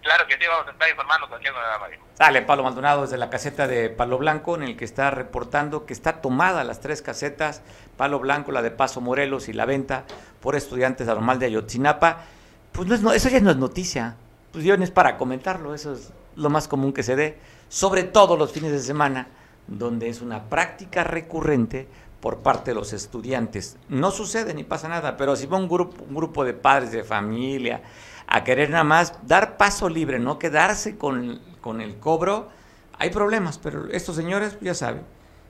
Claro 0.03 0.25
que 0.27 0.33
sí, 0.33 0.45
vamos 0.47 0.67
a 0.67 0.71
estar 0.71 0.89
informando 0.89 1.29
cualquier 1.29 1.53
novedad, 1.53 1.77
Dale, 2.17 2.41
Pablo 2.41 2.63
Maldonado 2.63 3.03
desde 3.03 3.17
la 3.17 3.29
caseta 3.29 3.67
de 3.67 3.89
Palo 3.89 4.17
Blanco, 4.17 4.55
en 4.55 4.63
el 4.63 4.75
que 4.75 4.85
está 4.85 5.11
reportando 5.11 5.85
que 5.85 5.93
está 5.93 6.21
tomada 6.21 6.63
las 6.63 6.79
tres 6.79 7.03
casetas, 7.03 7.61
Palo 7.97 8.19
Blanco, 8.19 8.51
la 8.51 8.63
de 8.63 8.71
Paso 8.71 8.99
Morelos 8.99 9.47
y 9.47 9.53
la 9.53 9.65
venta 9.65 10.05
por 10.39 10.55
estudiantes 10.55 11.05
de 11.05 11.13
normal 11.13 11.37
de 11.37 11.47
Ayotzinapa. 11.47 12.23
Pues 12.71 13.01
no 13.01 13.13
eso 13.13 13.29
ya 13.29 13.39
no 13.41 13.51
es 13.51 13.57
noticia 13.57 14.15
pues 14.51 14.63
yo 14.63 14.73
es 14.75 14.91
para 14.91 15.17
comentarlo, 15.17 15.73
eso 15.73 15.93
es 15.93 16.11
lo 16.35 16.49
más 16.49 16.67
común 16.67 16.93
que 16.93 17.03
se 17.03 17.15
dé, 17.15 17.37
sobre 17.69 18.03
todo 18.03 18.37
los 18.37 18.51
fines 18.51 18.71
de 18.71 18.79
semana, 18.79 19.27
donde 19.67 20.09
es 20.09 20.21
una 20.21 20.43
práctica 20.43 21.03
recurrente 21.03 21.87
por 22.19 22.39
parte 22.39 22.71
de 22.71 22.75
los 22.75 22.93
estudiantes. 22.93 23.77
No 23.89 24.11
sucede 24.11 24.53
ni 24.53 24.63
pasa 24.63 24.87
nada, 24.87 25.17
pero 25.17 25.35
si 25.35 25.47
va 25.47 25.57
un 25.57 25.67
grupo, 25.67 26.03
un 26.07 26.15
grupo 26.15 26.45
de 26.45 26.53
padres 26.53 26.91
de 26.91 27.03
familia 27.03 27.81
a 28.27 28.43
querer 28.43 28.69
nada 28.69 28.83
más 28.83 29.13
dar 29.25 29.57
paso 29.57 29.89
libre, 29.89 30.19
no 30.19 30.39
quedarse 30.39 30.97
con, 30.97 31.41
con 31.59 31.81
el 31.81 31.97
cobro, 31.97 32.49
hay 32.97 33.09
problemas, 33.09 33.57
pero 33.57 33.89
estos 33.89 34.15
señores, 34.15 34.57
ya 34.61 34.73
saben, 34.73 35.01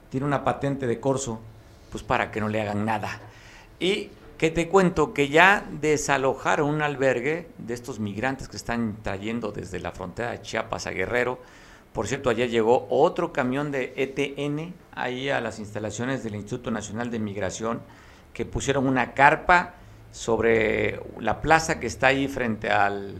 tienen 0.09 0.27
una 0.27 0.43
patente 0.43 0.87
de 0.87 0.99
corso, 0.99 1.39
pues 1.91 2.03
para 2.03 2.31
que 2.31 2.39
no 2.39 2.47
le 2.47 2.61
hagan 2.61 2.85
nada. 2.85 3.19
Y 3.79 4.09
que 4.41 4.49
te 4.49 4.69
cuento 4.69 5.13
que 5.13 5.29
ya 5.29 5.63
desalojaron 5.69 6.67
un 6.67 6.81
albergue 6.81 7.47
de 7.59 7.75
estos 7.75 7.99
migrantes 7.99 8.47
que 8.47 8.57
están 8.57 8.97
trayendo 9.03 9.51
desde 9.51 9.79
la 9.79 9.91
frontera 9.91 10.31
de 10.31 10.41
Chiapas 10.41 10.87
a 10.87 10.89
Guerrero. 10.89 11.37
Por 11.93 12.07
cierto, 12.07 12.31
ayer 12.31 12.49
llegó 12.49 12.87
otro 12.89 13.31
camión 13.31 13.69
de 13.69 13.93
ETN 13.95 14.73
ahí 14.95 15.29
a 15.29 15.41
las 15.41 15.59
instalaciones 15.59 16.23
del 16.23 16.33
Instituto 16.33 16.71
Nacional 16.71 17.11
de 17.11 17.19
Migración 17.19 17.81
que 18.33 18.47
pusieron 18.47 18.87
una 18.87 19.13
carpa 19.13 19.75
sobre 20.11 20.99
la 21.19 21.39
plaza 21.39 21.79
que 21.79 21.85
está 21.85 22.07
ahí 22.07 22.27
frente 22.27 22.71
al 22.71 23.13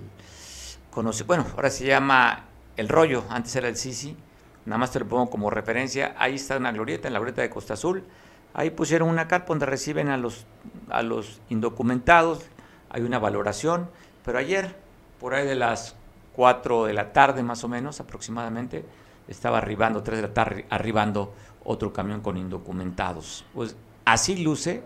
conoce, 0.89 1.23
bueno, 1.25 1.45
ahora 1.55 1.69
se 1.69 1.86
llama 1.86 2.45
El 2.75 2.89
Rollo, 2.89 3.25
antes 3.29 3.55
era 3.55 3.67
el 3.67 3.77
Sisi, 3.77 4.17
nada 4.65 4.79
más 4.79 4.91
te 4.91 4.99
lo 4.99 5.07
pongo 5.07 5.29
como 5.29 5.51
referencia, 5.51 6.15
ahí 6.17 6.34
está 6.34 6.57
una 6.57 6.71
glorieta, 6.71 7.07
en 7.07 7.13
la 7.13 7.19
glorieta 7.19 7.43
de 7.43 7.51
Costa 7.51 7.75
Azul, 7.75 8.05
Ahí 8.53 8.69
pusieron 8.69 9.09
una 9.09 9.27
carpa 9.27 9.47
donde 9.49 9.65
reciben 9.65 10.09
a 10.09 10.17
los, 10.17 10.45
a 10.89 11.01
los 11.01 11.41
indocumentados, 11.49 12.43
hay 12.89 13.03
una 13.03 13.19
valoración, 13.19 13.89
pero 14.25 14.37
ayer, 14.37 14.75
por 15.19 15.33
ahí 15.33 15.47
de 15.47 15.55
las 15.55 15.95
4 16.35 16.85
de 16.85 16.93
la 16.93 17.13
tarde 17.13 17.43
más 17.43 17.63
o 17.63 17.67
menos 17.67 17.99
aproximadamente, 17.99 18.83
estaba 19.27 19.59
arribando, 19.59 20.03
3 20.03 20.21
de 20.21 20.27
la 20.27 20.33
tarde, 20.33 20.65
arribando 20.69 21.33
otro 21.63 21.93
camión 21.93 22.21
con 22.21 22.37
indocumentados. 22.37 23.45
Pues 23.53 23.75
así 24.05 24.43
luce 24.43 24.83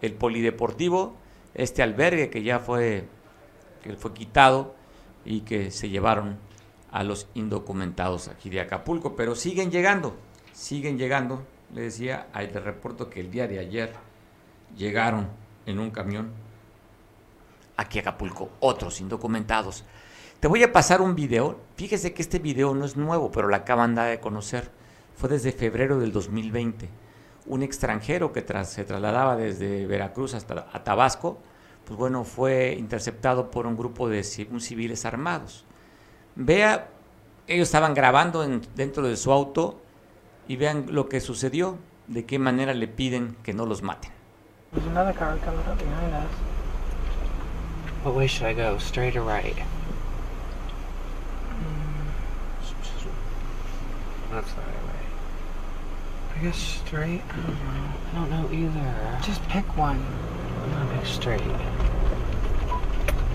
el 0.00 0.14
polideportivo, 0.14 1.14
este 1.54 1.82
albergue 1.82 2.30
que 2.30 2.42
ya 2.42 2.58
fue, 2.58 3.06
que 3.82 3.94
fue 3.94 4.14
quitado 4.14 4.74
y 5.24 5.40
que 5.40 5.70
se 5.70 5.88
llevaron 5.88 6.38
a 6.90 7.02
los 7.02 7.28
indocumentados 7.34 8.28
aquí 8.28 8.50
de 8.50 8.60
Acapulco, 8.60 9.16
pero 9.16 9.34
siguen 9.34 9.70
llegando, 9.70 10.14
siguen 10.52 10.96
llegando 10.96 11.42
le 11.72 11.82
decía, 11.82 12.28
te 12.32 12.60
reporto 12.60 13.08
que 13.08 13.20
el 13.20 13.30
día 13.30 13.46
de 13.46 13.58
ayer 13.58 13.92
llegaron 14.76 15.28
en 15.66 15.78
un 15.78 15.90
camión 15.90 16.30
aquí 17.76 17.98
a 17.98 18.02
Acapulco, 18.02 18.50
otros 18.60 19.00
indocumentados. 19.00 19.84
Te 20.40 20.48
voy 20.48 20.62
a 20.62 20.72
pasar 20.72 21.00
un 21.00 21.14
video. 21.14 21.58
Fíjese 21.76 22.12
que 22.12 22.22
este 22.22 22.38
video 22.38 22.74
no 22.74 22.84
es 22.84 22.96
nuevo, 22.96 23.30
pero 23.30 23.48
la 23.48 23.58
acaban 23.58 23.94
de 23.94 24.20
conocer. 24.20 24.70
Fue 25.16 25.28
desde 25.28 25.52
febrero 25.52 25.98
del 25.98 26.12
2020. 26.12 26.88
Un 27.46 27.62
extranjero 27.62 28.32
que 28.32 28.44
se 28.64 28.84
trasladaba 28.84 29.36
desde 29.36 29.86
Veracruz 29.86 30.34
hasta 30.34 30.66
Tabasco, 30.84 31.38
pues 31.84 31.98
bueno, 31.98 32.24
fue 32.24 32.74
interceptado 32.78 33.50
por 33.50 33.66
un 33.66 33.76
grupo 33.76 34.08
de 34.08 34.22
civiles 34.22 35.04
armados. 35.04 35.64
Vea, 36.34 36.88
ellos 37.46 37.68
estaban 37.68 37.94
grabando 37.94 38.46
dentro 38.74 39.06
de 39.06 39.16
su 39.16 39.30
auto 39.32 39.80
y 40.48 40.56
vean 40.56 40.86
lo 40.90 41.08
que 41.08 41.20
sucedió, 41.20 41.78
de 42.06 42.24
qué 42.24 42.38
manera 42.38 42.74
le 42.74 42.86
piden 42.88 43.36
que 43.42 43.54
no 43.54 43.66
los 43.66 43.82
maten. 43.82 44.12
There's 44.72 44.86
another 44.86 45.12
car 45.12 45.38
coming 45.38 45.60
up 45.66 45.78
behind 45.78 46.14
us. 46.14 46.30
What 48.02 48.14
way 48.16 48.26
should 48.26 48.46
I 48.46 48.52
go? 48.52 48.76
Straight 48.78 49.16
or 49.16 49.22
right? 49.22 49.56
Mm. 49.56 49.64
That's 54.32 54.52
the 54.52 54.60
right 54.60 54.84
way. 54.84 55.04
I 56.36 56.42
guess 56.42 56.56
straight. 56.56 57.22
I 57.30 57.36
don't 57.36 57.48
know. 57.48 57.92
I 58.10 58.14
don't 58.14 58.30
know 58.30 58.48
either. 58.52 59.18
Just 59.22 59.42
pick 59.48 59.64
one. 59.76 60.04
I'm 60.62 60.70
gonna 60.70 60.98
pick 60.98 61.06
straight. 61.06 61.40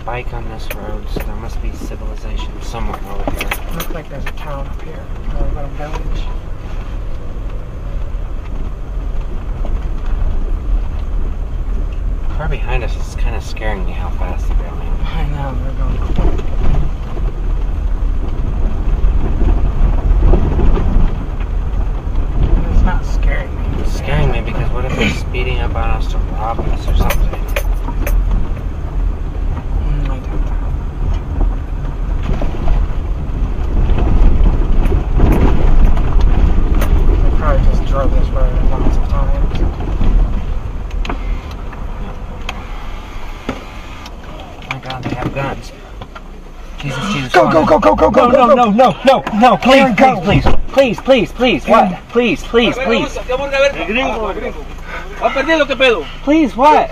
Bike 0.04 0.32
on 0.34 0.48
this 0.50 0.68
road, 0.74 1.08
so 1.08 1.20
there 1.20 1.36
must 1.36 1.60
be 1.62 1.72
civilization 1.72 2.52
somewhere 2.62 3.00
over 3.10 3.30
here. 3.30 3.50
Looks 3.74 3.90
like 3.90 4.08
there's 4.08 4.26
a 4.26 4.32
town 4.32 4.66
up 4.66 4.82
here, 4.82 5.02
or 5.34 5.46
a 5.46 5.52
little 5.54 5.70
village. 5.70 6.49
Car 12.40 12.48
behind 12.48 12.82
us 12.82 12.96
is 12.96 13.14
kind 13.16 13.36
of 13.36 13.44
scaring 13.44 13.84
me 13.84 13.92
how 13.92 14.08
fast 14.12 14.48
they're 14.48 14.56
going. 14.56 14.80
I 15.04 15.26
know, 15.28 15.54
they're 15.62 15.74
going 15.74 15.98
quick. 15.98 16.40
It's 22.72 22.82
not 22.82 23.04
scaring 23.04 23.54
me. 23.54 23.82
It's 23.82 23.92
scaring 23.92 24.32
me 24.32 24.40
because 24.40 24.70
what 24.70 24.86
if 24.86 24.96
they're 24.96 25.10
speeding 25.10 25.58
up 25.58 25.74
on 25.74 25.90
us 25.90 26.10
to 26.12 26.16
rob 26.16 26.60
us 26.60 26.88
or 26.88 26.96
something? 26.96 27.44
Mm, 29.84 30.08
I 30.08 30.18
doubt 30.18 30.44
that. 30.48 30.60
They 37.22 37.30
probably 37.36 37.62
just 37.70 37.84
drove 37.84 38.10
this 38.12 38.28
road 38.30 38.70
lots 38.70 38.96
of 38.96 39.08
times. 39.10 39.40
God, 44.82 45.04
they 45.04 45.14
have 45.14 45.34
guns. 45.34 45.72
Jesus, 46.78 47.12
Jesus. 47.12 47.32
Go, 47.80 47.96
go, 47.96 48.10
go, 48.10 48.10
go, 48.10 48.30
go, 48.30 48.30
go, 48.30 48.46
no, 48.46 48.48
go, 48.48 48.54
no, 48.54 48.70
no, 48.70 48.90
no, 49.04 49.22
no, 49.22 49.22
no, 49.40 49.56
please, 49.56 49.80
Aaron, 49.80 49.94
go. 49.94 50.20
please, 50.20 50.44
please, 50.68 51.00
please, 51.00 51.32
please, 51.32 51.66
what? 51.66 51.98
Please, 52.10 52.42
please, 52.42 52.74
please. 52.76 53.08
Please, 56.22 56.56
what? 56.56 56.90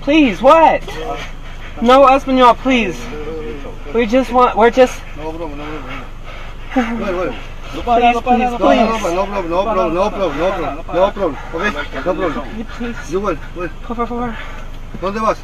Please, 0.00 0.40
what? 0.40 0.82
No, 1.82 2.06
Espanol, 2.08 2.54
please. 2.54 2.96
We 3.94 4.06
just 4.06 4.32
want, 4.32 4.56
we're 4.56 4.70
just. 4.70 4.98
No 5.14 5.32
para 7.82 8.00
nada, 8.00 8.14
no 8.14 8.22
para 8.22 8.38
nada, 8.38 8.50
no 8.50 8.58
para 8.58 8.76
No, 8.76 8.86
nada. 8.86 9.10
no, 9.10 9.16
no 9.16 9.26
problem, 9.26 9.50
no 9.50 9.64
problem, 9.64 9.94
no 9.94 10.10
problem, 10.10 10.36
no 10.38 10.50
problem, 10.50 10.76
no 10.94 11.10
problem, 11.10 11.36
okay, 11.76 11.96
no 11.96 12.14
problem. 12.14 12.64
Please, 12.78 13.10
You 13.10 13.20
will, 13.20 13.36
will. 13.56 13.68
por 13.86 13.96
favor. 13.96 14.34
¿Dónde 15.02 15.20
vas? 15.20 15.38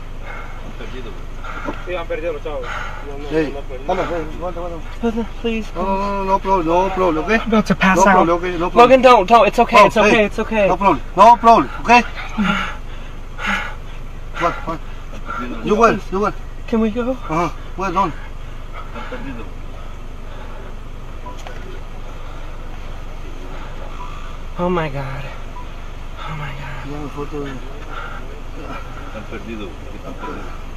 Sí, 1.92 1.96
han 1.98 2.08
los 2.32 2.42
chavos. 2.42 2.66
No, 3.06 3.18
no, 3.18 3.28
Hey, 3.28 3.52
no, 3.52 3.60
no, 3.60 3.86
vamos, 3.86 4.10
ven, 4.10 4.28
aguanta, 4.38 4.60
aguanta. 4.60 5.28
Please. 5.42 5.70
No, 5.74 5.82
no, 5.82 5.98
no, 5.98 6.24
no 6.24 6.38
problem, 6.38 6.66
no 6.66 6.94
problem, 6.94 7.24
okay? 7.26 7.36
about 7.46 7.66
to 7.66 7.74
pass 7.74 7.96
No 7.96 8.02
out. 8.02 8.14
problem, 8.14 8.38
okay, 8.38 8.52
no 8.52 8.70
problem. 8.70 8.76
Logan, 8.78 9.02
don't, 9.02 9.28
don't. 9.28 9.46
It's 9.48 9.58
okay. 9.58 9.76
Oh, 9.78 9.86
it's 9.86 9.96
okay. 9.98 10.10
hey, 10.10 10.24
It's 10.24 10.38
okay. 10.38 10.68
No 10.68 10.76
problem, 10.78 11.02
no 11.14 11.36
problem, 11.36 11.70
okay? 11.82 12.00
What, 14.40 14.54
what? 14.66 14.80
You 15.66 15.74
will, 15.74 15.98
you 16.10 16.20
will. 16.20 16.32
Can 16.66 16.80
we 16.80 16.90
go? 16.90 17.10
Uh-huh, 17.10 17.50
well 17.76 17.92
done. 17.92 18.12
Oh 24.58 24.70
my 24.70 24.88
god. 24.88 25.24
Oh 26.24 26.36
my 26.38 26.52
god. 26.56 26.88
Ya, 26.90 27.08
foto 27.14 27.40
de... 27.44 27.50
Están 27.52 29.24
perdidos, 29.30 29.68
están 29.94 30.14
perdidos. 30.14 30.71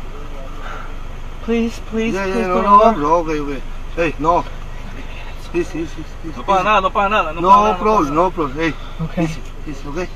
Please, 1.46 1.80
please, 1.92 2.14
Ya, 2.16 2.24
please. 2.26 2.40
ya, 2.40 2.48
no, 2.48 2.54
por 2.56 2.64
no, 2.64 2.80
favor. 2.80 2.98
no, 2.98 3.14
okay, 3.22 3.40
okay. 3.40 3.62
Hey, 3.96 4.16
no. 4.20 4.44
Sí, 5.52 5.64
sí, 5.64 5.86
sí, 5.86 6.04
sí. 6.24 6.32
No 6.36 6.44
para 6.44 6.64
nada, 6.64 6.82
no 6.82 6.90
para 6.92 7.10
nada. 7.10 7.34
No, 7.34 7.42
para 7.42 7.56
No 7.56 7.64
nada, 7.64 7.78
problem, 7.78 8.16
no 8.16 8.32
problem. 8.32 8.58
Hey, 8.60 8.74
Okay. 9.06 9.24
easy, 9.26 9.42
easy, 9.68 9.88
okay? 9.88 10.08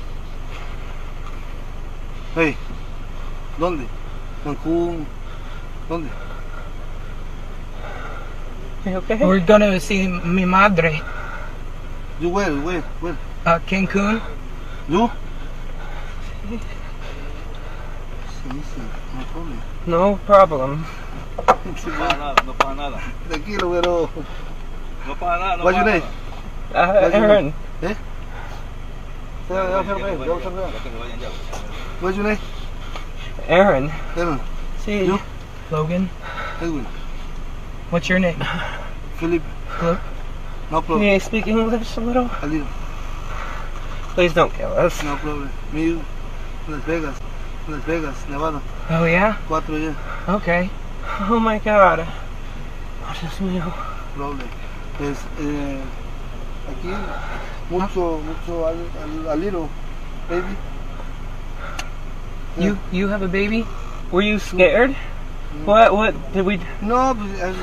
Hey, 2.34 2.56
¿dónde? 3.58 3.86
Cancún. 4.44 5.06
¿Dónde? 5.88 6.08
You 8.86 8.96
okay? 8.98 9.16
We're 9.24 9.40
gonna 9.40 9.78
see 9.78 10.08
mi 10.08 10.44
madre, 10.44 11.00
You 12.20 12.28
where, 12.30 12.52
where, 12.60 12.82
where? 13.00 13.16
uh, 13.46 13.58
Cancun. 13.66 14.20
You? 14.88 15.10
Sí, 16.50 16.58
sí, 18.50 18.82
no 19.16 19.24
problem. 19.32 19.58
No 19.86 20.18
problem. 20.26 20.84
No 22.46 22.52
para 22.54 22.74
nada, 22.74 23.00
no. 23.00 23.28
Tranquilo, 23.28 23.70
pero... 23.70 24.10
No 25.06 25.14
para 25.16 25.38
nada, 25.38 25.56
no 25.56 25.64
What's 25.64 25.76
your 25.76 25.86
name? 25.86 26.02
Uh, 26.72 26.76
Aaron. 26.76 27.54
¿Eh? 27.82 27.94
What's 32.00 32.16
your 32.16 32.26
name? 32.26 32.38
Aaron. 33.48 33.90
Aaron, 34.16 34.40
See. 34.84 35.06
You? 35.06 35.18
Logan, 35.70 36.10
Edwin, 36.60 36.84
what's 37.90 38.08
your 38.08 38.18
name? 38.18 38.42
Philip. 39.18 39.42
Hello? 39.78 39.98
No 40.72 40.80
Can 40.80 40.86
problem. 40.86 41.02
you 41.02 41.20
speak 41.20 41.46
English 41.46 41.96
a 41.96 42.00
little? 42.00 42.28
A 42.42 42.46
little. 42.46 42.66
Please 44.14 44.34
don't 44.34 44.52
kill 44.54 44.72
us. 44.72 45.00
No 45.04 45.16
problem. 45.16 45.48
Me, 45.72 46.02
Las 46.66 46.82
Vegas. 46.86 47.16
Las 47.68 47.82
Vegas, 47.84 48.16
Nevada. 48.28 48.60
Oh 48.90 49.04
yeah? 49.06 49.36
Cuatro 49.46 49.76
ya. 49.78 49.94
Okay. 50.28 50.70
Oh 51.30 51.38
my 51.38 51.58
god. 51.58 52.02
Dios 53.20 53.38
mío. 53.40 53.62
Problem. 54.16 54.48
Es, 55.00 55.18
eh, 55.40 55.78
aquí, 56.68 56.90
mucho, 57.70 58.20
mucho 58.20 58.66
al, 58.66 58.76
al, 59.02 59.28
al 59.30 59.40
little, 59.40 59.68
baby. 60.28 60.56
You 62.58 62.76
you 62.92 63.08
have 63.08 63.22
a 63.22 63.28
baby? 63.28 63.64
Were 64.10 64.22
you 64.22 64.38
scared? 64.38 64.94
What? 65.64 65.94
What 65.94 66.14
did 66.32 66.44
we? 66.44 66.58
No, 66.82 67.14
pues, 67.14 67.40
eh, 67.40 67.54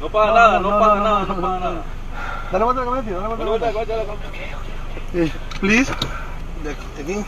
No 0.00 0.08
para 0.08 0.32
nada, 0.34 0.60
no 0.60 0.70
para 0.78 1.00
nada, 1.00 1.24
no 1.26 1.34
para 1.40 1.58
nada. 1.60 1.82
dale 2.52 2.64
vuelta 2.64 2.82
a 2.82 2.84
la 2.84 2.90
cabeza, 2.90 3.10
dale 3.20 3.28
vuelta 3.28 3.42
a 3.42 3.46
la 3.46 3.50
Vuelta, 3.50 3.72
cabeza. 3.72 3.94
vuelta, 3.94 4.04
vuelta. 4.04 4.26
Eh, 5.14 5.32
please. 5.60 5.92
De 6.64 6.70
aquí- 6.70 7.02
aquí. 7.02 7.24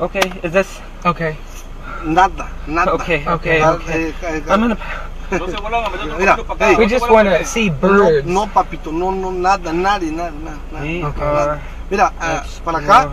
Okay. 0.00 0.32
Is 0.42 0.52
this? 0.52 0.80
Okay. 1.04 1.36
Nada, 2.04 2.46
nada. 2.66 2.94
Okay. 2.94 3.24
Okay. 3.26 3.60
Ah, 3.62 3.72
Okay. 3.72 4.08
eh, 4.08 4.14
eh, 4.22 4.42
I'm 4.48 4.60
gonna. 4.60 4.76
No 5.30 5.46
se 5.46 5.56
vuelvan 5.56 5.84
a 5.84 5.88
meter 5.90 6.18
Mira, 6.18 6.36
tu 6.36 6.44
para 6.44 6.54
acá. 6.56 6.66
hey. 6.70 6.76
We 6.76 6.86
just 6.86 7.10
wanna 7.10 7.44
see 7.44 7.68
birds. 7.70 8.26
no, 8.26 8.46
papito, 8.46 8.90
no, 8.92 9.10
no, 9.10 9.30
nada, 9.30 9.72
nadie, 9.72 10.10
nada, 10.10 10.30
nada, 10.32 10.56
nada. 10.72 10.84
Sí, 10.84 11.04
Okay. 11.04 11.20
nada. 11.24 11.58
Mira, 11.90 12.12
ah, 12.20 12.44
para 12.64 12.78
acá. 12.78 13.08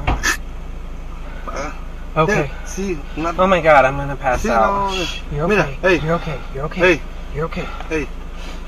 para. 1.45 1.73
Okay. 2.15 2.39
Eh, 2.45 2.51
Sí, 2.65 2.97
nada. 3.17 3.35
Oh 3.43 3.47
my 3.47 3.59
god. 3.61 3.83
I'm 3.85 3.97
gonna 3.97 4.15
pass 4.15 4.43
Sí, 4.43 4.49
out. 4.49 4.71
no, 4.71 5.01
eh. 5.01 5.07
You're 5.35 5.47
Mira, 5.47 5.63
hey, 5.81 5.99
You're 5.99 6.15
okay. 6.15 6.39
You're 6.53 6.65
okay. 6.65 6.81
hey, 6.81 7.01
You're 7.35 7.45
okay. 7.45 7.65
hey, 7.89 8.07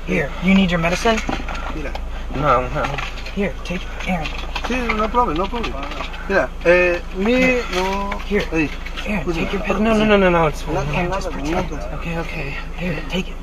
Here, 0.06 0.30
you 0.42 0.54
need 0.54 0.70
your 0.70 0.80
medicine? 0.80 1.16
mira. 1.74 1.92
No. 2.36 2.68
No. 2.68 2.82
Here, 3.34 3.54
take 3.64 3.80
Aaron. 4.06 4.28
Sí, 4.68 4.76
no 4.96 5.08
problem, 5.08 5.38
no 5.38 5.46
problem. 5.46 5.72
Mira, 6.28 6.48
eh, 6.66 7.00
mi, 7.16 7.62
no. 7.74 8.18
Here. 8.28 8.44
Hey, 8.50 8.68
Aaron, 9.06 9.24
Pues, 9.24 9.36
take 9.38 9.52
your 9.52 9.80
No. 9.80 9.94
No. 9.94 10.04
No. 10.04 10.16
No. 10.18 10.30
No. 10.30 10.46
It's 10.48 10.60
fine. 10.62 10.74
nada, 10.74 10.92
Here, 10.92 11.08
just 11.08 11.30
pretend. 11.30 11.72
Okay. 11.94 12.18
Okay. 12.18 12.54
Here, 12.76 13.02
take 13.08 13.28
it. 13.28 13.36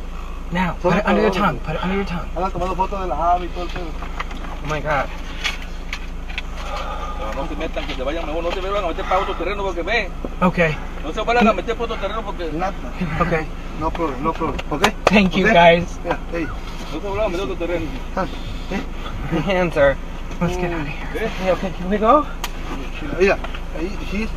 Now, 0.51 0.75
put 0.81 0.95
it 0.95 1.05
under 1.07 1.21
your 1.23 1.31
tongue. 1.31 1.59
Put 1.61 1.75
it 1.75 1.83
under 1.83 1.95
your 1.95 2.05
tongue. 2.05 2.29
Andan 2.35 2.51
tomando 2.51 2.75
fotos 2.75 3.01
de 3.01 3.07
las 3.07 3.17
aves 3.19 3.49
y 3.49 3.53
todo 3.53 3.63
el 3.63 3.69
pedo. 3.71 3.87
Oh 4.63 4.67
my 4.69 4.79
god. 4.81 5.09
No 7.35 7.47
se 7.47 7.55
metan, 7.55 7.85
que 7.87 7.95
se 7.95 8.03
vayan 8.03 8.25
mejor, 8.27 8.43
no 8.43 8.51
se 8.51 8.61
vuelvan 8.61 8.83
a 8.85 8.87
meter 8.87 9.03
para 9.05 9.19
otro 9.21 9.33
terreno 9.35 9.63
porque 9.63 9.81
ve. 9.81 10.09
Okay. 10.41 10.77
No 11.03 11.11
se 11.11 11.21
vayan 11.21 11.47
a 11.47 11.53
meter 11.53 11.75
para 11.75 11.85
otro 11.85 11.97
terreno 11.97 12.21
porque. 12.23 12.43
Okay. 13.19 13.47
No 13.79 13.89
problem, 13.91 14.23
no 14.23 14.31
problem. 14.31 14.57
¿Ok? 14.69 14.83
Thank 15.05 15.33
you, 15.35 15.45
Okay. 15.47 15.79
guys. 15.79 15.99
Mira, 16.03 16.19
hey. 16.31 16.47
se 16.91 16.97
vuelvan 16.99 17.25
a 17.25 17.29
meter 17.29 17.43
otro 17.45 17.55
terreno. 17.55 17.85
ah, 18.15 18.25
My 19.31 19.39
hands 19.41 19.75
are. 19.75 19.97
Let's 20.41 20.57
get 20.57 20.71
out 20.73 20.81
of 20.81 20.87
here. 20.87 21.09
Okay. 21.15 21.51
Okay. 21.51 21.69
Can 21.71 21.89
we 21.89 21.97
go? 21.97 22.25
Yeah. 23.19 23.37
ahí, 23.77 23.89
here. 24.11 24.27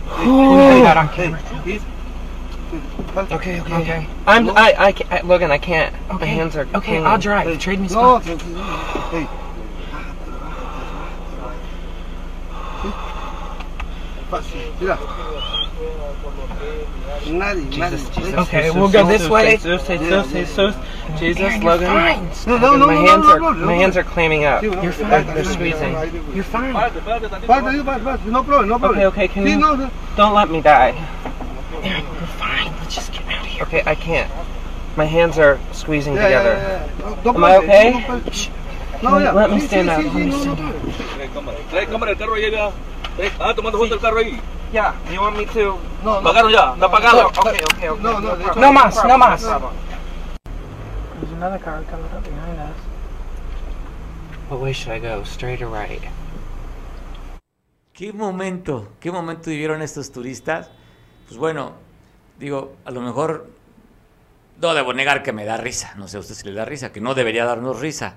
That 0.82 0.96
on 0.96 1.08
Hey, 1.08 1.24
camera. 1.24 1.40
here. 1.64 1.80
Okay, 3.32 3.60
okay, 3.60 3.74
okay. 3.74 4.06
I'm. 4.26 4.50
I. 4.50 4.74
I. 4.78 4.92
ca- 4.92 5.08
I 5.10 5.20
Logan. 5.22 5.50
I 5.50 5.58
can't. 5.58 5.94
My 6.12 6.24
hands 6.26 6.54
are. 6.54 6.62
okay, 6.66 6.80
clinging. 6.80 7.06
I'll 7.06 7.18
drive. 7.18 7.46
Hey. 7.46 7.56
Trade 7.56 7.80
me 7.80 7.88
No, 7.88 8.20
spots. 8.20 8.26
tranquilo. 8.26 9.10
Hey. 9.10 9.26
Sí. 12.82 12.92
Fácil, 17.18 17.32
Mira. 17.32 17.46
Nadie, 17.46 17.78
nadie. 17.78 17.98
¿eh? 17.98 18.40
Okay, 18.40 18.70
we'll 18.70 18.88
go 18.88 19.04
this 19.06 19.28
way. 19.28 19.56
Jesus, 19.56 19.86
Jesus, 19.86 20.32
Jesus, 20.32 20.74
Jesus, 21.18 21.40
Aaron, 21.42 21.62
you're 21.62 21.70
Logan. 21.72 21.88
fine. 21.88 22.30
No, 22.46 22.58
no, 22.58 22.76
no, 22.76 22.86
my 22.86 22.94
no, 22.94 23.06
hands 23.06 23.24
no, 23.26 23.32
are. 23.32 23.40
no, 23.40 23.50
no, 23.52 23.66
My 23.66 23.74
no. 23.74 23.80
hands 23.80 23.96
are 23.96 24.04
clamming 24.04 24.44
up. 24.44 24.60
Sí, 24.62 24.68
no, 24.70 24.82
You're 24.82 24.92
sí, 24.92 25.02
fine. 25.02 25.12
ahí, 25.12 25.24
They're 25.24 25.36
ahí, 25.36 25.46
ahí, 25.46 25.54
squeezing. 25.54 25.94
ahí, 25.94 26.08
ahí. 26.08 26.34
You're 26.34 26.44
fine. 26.44 26.72
Párate, 26.72 27.00
párate 27.00 27.28
tantito. 27.28 27.46
Párate, 27.46 27.68
ahí, 27.68 27.82
párate, 27.84 28.04
párate. 28.04 28.26
No 28.30 28.42
problem, 28.44 28.68
no 28.68 28.78
problem. 28.78 28.98
Okay, 28.98 29.06
okay, 29.06 29.28
can 29.28 29.44
Sí, 29.44 29.50
you- 29.52 29.58
no, 29.58 29.74
no. 29.76 29.90
Don't 30.16 30.34
let 30.34 30.48
me 30.50 30.60
die. 30.60 30.94
Aaron, 31.84 32.04
you're 32.04 32.26
fine. 32.38 32.72
Let's 32.80 32.94
just 32.94 33.12
get 33.12 33.22
out 33.28 33.40
of 33.40 33.46
here. 33.46 33.62
Okay, 33.64 33.82
I 33.86 33.94
can't. 33.94 34.30
My 34.96 35.04
hands 35.06 35.38
are 35.38 35.58
squeezing 35.72 36.14
Ya, 36.14 36.28
ya, 36.28 36.42
together. 36.42 36.56
ya, 36.56 37.06
ya. 37.08 37.24
No, 37.24 37.30
Am 37.34 37.44
I 37.44 37.48
párate, 37.50 37.64
okay? 37.64 37.90
no, 37.92 38.00
párate. 38.06 38.50
No, 39.02 39.18
ya. 39.18 39.32
Let 39.32 39.50
me 39.50 39.60
Sí, 39.60 39.66
stand 39.68 39.88
sí, 39.88 39.94
up. 39.94 39.98
sí, 39.98 40.04
Let 40.04 40.12
sí, 40.12 40.18
me 40.18 40.26
no, 40.26 40.38
stand 40.38 40.58
no, 40.58 40.68
up. 40.68 40.74
No. 44.72 44.80
Ah. 44.80 44.94
Yeah, 45.06 45.12
you 45.12 45.20
want 45.20 45.36
me 45.36 45.46
to? 45.46 45.78
No, 46.04 46.20
no. 46.20 46.22
Pagaron 46.22 46.50
ya, 46.52 46.74
está 46.74 46.90
pagado. 46.90 47.26
Okay, 47.28 47.60
okay, 47.74 47.88
okay. 47.88 48.02
No, 48.02 48.20
no, 48.20 48.36
hecho- 48.36 48.54
No 48.60 48.72
más, 48.72 49.04
no 49.04 49.18
más. 49.18 49.42
There's 49.42 51.32
another 51.32 51.58
car 51.60 51.82
coming 51.84 52.04
up 52.16 52.22
behind 52.22 52.58
us. 52.60 52.76
What 54.50 54.60
way 54.60 54.72
should 54.72 54.94
I 54.94 55.00
go? 55.00 55.22
Straight 55.24 55.62
or 55.62 55.70
right? 55.70 56.02
¿Qué 57.92 58.12
momento, 58.12 58.90
qué 59.00 59.10
momento 59.10 59.50
vivieron 59.50 59.82
estos 59.82 60.12
turistas? 60.12 60.70
Pues 61.26 61.36
bueno, 61.36 61.72
digo, 62.38 62.76
a 62.84 62.90
lo 62.92 63.00
mejor 63.00 63.50
no 64.60 64.72
debo 64.74 64.92
negar 64.94 65.22
que 65.24 65.32
me 65.32 65.44
da 65.44 65.56
risa, 65.56 65.94
no 65.96 66.06
sé 66.06 66.16
a 66.16 66.20
usted 66.20 66.34
si 66.34 66.46
le 66.46 66.54
da 66.54 66.64
risa, 66.64 66.92
que 66.92 67.00
no 67.00 67.14
debería 67.14 67.44
darnos 67.44 67.80
risa, 67.80 68.14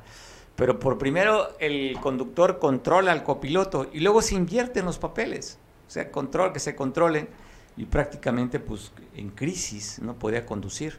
pero 0.55 0.79
por 0.79 0.97
primero 0.99 1.49
el 1.59 1.97
conductor 1.99 2.59
controla 2.59 3.11
al 3.11 3.23
copiloto 3.23 3.87
y 3.91 4.01
luego 4.01 4.21
se 4.21 4.35
invierten 4.35 4.85
los 4.85 4.99
papeles, 4.99 5.57
o 5.91 5.93
sea, 5.93 6.09
control, 6.09 6.53
que 6.53 6.61
se 6.61 6.73
controlen 6.73 7.27
y 7.75 7.83
prácticamente 7.83 8.61
pues 8.61 8.93
en 9.13 9.29
crisis 9.29 9.99
no 9.99 10.15
podía 10.15 10.45
conducir. 10.45 10.97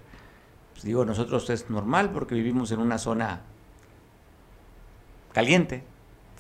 Pues, 0.75 0.85
digo, 0.85 1.07
nosotros 1.07 1.49
es 1.49 1.71
normal 1.71 2.11
porque 2.11 2.35
vivimos 2.35 2.73
en 2.73 2.81
una 2.81 2.99
zona 2.99 3.41
caliente. 5.33 5.83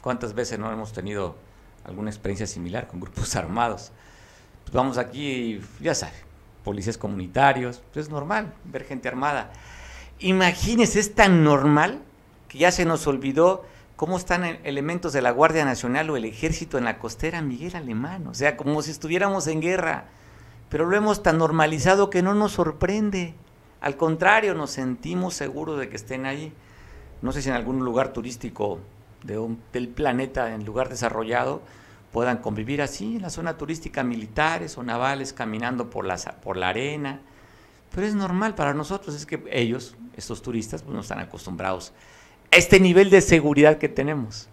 ¿Cuántas 0.03 0.35
veces 0.35 0.59
no 0.59 0.71
hemos 0.71 0.93
tenido 0.93 1.35
alguna 1.85 2.11
experiencia 2.11 2.47
similar 2.47 2.89
con 2.89 3.01
grupos 3.01 3.35
armados? 3.37 3.91
Pues 4.65 4.75
vamos 4.75 4.99
aquí, 4.99 5.59
ya 5.81 5.95
sabe, 5.95 6.13
policías 6.63 6.99
comunitarios, 6.99 7.81
pues 7.91 8.05
es 8.05 8.13
normal 8.13 8.53
ver 8.65 8.85
gente 8.85 9.09
armada. 9.09 9.51
Imagínense, 10.19 11.01
es 11.01 11.15
tan 11.15 11.43
normal 11.43 12.03
que 12.49 12.59
ya 12.59 12.71
se 12.71 12.85
nos 12.85 13.07
olvidó 13.07 13.65
cómo 14.03 14.17
están 14.17 14.59
elementos 14.65 15.13
de 15.13 15.23
la 15.23 15.31
Guardia 15.31 15.65
Nacional 15.65 16.11
o 16.11 16.17
el 16.17 16.25
Ejército 16.25 16.77
en 16.77 16.83
la 16.83 16.99
costera 16.99 17.41
Miguel 17.41 17.77
Alemán, 17.77 18.27
o 18.27 18.35
sea, 18.35 18.57
como 18.57 18.83
si 18.83 18.91
estuviéramos 18.91 19.47
en 19.47 19.61
guerra, 19.61 20.07
pero 20.69 20.87
lo 20.87 20.97
hemos 20.97 21.23
tan 21.23 21.39
normalizado 21.39 22.11
que 22.11 22.21
no 22.21 22.35
nos 22.35 22.51
sorprende, 22.51 23.37
al 23.81 23.97
contrario, 23.97 24.55
nos 24.55 24.73
sentimos 24.73 25.35
seguros 25.35 25.79
de 25.79 25.89
que 25.89 25.95
estén 25.95 26.27
ahí. 26.27 26.53
no 27.21 27.31
sé 27.31 27.43
si 27.43 27.51
en 27.51 27.55
algún 27.55 27.85
lugar 27.85 28.13
turístico 28.13 28.81
del 29.23 29.89
planeta, 29.89 30.53
en 30.53 30.65
lugar 30.65 30.89
desarrollado, 30.89 31.63
puedan 32.11 32.39
convivir 32.39 32.83
así, 32.83 33.15
en 33.15 33.23
la 33.23 33.31
zona 33.31 33.57
turística, 33.57 34.03
militares 34.03 34.77
o 34.79 34.83
navales 34.83 35.33
caminando 35.33 35.91
por, 35.91 36.05
las, 36.07 36.27
por 36.43 36.57
la 36.57 36.71
arena. 36.71 37.21
Pero 37.95 38.05
es 38.05 38.17
normal 38.17 38.57
para 38.57 38.75
nosotros, 38.75 39.15
es 39.15 39.27
que 39.27 39.45
ellos, 39.53 39.95
estos 40.17 40.43
turistas, 40.43 40.83
pues 40.83 40.93
no 40.93 41.03
están 41.03 41.21
acostumbrados 41.21 41.93
este 42.53 42.79
nivel 42.79 43.11
de 43.11 43.21
seguridad 43.21 43.79
que 43.79 43.89
tenemos. 43.89 44.49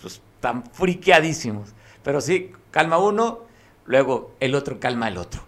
Pues 0.00 0.20
están 0.36 0.64
friqueadísimos. 0.72 1.70
Pero 2.02 2.20
sí, 2.20 2.52
calma 2.70 2.98
uno, 2.98 3.40
luego 3.86 4.34
el 4.40 4.54
otro 4.54 4.78
calma 4.78 5.06
al 5.06 5.16
otro. 5.16 5.40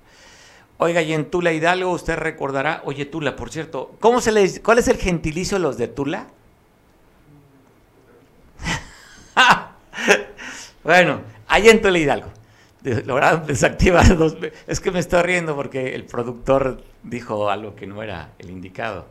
Oiga, 0.78 1.02
y 1.02 1.12
en 1.12 1.30
Tula 1.30 1.52
Hidalgo 1.52 1.90
usted 1.90 2.16
recordará, 2.16 2.80
oye 2.86 3.04
Tula, 3.04 3.36
por 3.36 3.50
cierto, 3.50 3.94
¿cómo 4.00 4.22
se 4.22 4.32
les, 4.32 4.60
¿cuál 4.60 4.78
es 4.78 4.88
el 4.88 4.96
gentilicio 4.96 5.58
de 5.58 5.62
los 5.62 5.76
de 5.76 5.88
Tula? 5.88 6.28
bueno, 10.84 11.20
ahí 11.48 11.68
en 11.68 11.82
Tula 11.82 11.98
Hidalgo. 11.98 12.30
Lograron 12.82 13.46
desactivar 13.46 14.16
dos. 14.16 14.38
Es 14.66 14.80
que 14.80 14.90
me 14.90 15.00
estoy 15.00 15.22
riendo 15.22 15.54
porque 15.54 15.94
el 15.94 16.06
productor 16.06 16.82
dijo 17.02 17.50
algo 17.50 17.74
que 17.74 17.86
no 17.86 18.02
era 18.02 18.32
el 18.38 18.48
indicado. 18.48 19.06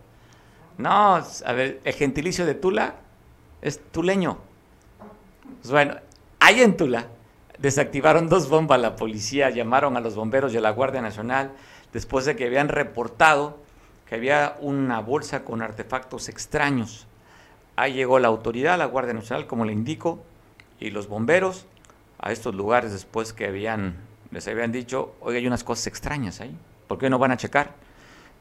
No, 0.80 1.15
a 1.17 1.53
ver, 1.53 1.82
el 1.84 1.93
gentilicio 1.93 2.45
de 2.45 2.55
Tula 2.55 2.95
es 3.61 3.82
tuleño. 3.91 4.38
Pues 5.59 5.71
bueno, 5.71 5.95
ahí 6.39 6.61
en 6.61 6.77
Tula 6.77 7.07
desactivaron 7.57 8.30
dos 8.30 8.47
bombas 8.47 8.80
la 8.80 8.95
policía, 8.95 9.49
llamaron 9.49 9.97
a 9.97 9.99
los 9.99 10.15
bomberos 10.15 10.53
y 10.53 10.57
a 10.57 10.61
la 10.61 10.71
Guardia 10.71 11.01
Nacional 11.01 11.51
después 11.91 12.23
de 12.23 12.38
que 12.38 12.45
habían 12.45 12.69
reportado 12.69 13.57
que 14.07 14.15
había 14.15 14.55
una 14.61 15.01
bolsa 15.01 15.43
con 15.43 15.61
artefactos 15.61 16.30
extraños. 16.30 17.07
Ahí 17.75 17.91
llegó 17.91 18.17
la 18.19 18.30
autoridad, 18.30 18.77
la 18.77 18.86
Guardia 18.86 19.13
Nacional, 19.13 19.47
como 19.47 19.65
le 19.65 19.73
indico, 19.73 20.23
y 20.80 20.91
los 20.91 21.09
bomberos 21.09 21.65
a 22.19 22.32
estos 22.32 22.55
lugares 22.55 22.93
después 22.93 23.34
que 23.34 23.47
habían, 23.47 23.97
les 24.32 24.47
habían 24.47 24.71
dicho, 24.71 25.13
oye, 25.19 25.39
hay 25.39 25.47
unas 25.47 25.65
cosas 25.65 25.88
extrañas 25.88 26.39
ahí, 26.39 26.57
¿por 26.88 26.97
qué 26.97 27.09
no 27.09 27.19
van 27.19 27.32
a 27.32 27.38
checar? 27.38 27.75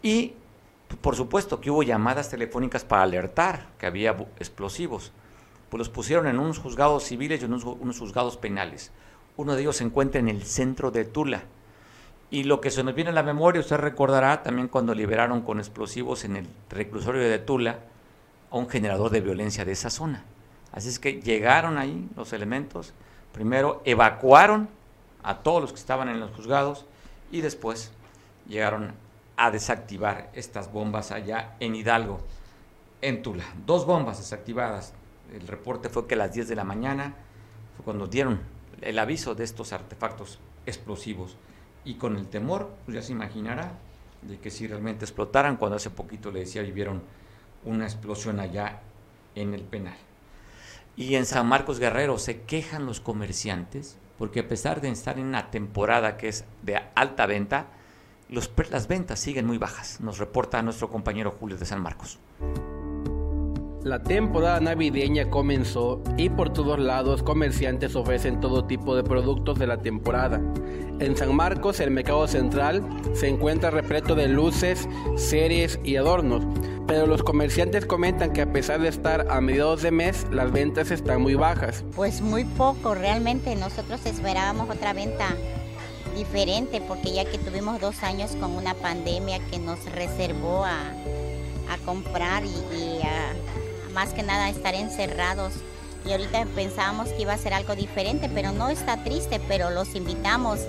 Y 0.02 0.34
por 0.96 1.16
supuesto 1.16 1.60
que 1.60 1.70
hubo 1.70 1.82
llamadas 1.82 2.30
telefónicas 2.30 2.84
para 2.84 3.02
alertar 3.02 3.68
que 3.78 3.86
había 3.86 4.12
explosivos. 4.38 5.12
Pues 5.68 5.78
los 5.78 5.90
pusieron 5.90 6.26
en 6.26 6.38
unos 6.38 6.58
juzgados 6.58 7.04
civiles 7.04 7.42
y 7.42 7.44
en 7.44 7.52
unos 7.52 7.98
juzgados 7.98 8.36
penales. 8.36 8.90
Uno 9.36 9.54
de 9.54 9.60
ellos 9.60 9.76
se 9.76 9.84
encuentra 9.84 10.18
en 10.18 10.28
el 10.28 10.44
centro 10.44 10.90
de 10.90 11.04
Tula. 11.04 11.42
Y 12.30 12.44
lo 12.44 12.60
que 12.60 12.70
se 12.70 12.82
nos 12.82 12.94
viene 12.94 13.10
a 13.10 13.14
la 13.14 13.22
memoria, 13.22 13.60
usted 13.60 13.76
recordará 13.76 14.42
también 14.42 14.68
cuando 14.68 14.94
liberaron 14.94 15.42
con 15.42 15.58
explosivos 15.58 16.24
en 16.24 16.36
el 16.36 16.48
reclusorio 16.70 17.22
de 17.22 17.38
Tula 17.38 17.78
a 18.50 18.56
un 18.56 18.68
generador 18.68 19.10
de 19.10 19.20
violencia 19.20 19.64
de 19.64 19.72
esa 19.72 19.90
zona. 19.90 20.24
Así 20.72 20.88
es 20.88 20.98
que 20.98 21.20
llegaron 21.22 21.78
ahí 21.78 22.08
los 22.16 22.32
elementos, 22.32 22.92
primero 23.32 23.82
evacuaron 23.84 24.68
a 25.22 25.38
todos 25.38 25.62
los 25.62 25.72
que 25.72 25.78
estaban 25.78 26.08
en 26.08 26.20
los 26.20 26.30
juzgados 26.32 26.86
y 27.30 27.40
después 27.40 27.92
llegaron 28.46 28.92
a 29.38 29.50
desactivar 29.50 30.30
estas 30.34 30.70
bombas 30.70 31.12
allá 31.12 31.56
en 31.60 31.74
Hidalgo, 31.74 32.18
en 33.00 33.22
Tula. 33.22 33.44
Dos 33.64 33.86
bombas 33.86 34.18
desactivadas. 34.18 34.92
El 35.32 35.46
reporte 35.46 35.88
fue 35.88 36.06
que 36.06 36.14
a 36.14 36.18
las 36.18 36.32
10 36.32 36.48
de 36.48 36.56
la 36.56 36.64
mañana 36.64 37.14
fue 37.76 37.84
cuando 37.84 38.06
dieron 38.06 38.40
el 38.80 38.98
aviso 38.98 39.34
de 39.34 39.44
estos 39.44 39.72
artefactos 39.72 40.40
explosivos. 40.66 41.36
Y 41.84 41.94
con 41.94 42.16
el 42.16 42.26
temor, 42.26 42.68
pues 42.84 42.96
ya 42.96 43.02
se 43.02 43.12
imaginará, 43.12 43.72
de 44.22 44.38
que 44.38 44.50
si 44.50 44.66
realmente 44.66 45.04
explotaran, 45.04 45.56
cuando 45.56 45.76
hace 45.76 45.90
poquito 45.90 46.32
le 46.32 46.40
decía, 46.40 46.62
vivieron 46.62 47.02
una 47.64 47.84
explosión 47.84 48.40
allá 48.40 48.80
en 49.36 49.54
el 49.54 49.62
penal. 49.62 49.96
Y 50.96 51.14
en 51.14 51.26
San 51.26 51.46
Marcos 51.46 51.78
Guerrero 51.78 52.18
se 52.18 52.42
quejan 52.42 52.84
los 52.84 53.00
comerciantes 53.00 53.96
porque 54.18 54.40
a 54.40 54.48
pesar 54.48 54.80
de 54.80 54.90
estar 54.90 55.16
en 55.18 55.26
una 55.26 55.52
temporada 55.52 56.16
que 56.16 56.26
es 56.26 56.44
de 56.62 56.82
alta 56.96 57.26
venta, 57.26 57.68
los 58.28 58.50
las 58.70 58.88
ventas 58.88 59.18
siguen 59.18 59.46
muy 59.46 59.58
bajas, 59.58 60.00
nos 60.00 60.18
reporta 60.18 60.62
nuestro 60.62 60.90
compañero 60.90 61.34
Julio 61.38 61.56
de 61.56 61.64
San 61.64 61.80
Marcos. 61.80 62.18
La 63.84 64.02
temporada 64.02 64.60
navideña 64.60 65.30
comenzó 65.30 66.02
y 66.18 66.28
por 66.28 66.52
todos 66.52 66.78
lados 66.78 67.22
comerciantes 67.22 67.96
ofrecen 67.96 68.40
todo 68.40 68.64
tipo 68.66 68.94
de 68.94 69.02
productos 69.02 69.58
de 69.58 69.66
la 69.66 69.78
temporada. 69.78 70.42
En 70.98 71.16
San 71.16 71.34
Marcos, 71.34 71.80
el 71.80 71.92
mercado 71.92 72.26
central 72.26 72.82
se 73.14 73.28
encuentra 73.28 73.70
repleto 73.70 74.14
de 74.14 74.28
luces, 74.28 74.88
series 75.16 75.78
y 75.84 75.96
adornos, 75.96 76.44
pero 76.86 77.06
los 77.06 77.22
comerciantes 77.22 77.86
comentan 77.86 78.32
que 78.32 78.42
a 78.42 78.52
pesar 78.52 78.80
de 78.80 78.88
estar 78.88 79.26
a 79.30 79.40
mediados 79.40 79.80
de 79.80 79.92
mes, 79.92 80.26
las 80.30 80.52
ventas 80.52 80.90
están 80.90 81.22
muy 81.22 81.34
bajas. 81.34 81.84
Pues 81.94 82.20
muy 82.20 82.44
poco, 82.44 82.94
realmente 82.94 83.54
nosotros 83.54 84.04
esperábamos 84.04 84.68
otra 84.68 84.92
venta 84.92 85.34
diferente 86.18 86.80
porque 86.80 87.12
ya 87.12 87.24
que 87.24 87.38
tuvimos 87.38 87.80
dos 87.80 88.02
años 88.02 88.32
con 88.32 88.56
una 88.56 88.74
pandemia 88.74 89.38
que 89.50 89.58
nos 89.58 89.84
reservó 89.92 90.64
a, 90.64 90.90
a 91.70 91.78
comprar 91.84 92.44
y, 92.44 93.02
a, 93.02 93.92
más 93.92 94.12
que 94.12 94.22
nada 94.22 94.50
estar 94.50 94.74
encerrados. 94.74 95.52
Y 96.04 96.12
ahorita 96.12 96.46
pensábamos 96.54 97.08
que 97.10 97.22
iba 97.22 97.32
a 97.32 97.38
ser 97.38 97.54
algo 97.54 97.74
diferente, 97.74 98.28
pero 98.32 98.52
no 98.52 98.68
está 98.68 99.02
triste, 99.04 99.40
pero 99.46 99.70
los 99.70 99.94
invitamos 99.94 100.60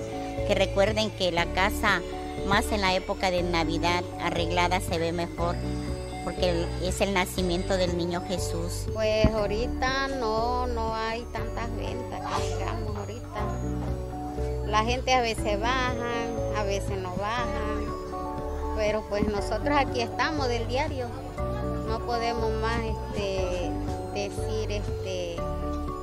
que 0.46 0.54
recuerden 0.54 1.10
que 1.10 1.32
la 1.32 1.46
casa 1.52 2.00
más 2.46 2.70
en 2.72 2.80
la 2.80 2.94
época 2.94 3.30
de 3.30 3.42
Navidad 3.42 4.04
arreglada 4.20 4.80
se 4.80 4.98
ve 4.98 5.12
mejor 5.12 5.56
porque 6.24 6.66
es 6.82 7.00
el 7.00 7.14
nacimiento 7.14 7.76
del 7.76 7.96
niño 7.96 8.22
Jesús. 8.26 8.86
Pues 8.92 9.26
ahorita 9.26 10.08
no, 10.08 10.66
no 10.66 10.94
hay 10.94 11.22
tantas 11.32 11.69
La 14.70 14.84
gente 14.84 15.12
a 15.12 15.20
veces 15.20 15.60
bajan, 15.60 15.98
a 16.56 16.62
veces 16.62 16.96
no 16.96 17.16
bajan, 17.16 17.84
pero 18.76 19.02
pues 19.08 19.26
nosotros 19.26 19.76
aquí 19.76 20.00
estamos 20.00 20.46
del 20.46 20.68
diario. 20.68 21.08
No 21.88 21.98
podemos 22.06 22.52
más 22.62 22.78
este, 22.78 23.72
decir 24.14 24.70
este, 24.70 25.36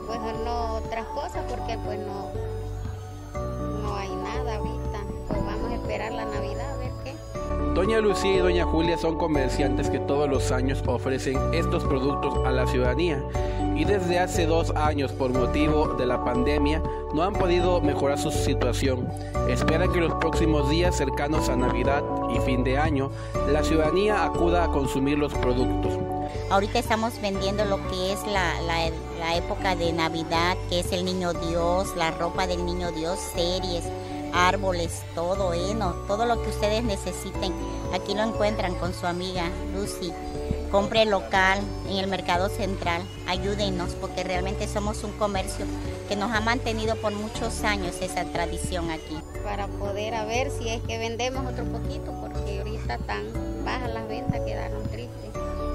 pues 0.05 0.20
no 0.43 0.76
otras 0.76 1.05
cosas 1.07 1.45
porque 1.49 1.78
pues 1.86 1.97
no, 1.99 2.30
no 3.84 3.95
hay 3.95 4.09
nada 4.09 4.57
ahorita. 4.57 4.99
Pues 5.30 5.45
vamos 5.45 5.72
a 5.72 5.76
esperar 5.76 6.11
la 6.11 6.26
Navidad 6.26 6.74
a 6.74 6.78
ver 6.78 6.91
qué. 7.05 7.15
Doña 7.74 8.01
Lucía 8.01 8.34
y 8.34 8.39
Doña 8.39 8.65
Julia 8.65 8.97
son 8.97 9.18
comerciantes 9.18 9.89
que 9.89 9.99
todos 9.99 10.30
los 10.30 10.51
años 10.51 10.84
ofrecen 10.88 11.53
estos 11.53 11.86
productos 11.86 12.45
a 12.45 12.51
la 12.51 12.68
ciudadanía 12.68 13.24
y 13.78 13.86
desde 13.86 14.20
hace 14.20 14.46
dos 14.46 14.72
años 14.76 15.12
por 15.12 15.32
motivo 15.32 15.90
de 15.94 16.06
la 16.06 16.24
pandemia 16.24 16.82
no 17.14 17.22
han 17.24 17.34
podido 17.34 17.80
mejorar 17.82 18.18
su 18.20 18.32
situación. 18.32 19.08
Esperan 19.50 19.92
que 19.94 20.00
los 20.00 20.14
próximos 20.16 20.70
días 20.70 20.96
cercanos 20.98 21.48
a 21.50 21.56
Navidad 21.56 22.04
y 22.36 22.40
fin 22.40 22.64
de 22.64 22.78
año 22.78 23.12
la 23.52 23.64
ciudadanía 23.64 24.24
acuda 24.26 24.64
a 24.66 24.68
consumir 24.72 25.18
los 25.18 25.34
productos. 25.36 25.94
Ahorita 26.50 26.80
estamos 26.80 27.22
vendiendo 27.22 27.66
lo 27.66 27.78
que 27.90 28.14
es 28.14 28.20
la, 28.28 28.60
la- 28.62 28.90
la 29.20 29.36
época 29.36 29.76
de 29.76 29.92
Navidad, 29.94 30.56
que 30.70 30.80
es 30.82 30.92
el 30.92 31.04
niño 31.06 31.34
Dios, 31.34 31.96
la 31.96 32.12
ropa 32.12 32.46
del 32.48 32.66
niño 32.66 32.92
Dios, 32.92 33.18
series, 33.36 33.84
árboles, 34.34 35.02
todo, 35.16 35.54
heno, 35.54 35.94
todo 36.08 36.26
lo 36.26 36.42
que 36.42 36.50
ustedes 36.50 36.84
necesiten. 36.84 37.54
Aquí 37.94 38.14
lo 38.14 38.24
encuentran 38.24 38.76
con 38.76 38.94
su 38.94 39.08
amiga 39.08 39.50
Lucy. 39.74 40.12
Compre 40.72 41.05
local 41.05 41.59
en 41.89 41.97
el 41.97 42.07
mercado 42.07 42.49
central, 42.49 43.01
ayúdenos 43.26 43.93
porque 44.01 44.24
realmente 44.26 44.68
somos 44.68 45.03
un 45.05 45.13
comercio 45.13 45.65
que 46.09 46.18
nos 46.18 46.32
ha 46.32 46.41
mantenido 46.41 46.97
por 46.97 47.13
muchos 47.13 47.63
años 47.63 47.95
esa 48.01 48.26
tradición 48.26 48.91
aquí. 48.91 49.18
para 49.45 49.68
poder 49.68 50.13
a 50.13 50.26
ver 50.26 50.51
si 50.51 50.68
es 50.68 50.82
que 50.82 50.97
vendemos 50.97 51.45
otro 51.45 51.63
poquito, 51.63 52.11
porque 52.20 52.59
ahorita 52.59 52.97
tan 52.99 53.24
bajas 53.63 53.93
las 53.93 54.07
ventas 54.09 54.41
quedaron 54.41 54.84
tristes. 54.89 55.32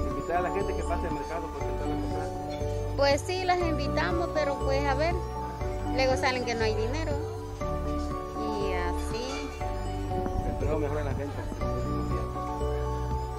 Invitar 0.09 0.37
a 0.37 0.41
la 0.41 0.51
gente 0.51 0.75
que 0.75 0.83
pase 0.83 1.07
el 1.07 1.13
mercado 1.13 1.47
por 1.47 1.61
intentar 1.63 1.87
comprar. 1.87 2.27
Pues 2.95 3.21
sí, 3.25 3.43
las 3.45 3.59
invitamos, 3.59 4.29
pero 4.35 4.59
pues 4.59 4.85
a 4.85 4.93
ver, 4.93 5.15
luego 5.95 6.15
salen 6.17 6.45
que 6.45 6.53
no 6.53 6.65
hay 6.65 6.75
dinero. 6.75 7.13
Y 8.37 8.73
así, 8.73 9.49
Esperamos 10.51 10.81
mejorar 10.81 11.07
a 11.07 11.11
la 11.11 11.15
gente. 11.15 11.62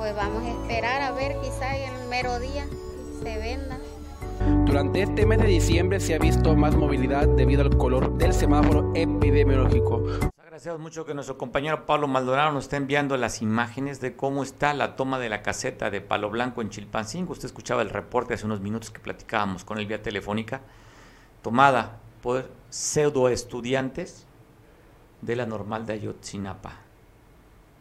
Pues 0.04 0.16
vamos 0.16 0.42
a 0.42 0.50
esperar 0.50 1.00
a 1.00 1.12
ver 1.12 1.40
quizá 1.40 1.74
en 1.78 1.94
el 1.94 2.08
mero 2.10 2.38
día 2.38 2.66
se 3.22 3.38
venda. 3.38 3.78
Durante 4.66 5.00
este 5.00 5.24
mes 5.24 5.38
de 5.38 5.46
diciembre 5.46 5.98
se 5.98 6.14
ha 6.14 6.18
visto 6.18 6.54
más 6.54 6.76
movilidad 6.76 7.26
debido 7.26 7.62
al 7.62 7.74
color 7.78 8.18
del 8.18 8.34
semáforo 8.34 8.92
epidemiológico. 8.94 10.04
Agradecemos 10.36 10.78
mucho 10.78 11.06
que 11.06 11.14
nuestro 11.14 11.38
compañero 11.38 11.86
Pablo 11.86 12.06
Maldonado 12.06 12.52
nos 12.52 12.64
está 12.64 12.76
enviando 12.76 13.16
las 13.16 13.40
imágenes 13.40 14.02
de 14.02 14.14
cómo 14.14 14.42
está 14.42 14.74
la 14.74 14.94
toma 14.94 15.18
de 15.18 15.30
la 15.30 15.40
caseta 15.40 15.88
de 15.88 16.02
Palo 16.02 16.28
Blanco 16.28 16.60
en 16.60 16.68
Chilpancingo. 16.68 17.32
Usted 17.32 17.46
escuchaba 17.46 17.80
el 17.80 17.88
reporte 17.88 18.34
hace 18.34 18.44
unos 18.44 18.60
minutos 18.60 18.90
que 18.90 19.00
platicábamos 19.00 19.64
con 19.64 19.78
él 19.78 19.86
vía 19.86 20.02
telefónica, 20.02 20.60
tomada 21.40 21.96
por 22.22 22.50
pseudo 22.68 23.30
estudiantes 23.30 24.26
de 25.22 25.34
la 25.34 25.46
normal 25.46 25.86
de 25.86 25.94
Ayotzinapa. 25.94 26.74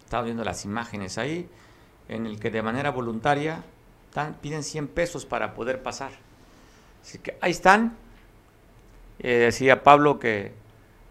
Estaba 0.06 0.24
viendo 0.24 0.46
las 0.46 0.64
imágenes 0.64 1.18
ahí, 1.18 1.50
en 2.08 2.26
el 2.26 2.40
que 2.40 2.52
de 2.52 2.62
manera 2.62 2.92
voluntaria 2.92 3.64
piden 4.42 4.64
100 4.64 4.88
pesos 4.90 5.26
para 5.26 5.54
poder 5.54 5.82
pasar. 5.82 6.12
Así 7.02 7.18
que 7.20 7.38
ahí 7.42 7.52
están. 7.52 7.96
Eh, 9.20 9.38
decía 9.38 9.84
Pablo 9.84 10.20
que, 10.20 10.54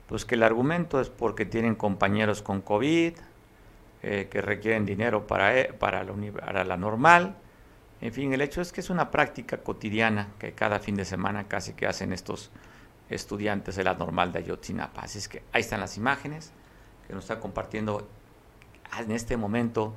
pues 0.06 0.24
que 0.24 0.34
el 0.34 0.42
argumento 0.42 1.00
es 1.00 1.08
porque 1.08 1.44
tienen 1.44 1.74
compañeros 1.74 2.42
con 2.42 2.60
COVID, 2.60 3.14
eh, 4.02 4.28
que 4.30 4.42
requieren 4.42 4.84
dinero 4.84 5.26
para, 5.26 5.58
e, 5.58 5.72
para, 5.72 6.02
la, 6.04 6.12
para 6.32 6.64
la 6.64 6.76
normal. 6.76 7.36
En 8.00 8.12
fin, 8.12 8.32
el 8.32 8.40
hecho 8.40 8.60
es 8.60 8.72
que 8.72 8.80
es 8.80 8.90
una 8.90 9.10
práctica 9.10 9.58
cotidiana 9.58 10.28
que 10.38 10.52
cada 10.52 10.80
fin 10.80 10.96
de 10.96 11.04
semana 11.04 11.46
casi 11.46 11.74
que 11.74 11.86
hacen 11.86 12.12
estos 12.12 12.50
estudiantes 13.08 13.76
de 13.76 13.84
la 13.84 13.94
normal 13.94 14.32
de 14.32 14.40
Ayotzinapa. 14.40 15.02
Así 15.02 15.18
es 15.18 15.28
que 15.28 15.42
ahí 15.52 15.60
están 15.60 15.80
las 15.80 15.96
imágenes 15.96 16.52
que 17.06 17.14
nos 17.14 17.24
está 17.24 17.38
compartiendo 17.38 18.08
en 18.98 19.12
este 19.12 19.36
momento 19.36 19.94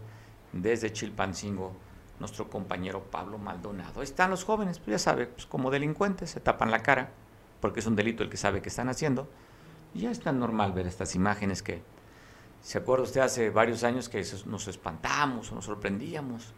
desde 0.55 0.91
Chilpancingo 0.91 1.73
nuestro 2.19 2.49
compañero 2.49 3.03
Pablo 3.03 3.37
Maldonado. 3.37 4.01
Están 4.01 4.31
los 4.31 4.45
jóvenes, 4.45 4.79
pues 4.79 4.91
ya 4.91 4.99
sabe, 4.99 5.27
pues 5.27 5.45
como 5.45 5.69
delincuentes, 5.69 6.31
se 6.31 6.39
tapan 6.39 6.71
la 6.71 6.81
cara, 6.81 7.11
porque 7.59 7.81
es 7.81 7.85
un 7.85 7.95
delito 7.95 8.23
el 8.23 8.29
que 8.29 8.37
sabe 8.37 8.61
que 8.61 8.69
están 8.69 8.89
haciendo. 8.89 9.27
Y 9.93 10.01
ya 10.01 10.11
es 10.11 10.21
tan 10.21 10.39
normal 10.39 10.71
ver 10.71 10.87
estas 10.87 11.15
imágenes 11.15 11.61
que, 11.61 11.81
¿se 12.61 12.77
acuerda 12.77 13.03
usted 13.03 13.21
hace 13.21 13.49
varios 13.49 13.83
años 13.83 14.09
que 14.09 14.25
nos 14.45 14.67
espantamos 14.67 15.51
nos 15.51 15.65
sorprendíamos? 15.65 16.53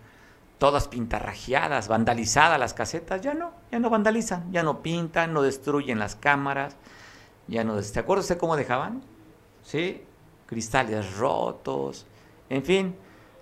Todas 0.60 0.88
pintarrajeadas, 0.88 1.88
vandalizadas 1.88 2.60
las 2.60 2.74
casetas, 2.74 3.22
ya 3.22 3.34
no, 3.34 3.52
ya 3.72 3.80
no 3.80 3.90
vandalizan, 3.90 4.52
ya 4.52 4.64
no 4.64 4.82
pintan, 4.82 5.34
no 5.34 5.44
destruyen 5.44 6.00
las 6.00 6.16
cámaras, 6.16 6.76
ya 7.48 7.64
no... 7.64 7.82
¿Se 7.82 8.00
acuerda 8.00 8.22
usted 8.22 8.40
cómo 8.40 8.56
dejaban? 8.56 9.04
¿Sí? 9.62 10.04
Cristales 10.48 11.18
rotos, 11.18 12.08
en 12.50 12.64
fin, 12.64 12.96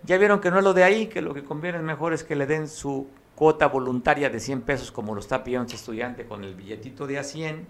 ya 0.05 0.17
vieron 0.17 0.39
que 0.39 0.51
no 0.51 0.57
es 0.57 0.63
lo 0.63 0.73
de 0.73 0.83
ahí, 0.83 1.07
que 1.07 1.21
lo 1.21 1.33
que 1.33 1.43
conviene 1.43 1.79
mejor 1.79 2.13
es 2.13 2.23
que 2.23 2.35
le 2.35 2.45
den 2.45 2.67
su 2.67 3.07
cuota 3.35 3.67
voluntaria 3.67 4.29
de 4.29 4.39
100 4.39 4.61
pesos, 4.61 4.91
como 4.91 5.13
lo 5.13 5.19
está 5.19 5.43
pidiendo 5.43 5.65
este 5.65 5.75
estudiante 5.75 6.25
con 6.25 6.43
el 6.43 6.55
billetito 6.55 7.07
de 7.07 7.19
a 7.19 7.23
100, 7.23 7.67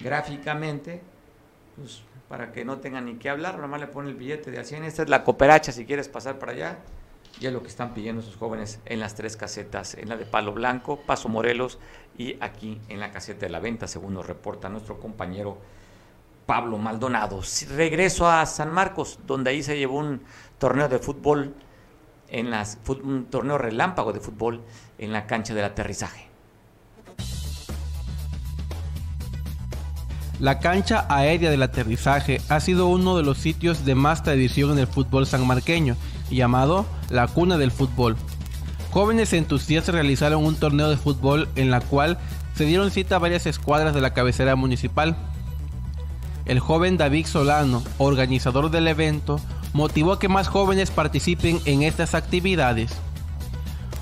gráficamente, 0.00 1.02
pues 1.76 2.02
para 2.28 2.50
que 2.50 2.64
no 2.64 2.78
tengan 2.78 3.04
ni 3.04 3.16
que 3.16 3.28
hablar, 3.28 3.58
nomás 3.58 3.80
le 3.80 3.88
pone 3.88 4.08
el 4.08 4.14
billete 4.14 4.50
de 4.50 4.58
a 4.58 4.64
100. 4.64 4.84
Esta 4.84 5.02
es 5.02 5.10
la 5.10 5.22
cooperacha, 5.22 5.70
si 5.70 5.84
quieres 5.84 6.08
pasar 6.08 6.38
para 6.38 6.52
allá. 6.52 6.78
Y 7.40 7.46
es 7.46 7.52
lo 7.52 7.62
que 7.62 7.68
están 7.68 7.92
pidiendo 7.92 8.22
esos 8.22 8.36
jóvenes 8.36 8.80
en 8.86 9.00
las 9.00 9.14
tres 9.14 9.36
casetas, 9.36 9.94
en 9.94 10.08
la 10.08 10.16
de 10.16 10.24
Palo 10.24 10.52
Blanco, 10.52 11.00
Paso 11.00 11.28
Morelos 11.28 11.78
y 12.16 12.36
aquí 12.40 12.80
en 12.88 13.00
la 13.00 13.10
caseta 13.10 13.46
de 13.46 13.52
la 13.52 13.58
venta, 13.58 13.86
según 13.88 14.14
nos 14.14 14.26
reporta 14.26 14.68
nuestro 14.68 14.98
compañero 14.98 15.58
Pablo 16.46 16.78
Maldonado. 16.78 17.40
Regreso 17.74 18.28
a 18.28 18.46
San 18.46 18.72
Marcos, 18.72 19.18
donde 19.26 19.50
ahí 19.50 19.62
se 19.62 19.76
llevó 19.76 19.98
un 19.98 20.22
torneo 20.58 20.88
de 20.88 20.98
fútbol, 20.98 21.54
en 22.32 22.50
las, 22.50 22.78
un 23.04 23.26
torneo 23.26 23.58
relámpago 23.58 24.12
de 24.12 24.18
fútbol 24.20 24.62
en 24.98 25.12
la 25.12 25.26
cancha 25.26 25.54
del 25.54 25.64
aterrizaje. 25.64 26.28
La 30.40 30.58
cancha 30.58 31.06
aérea 31.08 31.50
del 31.50 31.62
aterrizaje 31.62 32.40
ha 32.48 32.58
sido 32.58 32.88
uno 32.88 33.16
de 33.16 33.22
los 33.22 33.38
sitios 33.38 33.84
de 33.84 33.94
más 33.94 34.24
tradición 34.24 34.72
en 34.72 34.80
el 34.80 34.88
fútbol 34.88 35.26
sanmarqueño, 35.26 35.94
llamado 36.30 36.84
la 37.10 37.28
cuna 37.28 37.58
del 37.58 37.70
fútbol. 37.70 38.16
Jóvenes 38.90 39.32
entusiastas 39.34 39.94
realizaron 39.94 40.44
un 40.44 40.56
torneo 40.56 40.90
de 40.90 40.96
fútbol 40.96 41.48
en 41.54 41.70
la 41.70 41.80
cual 41.80 42.18
se 42.54 42.64
dieron 42.64 42.90
cita 42.90 43.16
a 43.16 43.20
varias 43.20 43.46
escuadras 43.46 43.94
de 43.94 44.00
la 44.00 44.14
cabecera 44.14 44.56
municipal. 44.56 45.16
El 46.44 46.58
joven 46.58 46.96
David 46.96 47.26
Solano, 47.26 47.82
organizador 47.98 48.70
del 48.70 48.88
evento, 48.88 49.38
motivó 49.72 50.18
que 50.18 50.28
más 50.28 50.48
jóvenes 50.48 50.90
participen 50.90 51.60
en 51.64 51.82
estas 51.82 52.14
actividades. 52.14 52.92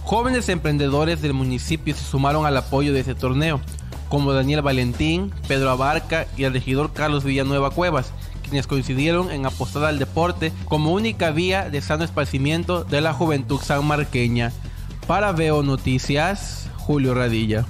Jóvenes 0.03 0.49
emprendedores 0.49 1.23
del 1.23 1.35
municipio 1.35 1.95
se 1.95 2.05
sumaron 2.05 2.47
al 2.47 2.57
apoyo 2.57 2.93
de 2.93 3.01
este 3.01 3.15
torneo, 3.15 3.61
como 4.09 4.33
Daniel 4.33 4.63
Valentín, 4.63 5.33
Pedro 5.47 5.71
Abarca 5.71 6.27
y 6.37 6.45
el 6.45 6.53
regidor 6.53 6.93
Carlos 6.93 7.23
Villanueva 7.23 7.71
Cuevas, 7.71 8.13
quienes 8.43 8.67
coincidieron 8.67 9.31
en 9.31 9.47
apostar 9.47 9.85
al 9.85 10.01
deporte 10.01 10.53
como 10.65 10.93
única 10.93 11.31
vía 11.31 11.71
de 11.71 11.81
sano 11.81 12.05
esparcimiento 12.05 12.83
de 12.83 13.01
la 13.01 13.13
juventud 13.13 13.61
sanmarqueña. 13.61 14.53
Para 15.07 15.31
Veo 15.31 15.63
Noticias, 15.63 16.69
Julio 16.77 17.15
Radilla. 17.15 17.65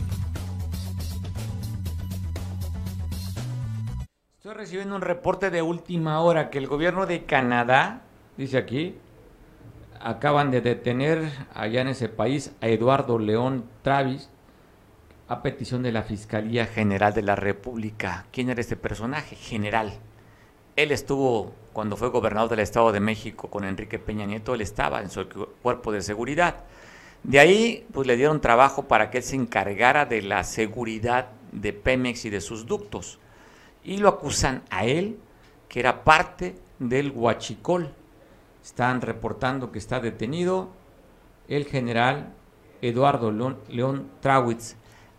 Recibiendo 4.54 4.96
un 4.96 5.02
reporte 5.02 5.50
de 5.50 5.62
última 5.62 6.20
hora 6.20 6.50
que 6.50 6.58
el 6.58 6.66
gobierno 6.66 7.06
de 7.06 7.24
Canadá, 7.24 8.02
dice 8.36 8.58
aquí, 8.58 8.96
acaban 10.00 10.50
de 10.50 10.60
detener 10.60 11.30
allá 11.54 11.82
en 11.82 11.88
ese 11.88 12.08
país 12.08 12.52
a 12.60 12.68
Eduardo 12.68 13.18
León 13.18 13.64
Travis 13.82 14.28
a 15.28 15.42
petición 15.42 15.82
de 15.82 15.92
la 15.92 16.02
Fiscalía 16.02 16.66
General 16.66 17.14
de 17.14 17.22
la 17.22 17.36
República. 17.36 18.26
¿Quién 18.32 18.50
era 18.50 18.60
este 18.60 18.76
personaje? 18.76 19.36
General. 19.36 19.92
Él 20.74 20.90
estuvo, 20.90 21.52
cuando 21.72 21.96
fue 21.96 22.08
gobernador 22.08 22.50
del 22.50 22.60
Estado 22.60 22.90
de 22.90 23.00
México 23.00 23.50
con 23.50 23.64
Enrique 23.64 23.98
Peña 23.98 24.26
Nieto, 24.26 24.54
él 24.54 24.62
estaba 24.62 25.00
en 25.00 25.10
su 25.10 25.28
cuerpo 25.62 25.92
de 25.92 26.02
seguridad. 26.02 26.56
De 27.22 27.38
ahí, 27.38 27.86
pues 27.92 28.06
le 28.06 28.16
dieron 28.16 28.40
trabajo 28.40 28.88
para 28.88 29.10
que 29.10 29.18
él 29.18 29.24
se 29.24 29.36
encargara 29.36 30.06
de 30.06 30.22
la 30.22 30.42
seguridad 30.42 31.28
de 31.52 31.72
Pemex 31.72 32.24
y 32.24 32.30
de 32.30 32.40
sus 32.40 32.66
ductos 32.66 33.20
y 33.84 33.98
lo 33.98 34.08
acusan 34.08 34.62
a 34.70 34.84
él, 34.84 35.18
que 35.68 35.80
era 35.80 36.04
parte 36.04 36.56
del 36.78 37.12
huachicol. 37.12 37.94
Están 38.62 39.00
reportando 39.00 39.72
que 39.72 39.78
está 39.78 40.00
detenido 40.00 40.70
el 41.48 41.64
general 41.64 42.34
Eduardo 42.82 43.30
León, 43.68 44.10
Trawitz. 44.20 44.76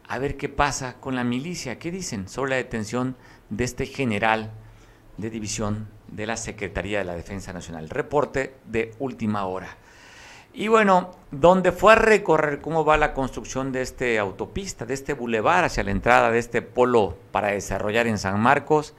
A 0.08 0.18
ver 0.20 0.38
qué 0.38 0.50
pasa 0.50 1.00
con 1.00 1.16
la 1.16 1.24
milicia. 1.24 1.80
¿Qué 1.80 1.92
dicen 1.92 2.28
sobre 2.28 2.52
la 2.52 2.56
detención 2.58 3.16
de 3.50 3.64
este 3.64 3.86
general 3.86 4.52
de 5.18 5.30
división 5.30 5.88
de 6.08 6.28
la 6.28 6.38
Secretaría 6.38 7.00
de 7.00 7.06
la 7.06 7.16
Defensa 7.16 7.54
Nacional? 7.54 7.90
Reporte 7.90 8.56
de 8.66 8.94
última 9.00 9.46
hora. 9.46 9.78
Y 10.54 10.68
bueno, 10.68 11.12
donde 11.32 11.72
fue 11.72 11.94
a 11.94 11.96
recorrer 11.96 12.60
cómo 12.60 12.84
va 12.84 12.98
la 12.98 13.14
construcción 13.14 13.72
de 13.72 13.82
este 13.82 14.20
autopista, 14.20 14.86
de 14.86 14.94
este 14.94 15.14
bulevar 15.14 15.64
hacia 15.64 15.84
la 15.84 15.92
entrada 15.92 16.30
de 16.30 16.40
este 16.40 16.62
polo 16.62 17.16
para 17.32 17.50
desarrollar 17.50 18.06
en 18.08 18.18
San 18.18 18.40
Marcos, 18.40 18.94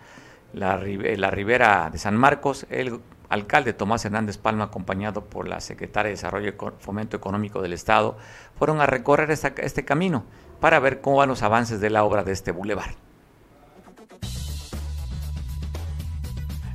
la, 0.54 0.78
la 0.78 1.30
ribera 1.30 1.90
de 1.92 1.98
San 1.98 2.16
Marcos, 2.16 2.66
el 2.70 3.00
alcalde 3.28 3.74
Tomás 3.74 4.04
Hernández 4.04 4.38
Palma, 4.38 4.64
acompañado 4.64 5.24
por 5.24 5.46
la 5.46 5.60
secretaria 5.60 6.08
de 6.08 6.16
Desarrollo 6.16 6.48
y 6.48 6.54
Fomento 6.80 7.16
Económico 7.16 7.60
del 7.60 7.74
Estado, 7.74 8.16
fueron 8.58 8.80
a 8.80 8.86
recorrer 8.86 9.30
este 9.30 9.84
camino 9.84 10.24
para 10.60 10.80
ver 10.80 11.00
cómo 11.00 11.16
van 11.16 11.28
los 11.28 11.42
avances 11.42 11.80
de 11.80 11.90
la 11.90 12.04
obra 12.04 12.24
de 12.24 12.32
este 12.32 12.52
bulevar. 12.52 12.94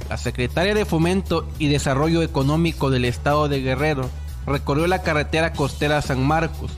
La 0.10 0.18
secretaria 0.18 0.74
de 0.74 0.86
Fomento 0.86 1.48
y 1.60 1.68
Desarrollo 1.68 2.22
Económico 2.22 2.90
del 2.90 3.06
Estado 3.06 3.50
de 3.50 3.62
Guerrero, 3.62 4.10
recorrió 4.48 4.88
la 4.88 5.04
carretera 5.04 5.54
costera 5.54 6.02
San 6.02 6.26
Marcos, 6.26 6.72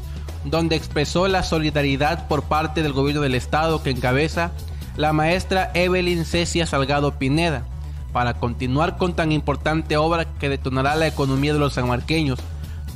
donde 0.43 0.75
expresó 0.75 1.27
la 1.27 1.43
solidaridad 1.43 2.27
por 2.27 2.43
parte 2.43 2.81
del 2.81 2.93
gobierno 2.93 3.21
del 3.21 3.35
estado 3.35 3.83
que 3.83 3.91
encabeza 3.91 4.51
la 4.97 5.13
maestra 5.13 5.71
Evelyn 5.75 6.25
Cecia 6.25 6.65
Salgado 6.65 7.17
Pineda, 7.17 7.63
para 8.11 8.33
continuar 8.33 8.97
con 8.97 9.13
tan 9.13 9.31
importante 9.31 9.95
obra 9.95 10.25
que 10.25 10.49
detonará 10.49 10.95
la 10.95 11.07
economía 11.07 11.53
de 11.53 11.59
los 11.59 11.73
sanmarqueños, 11.73 12.39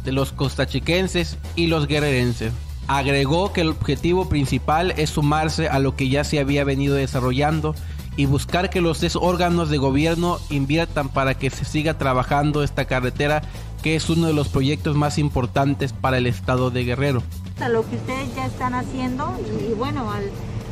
de 0.03 0.11
los 0.11 0.31
costachiquenses 0.31 1.37
y 1.55 1.67
los 1.67 1.87
guerrerenses. 1.87 2.51
Agregó 2.87 3.53
que 3.53 3.61
el 3.61 3.69
objetivo 3.69 4.27
principal 4.27 4.93
es 4.97 5.11
sumarse 5.11 5.69
a 5.69 5.79
lo 5.79 5.95
que 5.95 6.09
ya 6.09 6.23
se 6.23 6.39
había 6.39 6.65
venido 6.65 6.95
desarrollando 6.95 7.75
y 8.15 8.25
buscar 8.25 8.69
que 8.69 8.81
los 8.81 9.03
órganos 9.15 9.69
de 9.69 9.77
gobierno 9.77 10.39
inviertan 10.49 11.09
para 11.09 11.35
que 11.35 11.49
se 11.49 11.65
siga 11.65 11.97
trabajando 11.97 12.63
esta 12.63 12.85
carretera 12.85 13.41
que 13.81 13.95
es 13.95 14.09
uno 14.09 14.27
de 14.27 14.33
los 14.33 14.47
proyectos 14.47 14.95
más 14.95 15.17
importantes 15.17 15.91
para 15.91 16.17
el 16.17 16.25
estado 16.25 16.71
de 16.71 16.85
Guerrero. 16.85 17.21
Lo 17.69 17.87
que 17.87 17.97
ustedes 17.97 18.33
ya 18.35 18.45
están 18.45 18.73
haciendo 18.73 19.37
y, 19.69 19.73
bueno, 19.73 20.09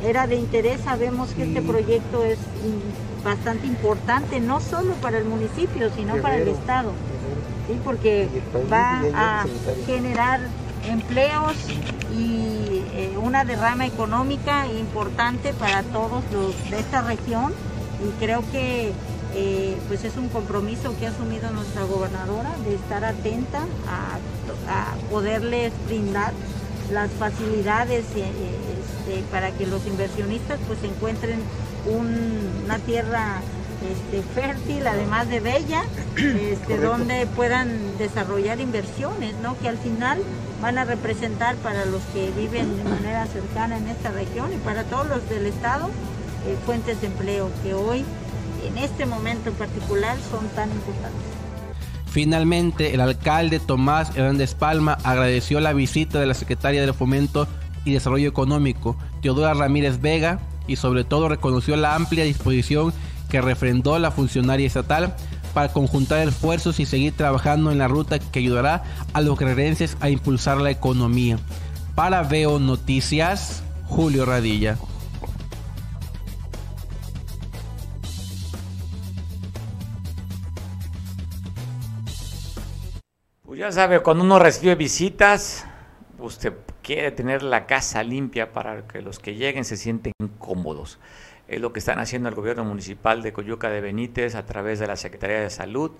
era 0.04 0.26
de 0.26 0.36
interés, 0.36 0.80
sabemos 0.80 1.30
que 1.30 1.44
este 1.44 1.60
proyecto 1.62 2.24
es 2.24 2.38
bastante 3.22 3.66
importante, 3.66 4.40
no 4.40 4.60
solo 4.60 4.94
para 4.94 5.18
el 5.18 5.24
municipio, 5.24 5.90
sino 5.94 6.16
para 6.16 6.38
el 6.38 6.48
estado, 6.48 6.92
¿sí? 7.68 7.78
porque 7.84 8.28
va 8.72 9.02
a 9.14 9.46
generar 9.86 10.40
empleos 10.88 11.54
y 12.16 12.82
eh, 12.94 13.14
una 13.22 13.44
derrama 13.44 13.86
económica 13.86 14.66
importante 14.66 15.52
para 15.54 15.82
todos 15.82 16.22
los 16.32 16.70
de 16.70 16.78
esta 16.78 17.02
región. 17.02 17.52
Y 18.04 18.10
creo 18.24 18.42
que 18.50 18.92
eh, 19.34 19.76
pues 19.88 20.04
es 20.04 20.16
un 20.16 20.28
compromiso 20.28 20.94
que 20.98 21.06
ha 21.06 21.10
asumido 21.10 21.50
nuestra 21.50 21.84
gobernadora 21.84 22.50
de 22.64 22.74
estar 22.74 23.04
atenta 23.04 23.60
a, 23.88 24.18
poderles 25.10 25.72
brindar 25.86 26.32
las 26.90 27.10
facilidades 27.12 28.04
eh, 28.16 28.30
este, 29.06 29.22
para 29.30 29.50
que 29.50 29.66
los 29.66 29.86
inversionistas 29.86 30.58
pues 30.66 30.82
encuentren 30.84 31.40
una 31.86 32.78
tierra 32.78 33.40
este, 33.84 34.22
fértil, 34.34 34.86
además 34.86 35.28
de 35.28 35.40
bella, 35.40 35.82
este, 36.16 36.78
donde 36.78 37.26
puedan 37.26 37.96
desarrollar 37.98 38.60
inversiones, 38.60 39.34
¿no? 39.42 39.58
que 39.58 39.68
al 39.68 39.78
final 39.78 40.22
van 40.60 40.78
a 40.78 40.84
representar 40.84 41.56
para 41.56 41.84
los 41.84 42.02
que 42.14 42.30
viven 42.30 42.76
de 42.76 42.84
manera 42.84 43.26
cercana 43.26 43.76
en 43.76 43.88
esta 43.88 44.10
región 44.10 44.52
y 44.52 44.56
para 44.58 44.84
todos 44.84 45.08
los 45.08 45.28
del 45.28 45.46
Estado 45.46 45.88
eh, 46.46 46.56
fuentes 46.64 47.00
de 47.00 47.08
empleo 47.08 47.50
que 47.62 47.74
hoy, 47.74 48.04
en 48.64 48.78
este 48.78 49.06
momento 49.06 49.50
en 49.50 49.56
particular, 49.56 50.16
son 50.30 50.48
tan 50.50 50.70
importantes. 50.70 51.20
Finalmente, 52.06 52.94
el 52.94 53.00
alcalde 53.00 53.58
Tomás 53.58 54.14
Hernández 54.16 54.54
Palma 54.54 54.98
agradeció 55.02 55.60
la 55.60 55.72
visita 55.72 56.20
de 56.20 56.26
la 56.26 56.34
secretaria 56.34 56.84
de 56.84 56.92
Fomento 56.92 57.48
y 57.84 57.92
Desarrollo 57.92 58.28
Económico, 58.28 58.96
Teodora 59.22 59.54
Ramírez 59.54 60.00
Vega, 60.00 60.38
y 60.66 60.76
sobre 60.76 61.04
todo 61.04 61.28
reconoció 61.28 61.76
la 61.76 61.94
amplia 61.94 62.24
disposición 62.24 62.92
que 63.32 63.40
refrendó 63.40 63.98
la 63.98 64.10
funcionaria 64.10 64.66
estatal 64.66 65.16
para 65.54 65.72
conjuntar 65.72 66.28
esfuerzos 66.28 66.78
y 66.80 66.84
seguir 66.84 67.16
trabajando 67.16 67.72
en 67.72 67.78
la 67.78 67.88
ruta 67.88 68.18
que 68.18 68.40
ayudará 68.40 68.82
a 69.14 69.22
los 69.22 69.38
guerrerenses 69.38 69.96
a 70.00 70.10
impulsar 70.10 70.58
la 70.58 70.70
economía. 70.70 71.38
Para 71.94 72.24
Veo 72.24 72.58
Noticias, 72.58 73.62
Julio 73.86 74.26
Radilla. 74.26 74.76
Pues 83.46 83.58
ya 83.58 83.72
sabe, 83.72 84.00
cuando 84.00 84.24
uno 84.24 84.38
recibe 84.38 84.74
visitas, 84.74 85.64
usted 86.18 86.52
quiere 86.82 87.12
tener 87.12 87.42
la 87.42 87.64
casa 87.64 88.02
limpia 88.02 88.52
para 88.52 88.86
que 88.86 89.00
los 89.00 89.18
que 89.18 89.36
lleguen 89.36 89.64
se 89.64 89.78
sienten 89.78 90.12
cómodos. 90.38 90.98
Es 91.48 91.60
lo 91.60 91.72
que 91.72 91.80
están 91.80 91.98
haciendo 91.98 92.28
el 92.28 92.34
gobierno 92.34 92.64
municipal 92.64 93.22
de 93.22 93.32
Coyuca 93.32 93.68
de 93.68 93.80
Benítez 93.80 94.34
a 94.34 94.46
través 94.46 94.78
de 94.78 94.86
la 94.86 94.96
Secretaría 94.96 95.40
de 95.40 95.50
Salud 95.50 95.92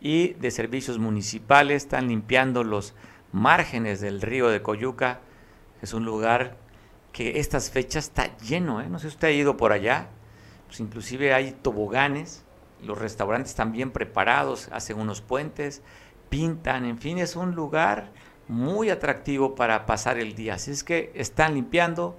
y 0.00 0.34
de 0.34 0.50
Servicios 0.50 0.98
Municipales. 0.98 1.84
Están 1.84 2.08
limpiando 2.08 2.64
los 2.64 2.94
márgenes 3.32 4.00
del 4.00 4.22
río 4.22 4.48
de 4.48 4.62
Coyuca. 4.62 5.20
Es 5.82 5.92
un 5.92 6.04
lugar 6.04 6.56
que 7.12 7.40
estas 7.40 7.70
fechas 7.70 8.04
está 8.04 8.36
lleno. 8.38 8.80
¿eh? 8.80 8.88
No 8.88 8.98
sé 8.98 9.08
si 9.08 9.14
usted 9.14 9.28
ha 9.28 9.32
ido 9.32 9.56
por 9.56 9.72
allá. 9.72 10.08
Pues 10.66 10.80
inclusive 10.80 11.34
hay 11.34 11.52
toboganes. 11.52 12.44
Los 12.82 12.98
restaurantes 12.98 13.50
están 13.50 13.72
bien 13.72 13.90
preparados, 13.92 14.68
hacen 14.72 14.98
unos 14.98 15.20
puentes, 15.20 15.82
pintan. 16.28 16.84
En 16.84 16.98
fin, 16.98 17.18
es 17.18 17.36
un 17.36 17.54
lugar 17.54 18.10
muy 18.48 18.90
atractivo 18.90 19.54
para 19.54 19.86
pasar 19.86 20.18
el 20.18 20.34
día. 20.34 20.54
Así 20.54 20.70
es 20.70 20.84
que 20.84 21.10
están 21.14 21.54
limpiando 21.54 22.18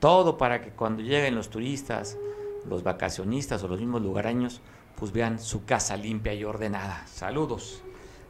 todo 0.00 0.36
para 0.38 0.60
que 0.60 0.70
cuando 0.70 1.02
lleguen 1.02 1.34
los 1.34 1.50
turistas, 1.50 2.18
los 2.66 2.82
vacacionistas 2.82 3.62
o 3.62 3.68
los 3.68 3.78
mismos 3.78 4.02
lugareños, 4.02 4.60
pues 4.96 5.12
vean 5.12 5.38
su 5.38 5.64
casa 5.64 5.96
limpia 5.96 6.34
y 6.34 6.44
ordenada. 6.44 7.06
Saludos 7.06 7.82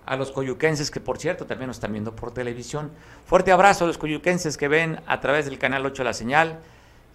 a 0.07 0.17
los 0.17 0.33
coyuquenses 0.33 0.91
que 0.91 1.01
por 1.01 1.19
cierto 1.19 1.47
también 1.47 1.69
nos 1.69 1.77
están 1.77 1.93
viendo 1.93 2.15
por 2.15 2.33
televisión. 2.33 2.91
Fuerte 3.25 3.53
abrazo 3.53 3.85
a 3.85 3.87
los 3.87 3.99
coyuquenses 3.99 4.57
que 4.57 4.69
ven 4.69 5.01
a 5.07 5.21
través 5.21 5.45
del 5.45 5.59
canal 5.59 5.87
8 5.87 6.05
La 6.05 6.13
Señal. 6.13 6.61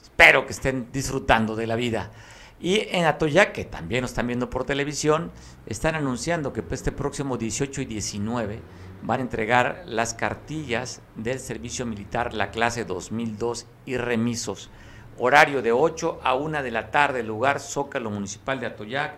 Espero 0.01 0.45
que 0.45 0.53
estén 0.53 0.91
disfrutando 0.91 1.55
de 1.55 1.67
la 1.67 1.75
vida. 1.75 2.11
Y 2.59 2.87
en 2.91 3.05
Atoyac, 3.05 3.51
que 3.51 3.65
también 3.65 4.01
nos 4.01 4.11
están 4.11 4.27
viendo 4.27 4.49
por 4.49 4.63
televisión, 4.63 5.31
están 5.65 5.95
anunciando 5.95 6.53
que 6.53 6.63
este 6.71 6.93
próximo 6.93 7.37
18 7.37 7.81
y 7.81 7.85
19 7.85 8.59
van 9.05 9.19
a 9.19 9.23
entregar 9.23 9.83
las 9.85 10.13
cartillas 10.13 11.01
del 11.15 11.39
servicio 11.39 11.85
militar, 11.85 12.33
la 12.33 12.49
clase 12.49 12.85
2002 12.85 13.67
y 13.85 13.97
remisos. 13.97 14.71
Horario 15.17 15.61
de 15.61 15.71
8 15.71 16.19
a 16.23 16.33
1 16.33 16.63
de 16.63 16.71
la 16.71 16.89
tarde, 16.89 17.21
lugar 17.21 17.59
Zócalo 17.59 18.09
Municipal 18.09 18.59
de 18.59 18.65
Atoyac. 18.65 19.13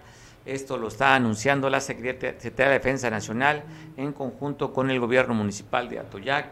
Esto 0.46 0.78
lo 0.78 0.90
está 0.90 1.16
anunciando 1.16 1.70
la 1.70 1.80
Secretaría 1.80 2.38
de 2.40 2.70
Defensa 2.70 3.10
Nacional 3.10 3.64
en 3.96 4.14
conjunto 4.14 4.74
con 4.74 4.92
el 4.92 5.00
gobierno 5.00 5.34
municipal 5.34 5.90
de 5.90 6.00
Atoyac, 6.00 6.50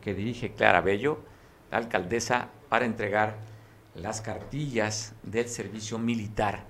que 0.00 0.14
dirige 0.14 0.52
Clara 0.52 0.80
Bello, 0.80 1.20
la 1.70 1.78
alcaldesa, 1.78 2.48
para 2.68 2.86
entregar 2.86 3.36
las 3.94 4.20
cartillas 4.20 5.14
del 5.22 5.48
servicio 5.48 5.98
militar 5.98 6.64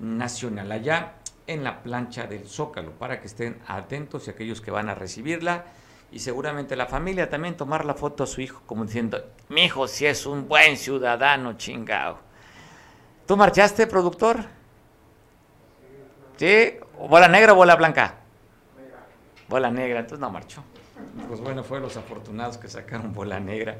nacional. 0.00 0.72
Allá 0.72 1.14
en 1.46 1.64
la 1.64 1.82
plancha 1.82 2.26
del 2.26 2.46
Zócalo 2.46 2.92
para 2.92 3.20
que 3.20 3.26
estén 3.26 3.58
atentos 3.66 4.26
y 4.26 4.30
aquellos 4.30 4.60
que 4.60 4.70
van 4.70 4.88
a 4.88 4.94
recibirla 4.94 5.64
y 6.10 6.18
seguramente 6.18 6.76
la 6.76 6.86
familia 6.86 7.30
también 7.30 7.56
tomar 7.56 7.84
la 7.84 7.94
foto 7.94 8.24
a 8.24 8.26
su 8.26 8.40
hijo 8.40 8.62
como 8.66 8.84
diciendo, 8.84 9.22
mi 9.48 9.64
hijo 9.64 9.88
si 9.88 10.06
es 10.06 10.26
un 10.26 10.46
buen 10.48 10.76
ciudadano 10.76 11.54
chingado. 11.54 12.18
¿Tú 13.26 13.36
marchaste, 13.36 13.86
productor? 13.86 14.44
¿Sí? 16.36 16.76
¿Bola 16.98 17.28
negra 17.28 17.52
o 17.52 17.56
bola 17.56 17.76
blanca? 17.76 18.16
Bola 19.48 19.70
negra, 19.70 20.00
entonces 20.00 20.20
no 20.20 20.30
marchó. 20.30 20.62
Pues 21.28 21.40
bueno, 21.40 21.62
fue 21.64 21.80
los 21.80 21.96
afortunados 21.96 22.58
que 22.58 22.68
sacaron 22.68 23.12
bola 23.12 23.40
negra. 23.40 23.78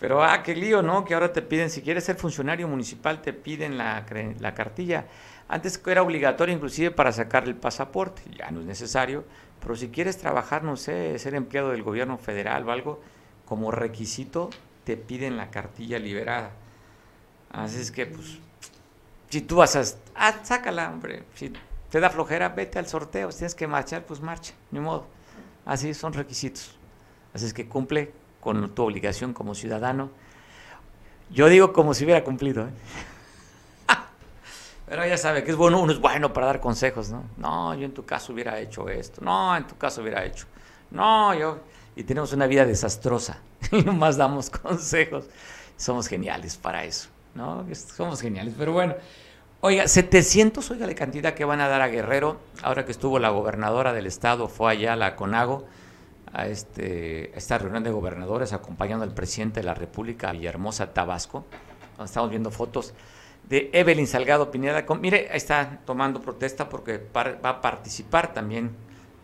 Pero, 0.00 0.22
ah, 0.22 0.42
qué 0.42 0.54
lío, 0.54 0.80
¿no? 0.80 1.04
Que 1.04 1.14
ahora 1.14 1.32
te 1.32 1.42
piden, 1.42 1.70
si 1.70 1.82
quieres 1.82 2.04
ser 2.04 2.16
funcionario 2.16 2.68
municipal, 2.68 3.20
te 3.20 3.32
piden 3.32 3.76
la, 3.76 4.04
la 4.38 4.54
cartilla. 4.54 5.06
Antes 5.48 5.80
era 5.86 6.02
obligatorio 6.02 6.54
inclusive 6.54 6.90
para 6.90 7.10
sacar 7.10 7.44
el 7.44 7.56
pasaporte, 7.56 8.22
ya 8.36 8.50
no 8.50 8.60
es 8.60 8.66
necesario, 8.66 9.24
pero 9.60 9.76
si 9.76 9.88
quieres 9.88 10.18
trabajar, 10.18 10.62
no 10.62 10.76
sé, 10.76 11.18
ser 11.18 11.34
empleado 11.34 11.70
del 11.70 11.82
gobierno 11.82 12.18
federal 12.18 12.68
o 12.68 12.72
algo, 12.72 13.00
como 13.46 13.70
requisito 13.70 14.50
te 14.84 14.96
piden 14.96 15.36
la 15.36 15.50
cartilla 15.50 15.98
liberada. 15.98 16.50
Así 17.50 17.80
es 17.80 17.90
que, 17.90 18.06
pues, 18.06 18.38
si 19.30 19.40
tú 19.40 19.56
vas 19.56 19.76
a... 19.76 19.82
Ah, 20.14 20.34
sácala, 20.42 20.90
hombre. 20.90 21.24
Si 21.34 21.52
te 21.90 22.00
da 22.00 22.10
flojera, 22.10 22.50
vete 22.50 22.78
al 22.78 22.86
sorteo. 22.86 23.30
Si 23.32 23.38
tienes 23.38 23.54
que 23.54 23.66
marchar, 23.66 24.04
pues 24.04 24.20
marcha, 24.20 24.54
ni 24.70 24.80
modo. 24.80 25.06
Así 25.64 25.92
son 25.94 26.12
requisitos. 26.12 26.78
Así 27.34 27.46
es 27.46 27.54
que 27.54 27.68
cumple 27.68 28.12
con 28.40 28.74
tu 28.74 28.82
obligación 28.82 29.32
como 29.32 29.54
ciudadano. 29.54 30.10
Yo 31.30 31.48
digo 31.48 31.72
como 31.72 31.92
si 31.94 32.04
hubiera 32.04 32.24
cumplido. 32.24 32.64
¿eh? 32.64 32.70
Pero 34.88 35.06
ya 35.06 35.18
sabe 35.18 35.44
que 35.44 35.50
es 35.50 35.56
bueno, 35.56 35.80
uno 35.80 35.92
es 35.92 36.00
bueno 36.00 36.32
para 36.32 36.46
dar 36.46 36.60
consejos, 36.60 37.10
¿no? 37.10 37.24
No, 37.36 37.74
yo 37.74 37.84
en 37.84 37.92
tu 37.92 38.04
caso 38.04 38.32
hubiera 38.32 38.58
hecho 38.58 38.88
esto. 38.88 39.20
No, 39.22 39.56
en 39.56 39.66
tu 39.66 39.76
caso 39.76 40.00
hubiera 40.00 40.24
hecho. 40.24 40.46
No, 40.90 41.34
yo. 41.34 41.58
Y 41.94 42.04
tenemos 42.04 42.32
una 42.32 42.46
vida 42.46 42.64
desastrosa. 42.64 43.40
Y 43.72 43.82
nomás 43.82 44.16
damos 44.16 44.50
consejos. 44.50 45.26
Somos 45.76 46.08
geniales 46.08 46.56
para 46.56 46.84
eso, 46.84 47.08
¿no? 47.34 47.66
Somos 47.74 48.20
geniales. 48.20 48.54
Pero 48.56 48.72
bueno. 48.72 48.94
Oiga, 49.60 49.88
700, 49.88 50.70
oiga 50.70 50.86
la 50.86 50.94
cantidad 50.94 51.34
que 51.34 51.44
van 51.44 51.60
a 51.60 51.66
dar 51.66 51.82
a 51.82 51.88
Guerrero. 51.88 52.38
Ahora 52.62 52.84
que 52.84 52.92
estuvo 52.92 53.18
la 53.18 53.30
gobernadora 53.30 53.92
del 53.92 54.06
estado, 54.06 54.46
fue 54.46 54.70
allá 54.70 54.92
a 54.92 54.96
la 54.96 55.16
CONAGO, 55.16 55.66
a, 56.32 56.46
este, 56.46 57.36
esta 57.36 57.58
reunión 57.58 57.82
de 57.82 57.90
gobernadores, 57.90 58.52
acompañando 58.52 59.04
al 59.04 59.12
presidente 59.14 59.58
de 59.58 59.66
la 59.66 59.74
República, 59.74 60.30
Villahermosa, 60.30 60.94
Tabasco. 60.94 61.44
Estamos 62.00 62.30
viendo 62.30 62.52
fotos 62.52 62.94
de 63.48 63.70
Evelyn 63.72 64.06
Salgado 64.06 64.50
Pineda. 64.50 64.84
Mire, 65.00 65.34
está 65.36 65.80
tomando 65.86 66.20
protesta 66.20 66.68
porque 66.68 67.00
va 67.14 67.48
a 67.48 67.60
participar 67.60 68.34
también 68.34 68.72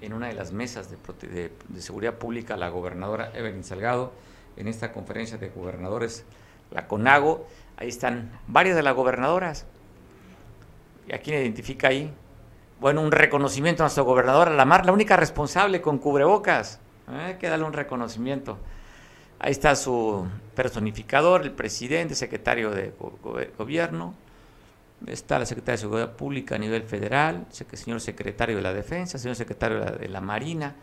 en 0.01 0.13
una 0.13 0.29
de 0.29 0.35
las 0.35 0.53
mesas 0.53 0.89
de, 0.91 1.51
seguridad 1.79 2.15
pública 2.15 2.57
la 2.57 2.69
gobernadora 2.69 3.31
Evelyn 3.35 3.65
Salgado 3.65 4.13
en 4.57 4.69
esta 4.69 4.93
conferencia 4.93 5.39
de 5.39 5.49
gobernadores, 5.49 6.25
la 6.71 6.87
CONAGO. 6.87 7.47
Ahí 7.77 7.89
están 7.89 8.31
varias 8.47 8.77
de 8.77 8.83
las 8.83 8.95
gobernadoras. 8.95 9.67
¿Y 11.09 11.15
a 11.15 11.19
quién 11.19 11.41
identifica 11.41 11.89
ahí? 11.89 12.13
Bueno, 12.81 13.03
un 13.03 13.13
reconocimiento 13.13 13.83
a 13.83 13.85
nuestra 13.85 14.03
gobernadora, 14.03 14.53
la 14.53 14.65
Mar, 14.65 14.87
la 14.87 14.93
única 14.93 15.17
responsable 15.17 15.81
con 15.81 15.99
cubrebocas. 15.99 16.81
¿eh? 17.11 17.27
Hay 17.27 17.35
que 17.35 17.49
darle 17.49 17.65
un 17.65 17.73
reconocimiento. 17.73 18.59
Ahí 19.39 19.53
está 19.53 19.77
su 19.77 20.27
personificador, 20.55 21.43
el 21.43 21.53
presidente, 21.53 22.15
secretario 22.15 22.71
de 22.71 22.93
gobierno. 23.59 24.15
Está 25.07 25.39
la 25.39 25.47
secretaria 25.47 25.77
de 25.77 25.83
Seguridad 25.83 26.13
Pública 26.13 26.55
a 26.55 26.59
nivel 26.59 26.83
federal, 26.85 27.47
señor 27.51 28.01
secretario 28.01 28.57
de 28.57 28.63
la 28.63 28.73
Defensa, 28.73 29.19
señor 29.19 29.37
secretario 29.37 29.81
de 29.81 30.09
la 30.09 30.21
Marina 30.21 30.75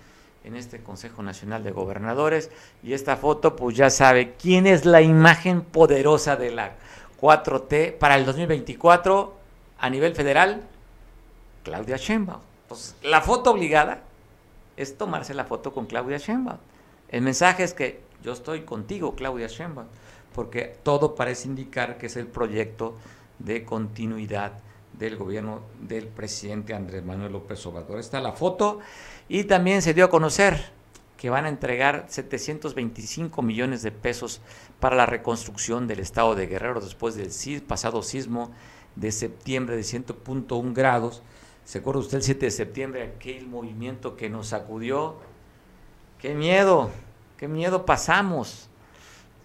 en 0.44 0.56
este 0.56 0.82
Consejo 0.82 1.24
Nacional 1.24 1.64
de 1.64 1.72
Gobernadores. 1.72 2.52
Y 2.84 2.94
esta 2.94 3.16
foto, 3.16 3.56
pues 3.56 3.76
ya 3.76 3.90
sabe 3.90 4.34
quién 4.40 4.68
es 4.68 4.86
la 4.86 5.02
imagen 5.02 5.62
poderosa 5.62 6.36
de 6.36 6.52
la 6.52 6.74
4T 7.20 7.98
para 7.98 8.16
el 8.16 8.26
2024 8.26 9.34
a 9.80 9.90
nivel 9.90 10.16
federal. 10.16 10.62
Claudia 11.64 11.98
Sheinbaum. 11.98 12.42
Pues 12.68 12.96
la 13.04 13.22
foto 13.22 13.52
obligada 13.52 14.02
es 14.78 14.98
tomarse 14.98 15.34
la 15.34 15.46
foto 15.46 15.74
con 15.74 15.86
Claudia 15.86 16.18
Sheinbaum. 16.18 16.58
El 17.10 17.22
mensaje 17.22 17.64
es 17.64 17.74
que 17.74 18.02
yo 18.24 18.34
estoy 18.34 18.62
contigo, 18.62 19.16
Claudia 19.16 19.48
Sheinbaum, 19.48 19.88
porque 20.34 20.76
todo 20.84 21.16
parece 21.16 21.48
indicar 21.48 21.98
que 21.98 22.08
es 22.08 22.16
el 22.16 22.28
proyecto 22.28 22.96
de 23.40 23.66
continuidad 23.66 24.54
del 24.98 25.18
gobierno 25.18 25.62
del 25.80 26.08
presidente 26.08 26.74
Andrés 26.74 27.04
Manuel 27.04 27.34
López 27.34 27.66
Obrador. 27.66 28.00
Está 28.00 28.20
la 28.20 28.34
foto 28.34 28.80
y 29.28 29.46
también 29.46 29.82
se 29.82 29.94
dio 29.94 30.06
a 30.06 30.10
conocer 30.10 30.72
que 31.18 31.30
van 31.30 31.46
a 31.46 31.50
entregar 31.50 32.06
725 32.10 33.42
millones 33.42 33.84
de 33.84 33.92
pesos 33.92 34.42
para 34.80 34.96
la 34.96 35.06
reconstrucción 35.06 35.88
del 35.88 36.00
estado 36.00 36.36
de 36.36 36.48
Guerrero 36.48 36.82
después 36.82 37.16
del 37.16 37.62
pasado 37.62 38.02
sismo 38.02 38.52
de 38.96 39.12
septiembre 39.12 39.76
de 39.76 39.84
100.1 39.84 40.74
grados. 40.74 41.22
¿Se 41.64 41.78
acuerda 41.78 42.02
usted 42.02 42.18
el 42.18 42.24
7 42.24 42.46
de 42.46 42.52
septiembre, 42.52 43.04
aquel 43.04 43.48
movimiento 43.48 44.18
que 44.18 44.30
nos 44.30 44.48
sacudió? 44.48 45.18
¡Qué 46.18 46.34
miedo! 46.34 46.90
¡Qué 47.42 47.48
miedo 47.48 47.88
pasamos! 47.88 48.70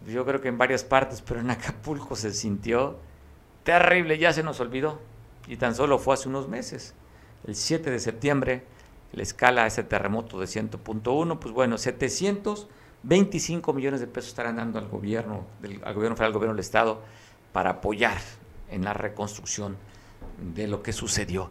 Yo 0.06 0.26
creo 0.26 0.42
que 0.42 0.48
en 0.48 0.58
varias 0.58 0.84
partes, 0.84 1.22
pero 1.22 1.40
en 1.40 1.48
Acapulco 1.48 2.14
se 2.14 2.30
sintió 2.34 2.98
terrible, 3.64 4.18
ya 4.18 4.34
se 4.34 4.42
nos 4.42 4.60
olvidó. 4.60 5.00
Y 5.48 5.56
tan 5.56 5.74
solo 5.74 5.98
fue 5.98 6.12
hace 6.12 6.28
unos 6.28 6.46
meses, 6.46 6.92
el 7.46 7.56
7 7.56 7.90
de 7.90 7.98
septiembre, 7.98 8.64
la 9.12 9.22
escala 9.22 9.66
ese 9.66 9.82
terremoto 9.82 10.38
de 10.38 10.44
100.1, 10.44 11.38
pues 11.38 11.54
bueno, 11.54 11.78
725 11.78 13.72
millones 13.72 14.00
de 14.00 14.06
pesos 14.08 14.28
estarán 14.28 14.56
dando 14.56 14.78
al 14.78 14.88
gobierno, 14.88 15.46
al 15.82 15.94
gobierno 15.94 16.16
federal, 16.16 16.32
al 16.32 16.34
gobierno 16.34 16.52
del 16.52 16.60
Estado, 16.60 17.00
para 17.54 17.70
apoyar 17.70 18.18
en 18.70 18.84
la 18.84 18.92
reconstrucción 18.92 19.78
de 20.54 20.66
lo 20.68 20.82
que 20.82 20.92
sucedió. 20.92 21.50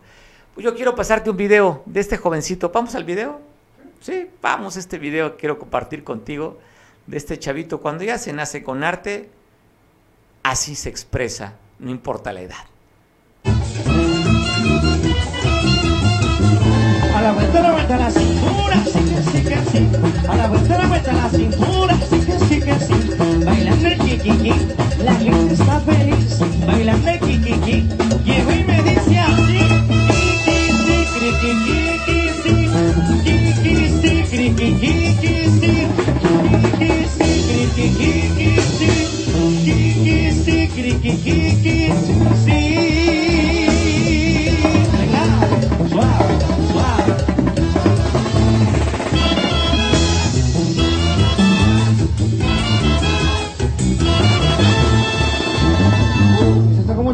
Pues 0.53 0.63
yo 0.63 0.75
quiero 0.75 0.93
pasarte 0.93 1.31
un 1.31 1.37
video 1.37 1.81
de 1.87 2.01
este 2.01 2.17
jovencito. 2.17 2.69
¿Vamos 2.69 2.93
al 2.93 3.03
video? 3.03 3.41
Sí, 4.01 4.27
vamos 4.41 4.77
este 4.77 4.97
video. 4.99 5.37
Quiero 5.37 5.57
compartir 5.57 6.03
contigo 6.03 6.59
de 7.07 7.17
este 7.17 7.39
chavito. 7.39 7.79
Cuando 7.81 8.03
ya 8.03 8.17
se 8.17 8.33
nace 8.33 8.63
con 8.63 8.83
arte, 8.83 9.29
así 10.43 10.75
se 10.75 10.89
expresa, 10.89 11.53
no 11.79 11.89
importa 11.89 12.31
la 12.33 12.41
edad. 12.41 12.65
A 17.15 17.21
la 17.21 17.31
vuelta, 17.31 17.61
la 17.61 17.71
vuelta 17.71 17.97
la 17.97 18.11
cintura, 18.11 18.83
sí 18.85 18.99
que 18.99 19.21
sí 19.31 19.43
que 19.43 19.57
sí. 19.71 19.89
A 20.27 20.35
la 20.35 20.47
vuelta, 20.47 20.77
la 20.77 20.87
vuelta 20.87 21.13
la 21.13 21.29
cintura, 21.29 21.95
sí 22.09 22.19
que 22.19 22.39
sí 22.39 22.59
que 22.61 22.75
sí. 22.79 22.93
Bailando 23.45 23.87
el 23.87 23.97
kikiki, 23.97 24.53
la 25.03 25.15
gente 25.15 25.53
está 25.53 25.79
feliz. 25.79 26.39
Bailando 26.65 27.09
el 27.09 27.19
kikiki, 27.19 27.87
llego 28.23 28.51
y 28.51 28.63
me 28.63 28.83
dice 28.83 29.17
así. 29.17 29.59
Kiki, 30.45 31.05
sí, 31.15 31.84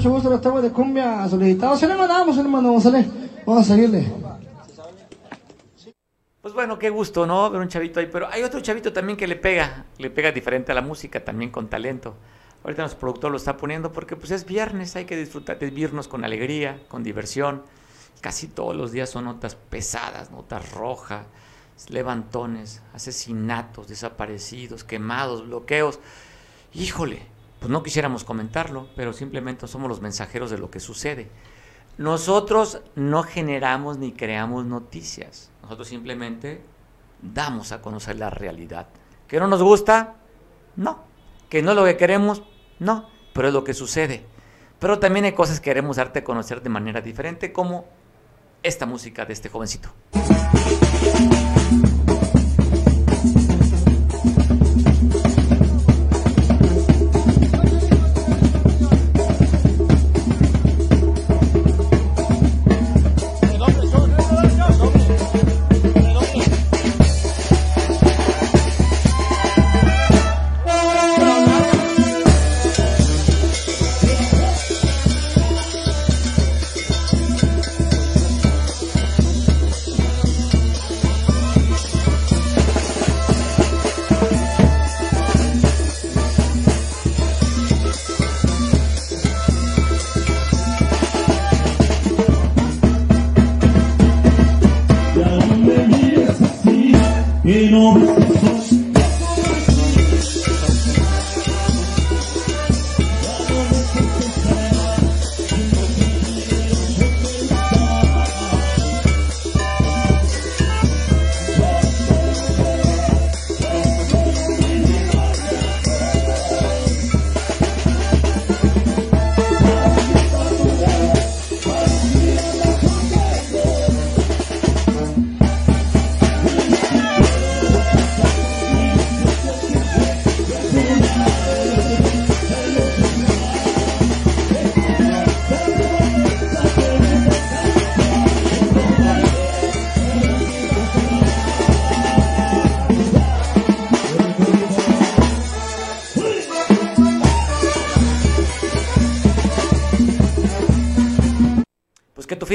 mucho 0.01 0.09
gusto 0.09 0.29
los 0.31 0.41
de 0.63 0.71
cumbia 0.71 1.29
solicitados. 1.29 1.79
Se 1.79 1.87
le 1.87 1.95
mandamos, 1.95 2.35
mandamos, 2.49 2.81
sale. 2.81 3.05
Vamos 3.45 3.69
a 3.69 3.75
seguirle. 3.75 4.30
Pues 6.41 6.55
bueno, 6.55 6.79
qué 6.79 6.89
gusto, 6.89 7.27
¿no? 7.27 7.51
Ver 7.51 7.61
un 7.61 7.67
chavito 7.67 7.99
ahí, 7.99 8.09
pero 8.11 8.27
hay 8.27 8.41
otro 8.41 8.61
chavito 8.61 8.91
también 8.91 9.15
que 9.15 9.27
le 9.27 9.35
pega, 9.35 9.85
le 9.99 10.09
pega 10.09 10.31
diferente 10.31 10.71
a 10.71 10.75
la 10.75 10.81
música, 10.81 11.23
también 11.23 11.51
con 11.51 11.69
talento. 11.69 12.15
Ahorita 12.63 12.81
nuestro 12.81 12.99
productor 12.99 13.29
lo 13.29 13.37
está 13.37 13.57
poniendo 13.57 13.91
porque 13.91 14.15
pues 14.15 14.31
es 14.31 14.43
viernes, 14.43 14.95
hay 14.95 15.05
que 15.05 15.15
disfrutar 15.15 15.59
de 15.59 16.03
con 16.09 16.25
alegría, 16.25 16.81
con 16.87 17.03
diversión. 17.03 17.61
Casi 18.21 18.47
todos 18.47 18.75
los 18.75 18.91
días 18.91 19.11
son 19.11 19.25
notas 19.25 19.53
pesadas, 19.53 20.31
notas 20.31 20.71
rojas, 20.71 21.27
levantones, 21.89 22.81
asesinatos, 22.91 23.87
desaparecidos, 23.87 24.83
quemados, 24.83 25.45
bloqueos. 25.45 25.99
Híjole, 26.73 27.21
pues 27.59 27.69
no 27.69 27.83
quisiéramos 27.83 28.23
comentarlo, 28.23 28.87
pero 28.95 29.13
simplemente 29.13 29.67
somos 29.67 29.89
los 29.89 30.01
mensajeros 30.01 30.49
de 30.49 30.57
lo 30.57 30.71
que 30.71 30.79
sucede. 30.79 31.29
Nosotros 31.99 32.81
no 32.95 33.21
generamos 33.21 33.99
ni 33.99 34.11
creamos 34.11 34.65
noticias. 34.65 35.50
Nosotros 35.63 35.87
simplemente 35.87 36.61
damos 37.21 37.71
a 37.71 37.81
conocer 37.81 38.17
la 38.17 38.29
realidad. 38.29 38.87
¿Que 39.27 39.39
no 39.39 39.47
nos 39.47 39.61
gusta? 39.61 40.15
No. 40.75 41.03
¿Que 41.49 41.61
no 41.61 41.71
es 41.71 41.77
lo 41.77 41.85
que 41.85 41.97
queremos? 41.97 42.43
No. 42.79 43.09
Pero 43.33 43.47
es 43.47 43.53
lo 43.53 43.63
que 43.63 43.73
sucede. 43.73 44.25
Pero 44.79 44.99
también 44.99 45.25
hay 45.25 45.33
cosas 45.33 45.59
que 45.59 45.65
queremos 45.65 45.97
darte 45.97 46.19
a 46.19 46.23
conocer 46.23 46.61
de 46.61 46.69
manera 46.69 47.01
diferente, 47.01 47.53
como 47.53 47.85
esta 48.63 48.85
música 48.85 49.25
de 49.25 49.33
este 49.33 49.49
jovencito. 49.49 49.89
Pues 97.71 98.30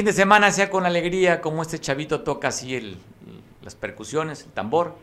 de 0.07 0.13
semana 0.13 0.53
sea 0.53 0.71
con 0.71 0.87
alegría, 0.87 1.41
como 1.41 1.63
este 1.63 1.81
chavito 1.81 2.23
toca 2.23 2.49
así 2.49 2.77
el, 2.77 2.97
las 3.61 3.75
percusiones, 3.75 4.45
el 4.45 4.53
tambor, 4.53 4.95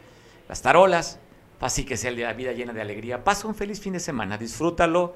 las 0.47 0.61
tarolas, 0.61 1.19
así 1.59 1.83
que 1.83 1.97
sea 1.97 2.11
la 2.11 2.31
vida 2.31 2.53
llena 2.53 2.71
de 2.71 2.81
alegría. 2.81 3.25
Pasa 3.25 3.47
un 3.47 3.53
feliz 3.53 3.81
fin 3.81 3.91
de 3.91 3.99
semana, 3.99 4.37
disfrútalo, 4.37 5.13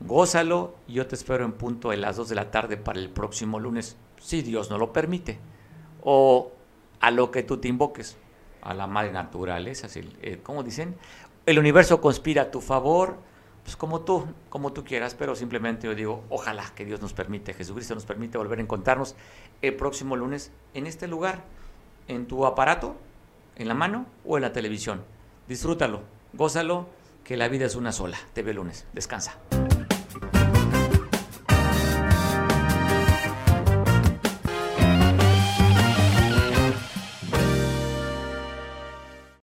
gózalo 0.00 0.74
y 0.88 0.94
yo 0.94 1.06
te 1.06 1.14
espero 1.14 1.44
en 1.44 1.52
punto 1.52 1.90
de 1.90 1.98
las 1.98 2.16
2 2.16 2.30
de 2.30 2.34
la 2.34 2.50
tarde 2.50 2.78
para 2.78 2.98
el 2.98 3.10
próximo 3.10 3.60
lunes, 3.60 3.98
si 4.18 4.40
Dios 4.40 4.70
no 4.70 4.78
lo 4.78 4.92
permite, 4.92 5.38
o 6.02 6.52
a 7.00 7.10
lo 7.10 7.30
que 7.30 7.42
tú 7.42 7.58
te 7.58 7.68
invoques, 7.68 8.16
a 8.62 8.72
la 8.72 8.86
madre 8.86 9.12
naturaleza, 9.12 9.86
así, 9.86 10.10
eh, 10.22 10.40
¿cómo 10.42 10.62
dicen? 10.62 10.96
El 11.44 11.58
universo 11.58 12.00
conspira 12.00 12.42
a 12.42 12.50
tu 12.50 12.62
favor, 12.62 13.18
pues 13.66 13.74
como 13.74 14.02
tú, 14.02 14.24
como 14.48 14.72
tú 14.72 14.84
quieras, 14.84 15.16
pero 15.16 15.34
simplemente 15.34 15.88
yo 15.88 15.96
digo, 15.96 16.22
ojalá 16.28 16.70
que 16.76 16.84
Dios 16.84 17.00
nos 17.00 17.12
permite, 17.12 17.52
Jesucristo 17.52 17.96
nos 17.96 18.06
permite 18.06 18.38
volver 18.38 18.60
a 18.60 18.62
encontrarnos 18.62 19.16
el 19.60 19.74
próximo 19.74 20.14
lunes 20.14 20.52
en 20.72 20.86
este 20.86 21.08
lugar, 21.08 21.42
en 22.06 22.28
tu 22.28 22.46
aparato, 22.46 22.94
en 23.56 23.66
la 23.66 23.74
mano 23.74 24.06
o 24.24 24.38
en 24.38 24.42
la 24.42 24.52
televisión. 24.52 25.02
Disfrútalo, 25.48 26.02
gózalo, 26.32 26.86
que 27.24 27.36
la 27.36 27.48
vida 27.48 27.66
es 27.66 27.74
una 27.74 27.90
sola. 27.90 28.18
Te 28.34 28.42
veo 28.44 28.52
el 28.52 28.58
lunes. 28.58 28.86
Descansa. 28.92 29.36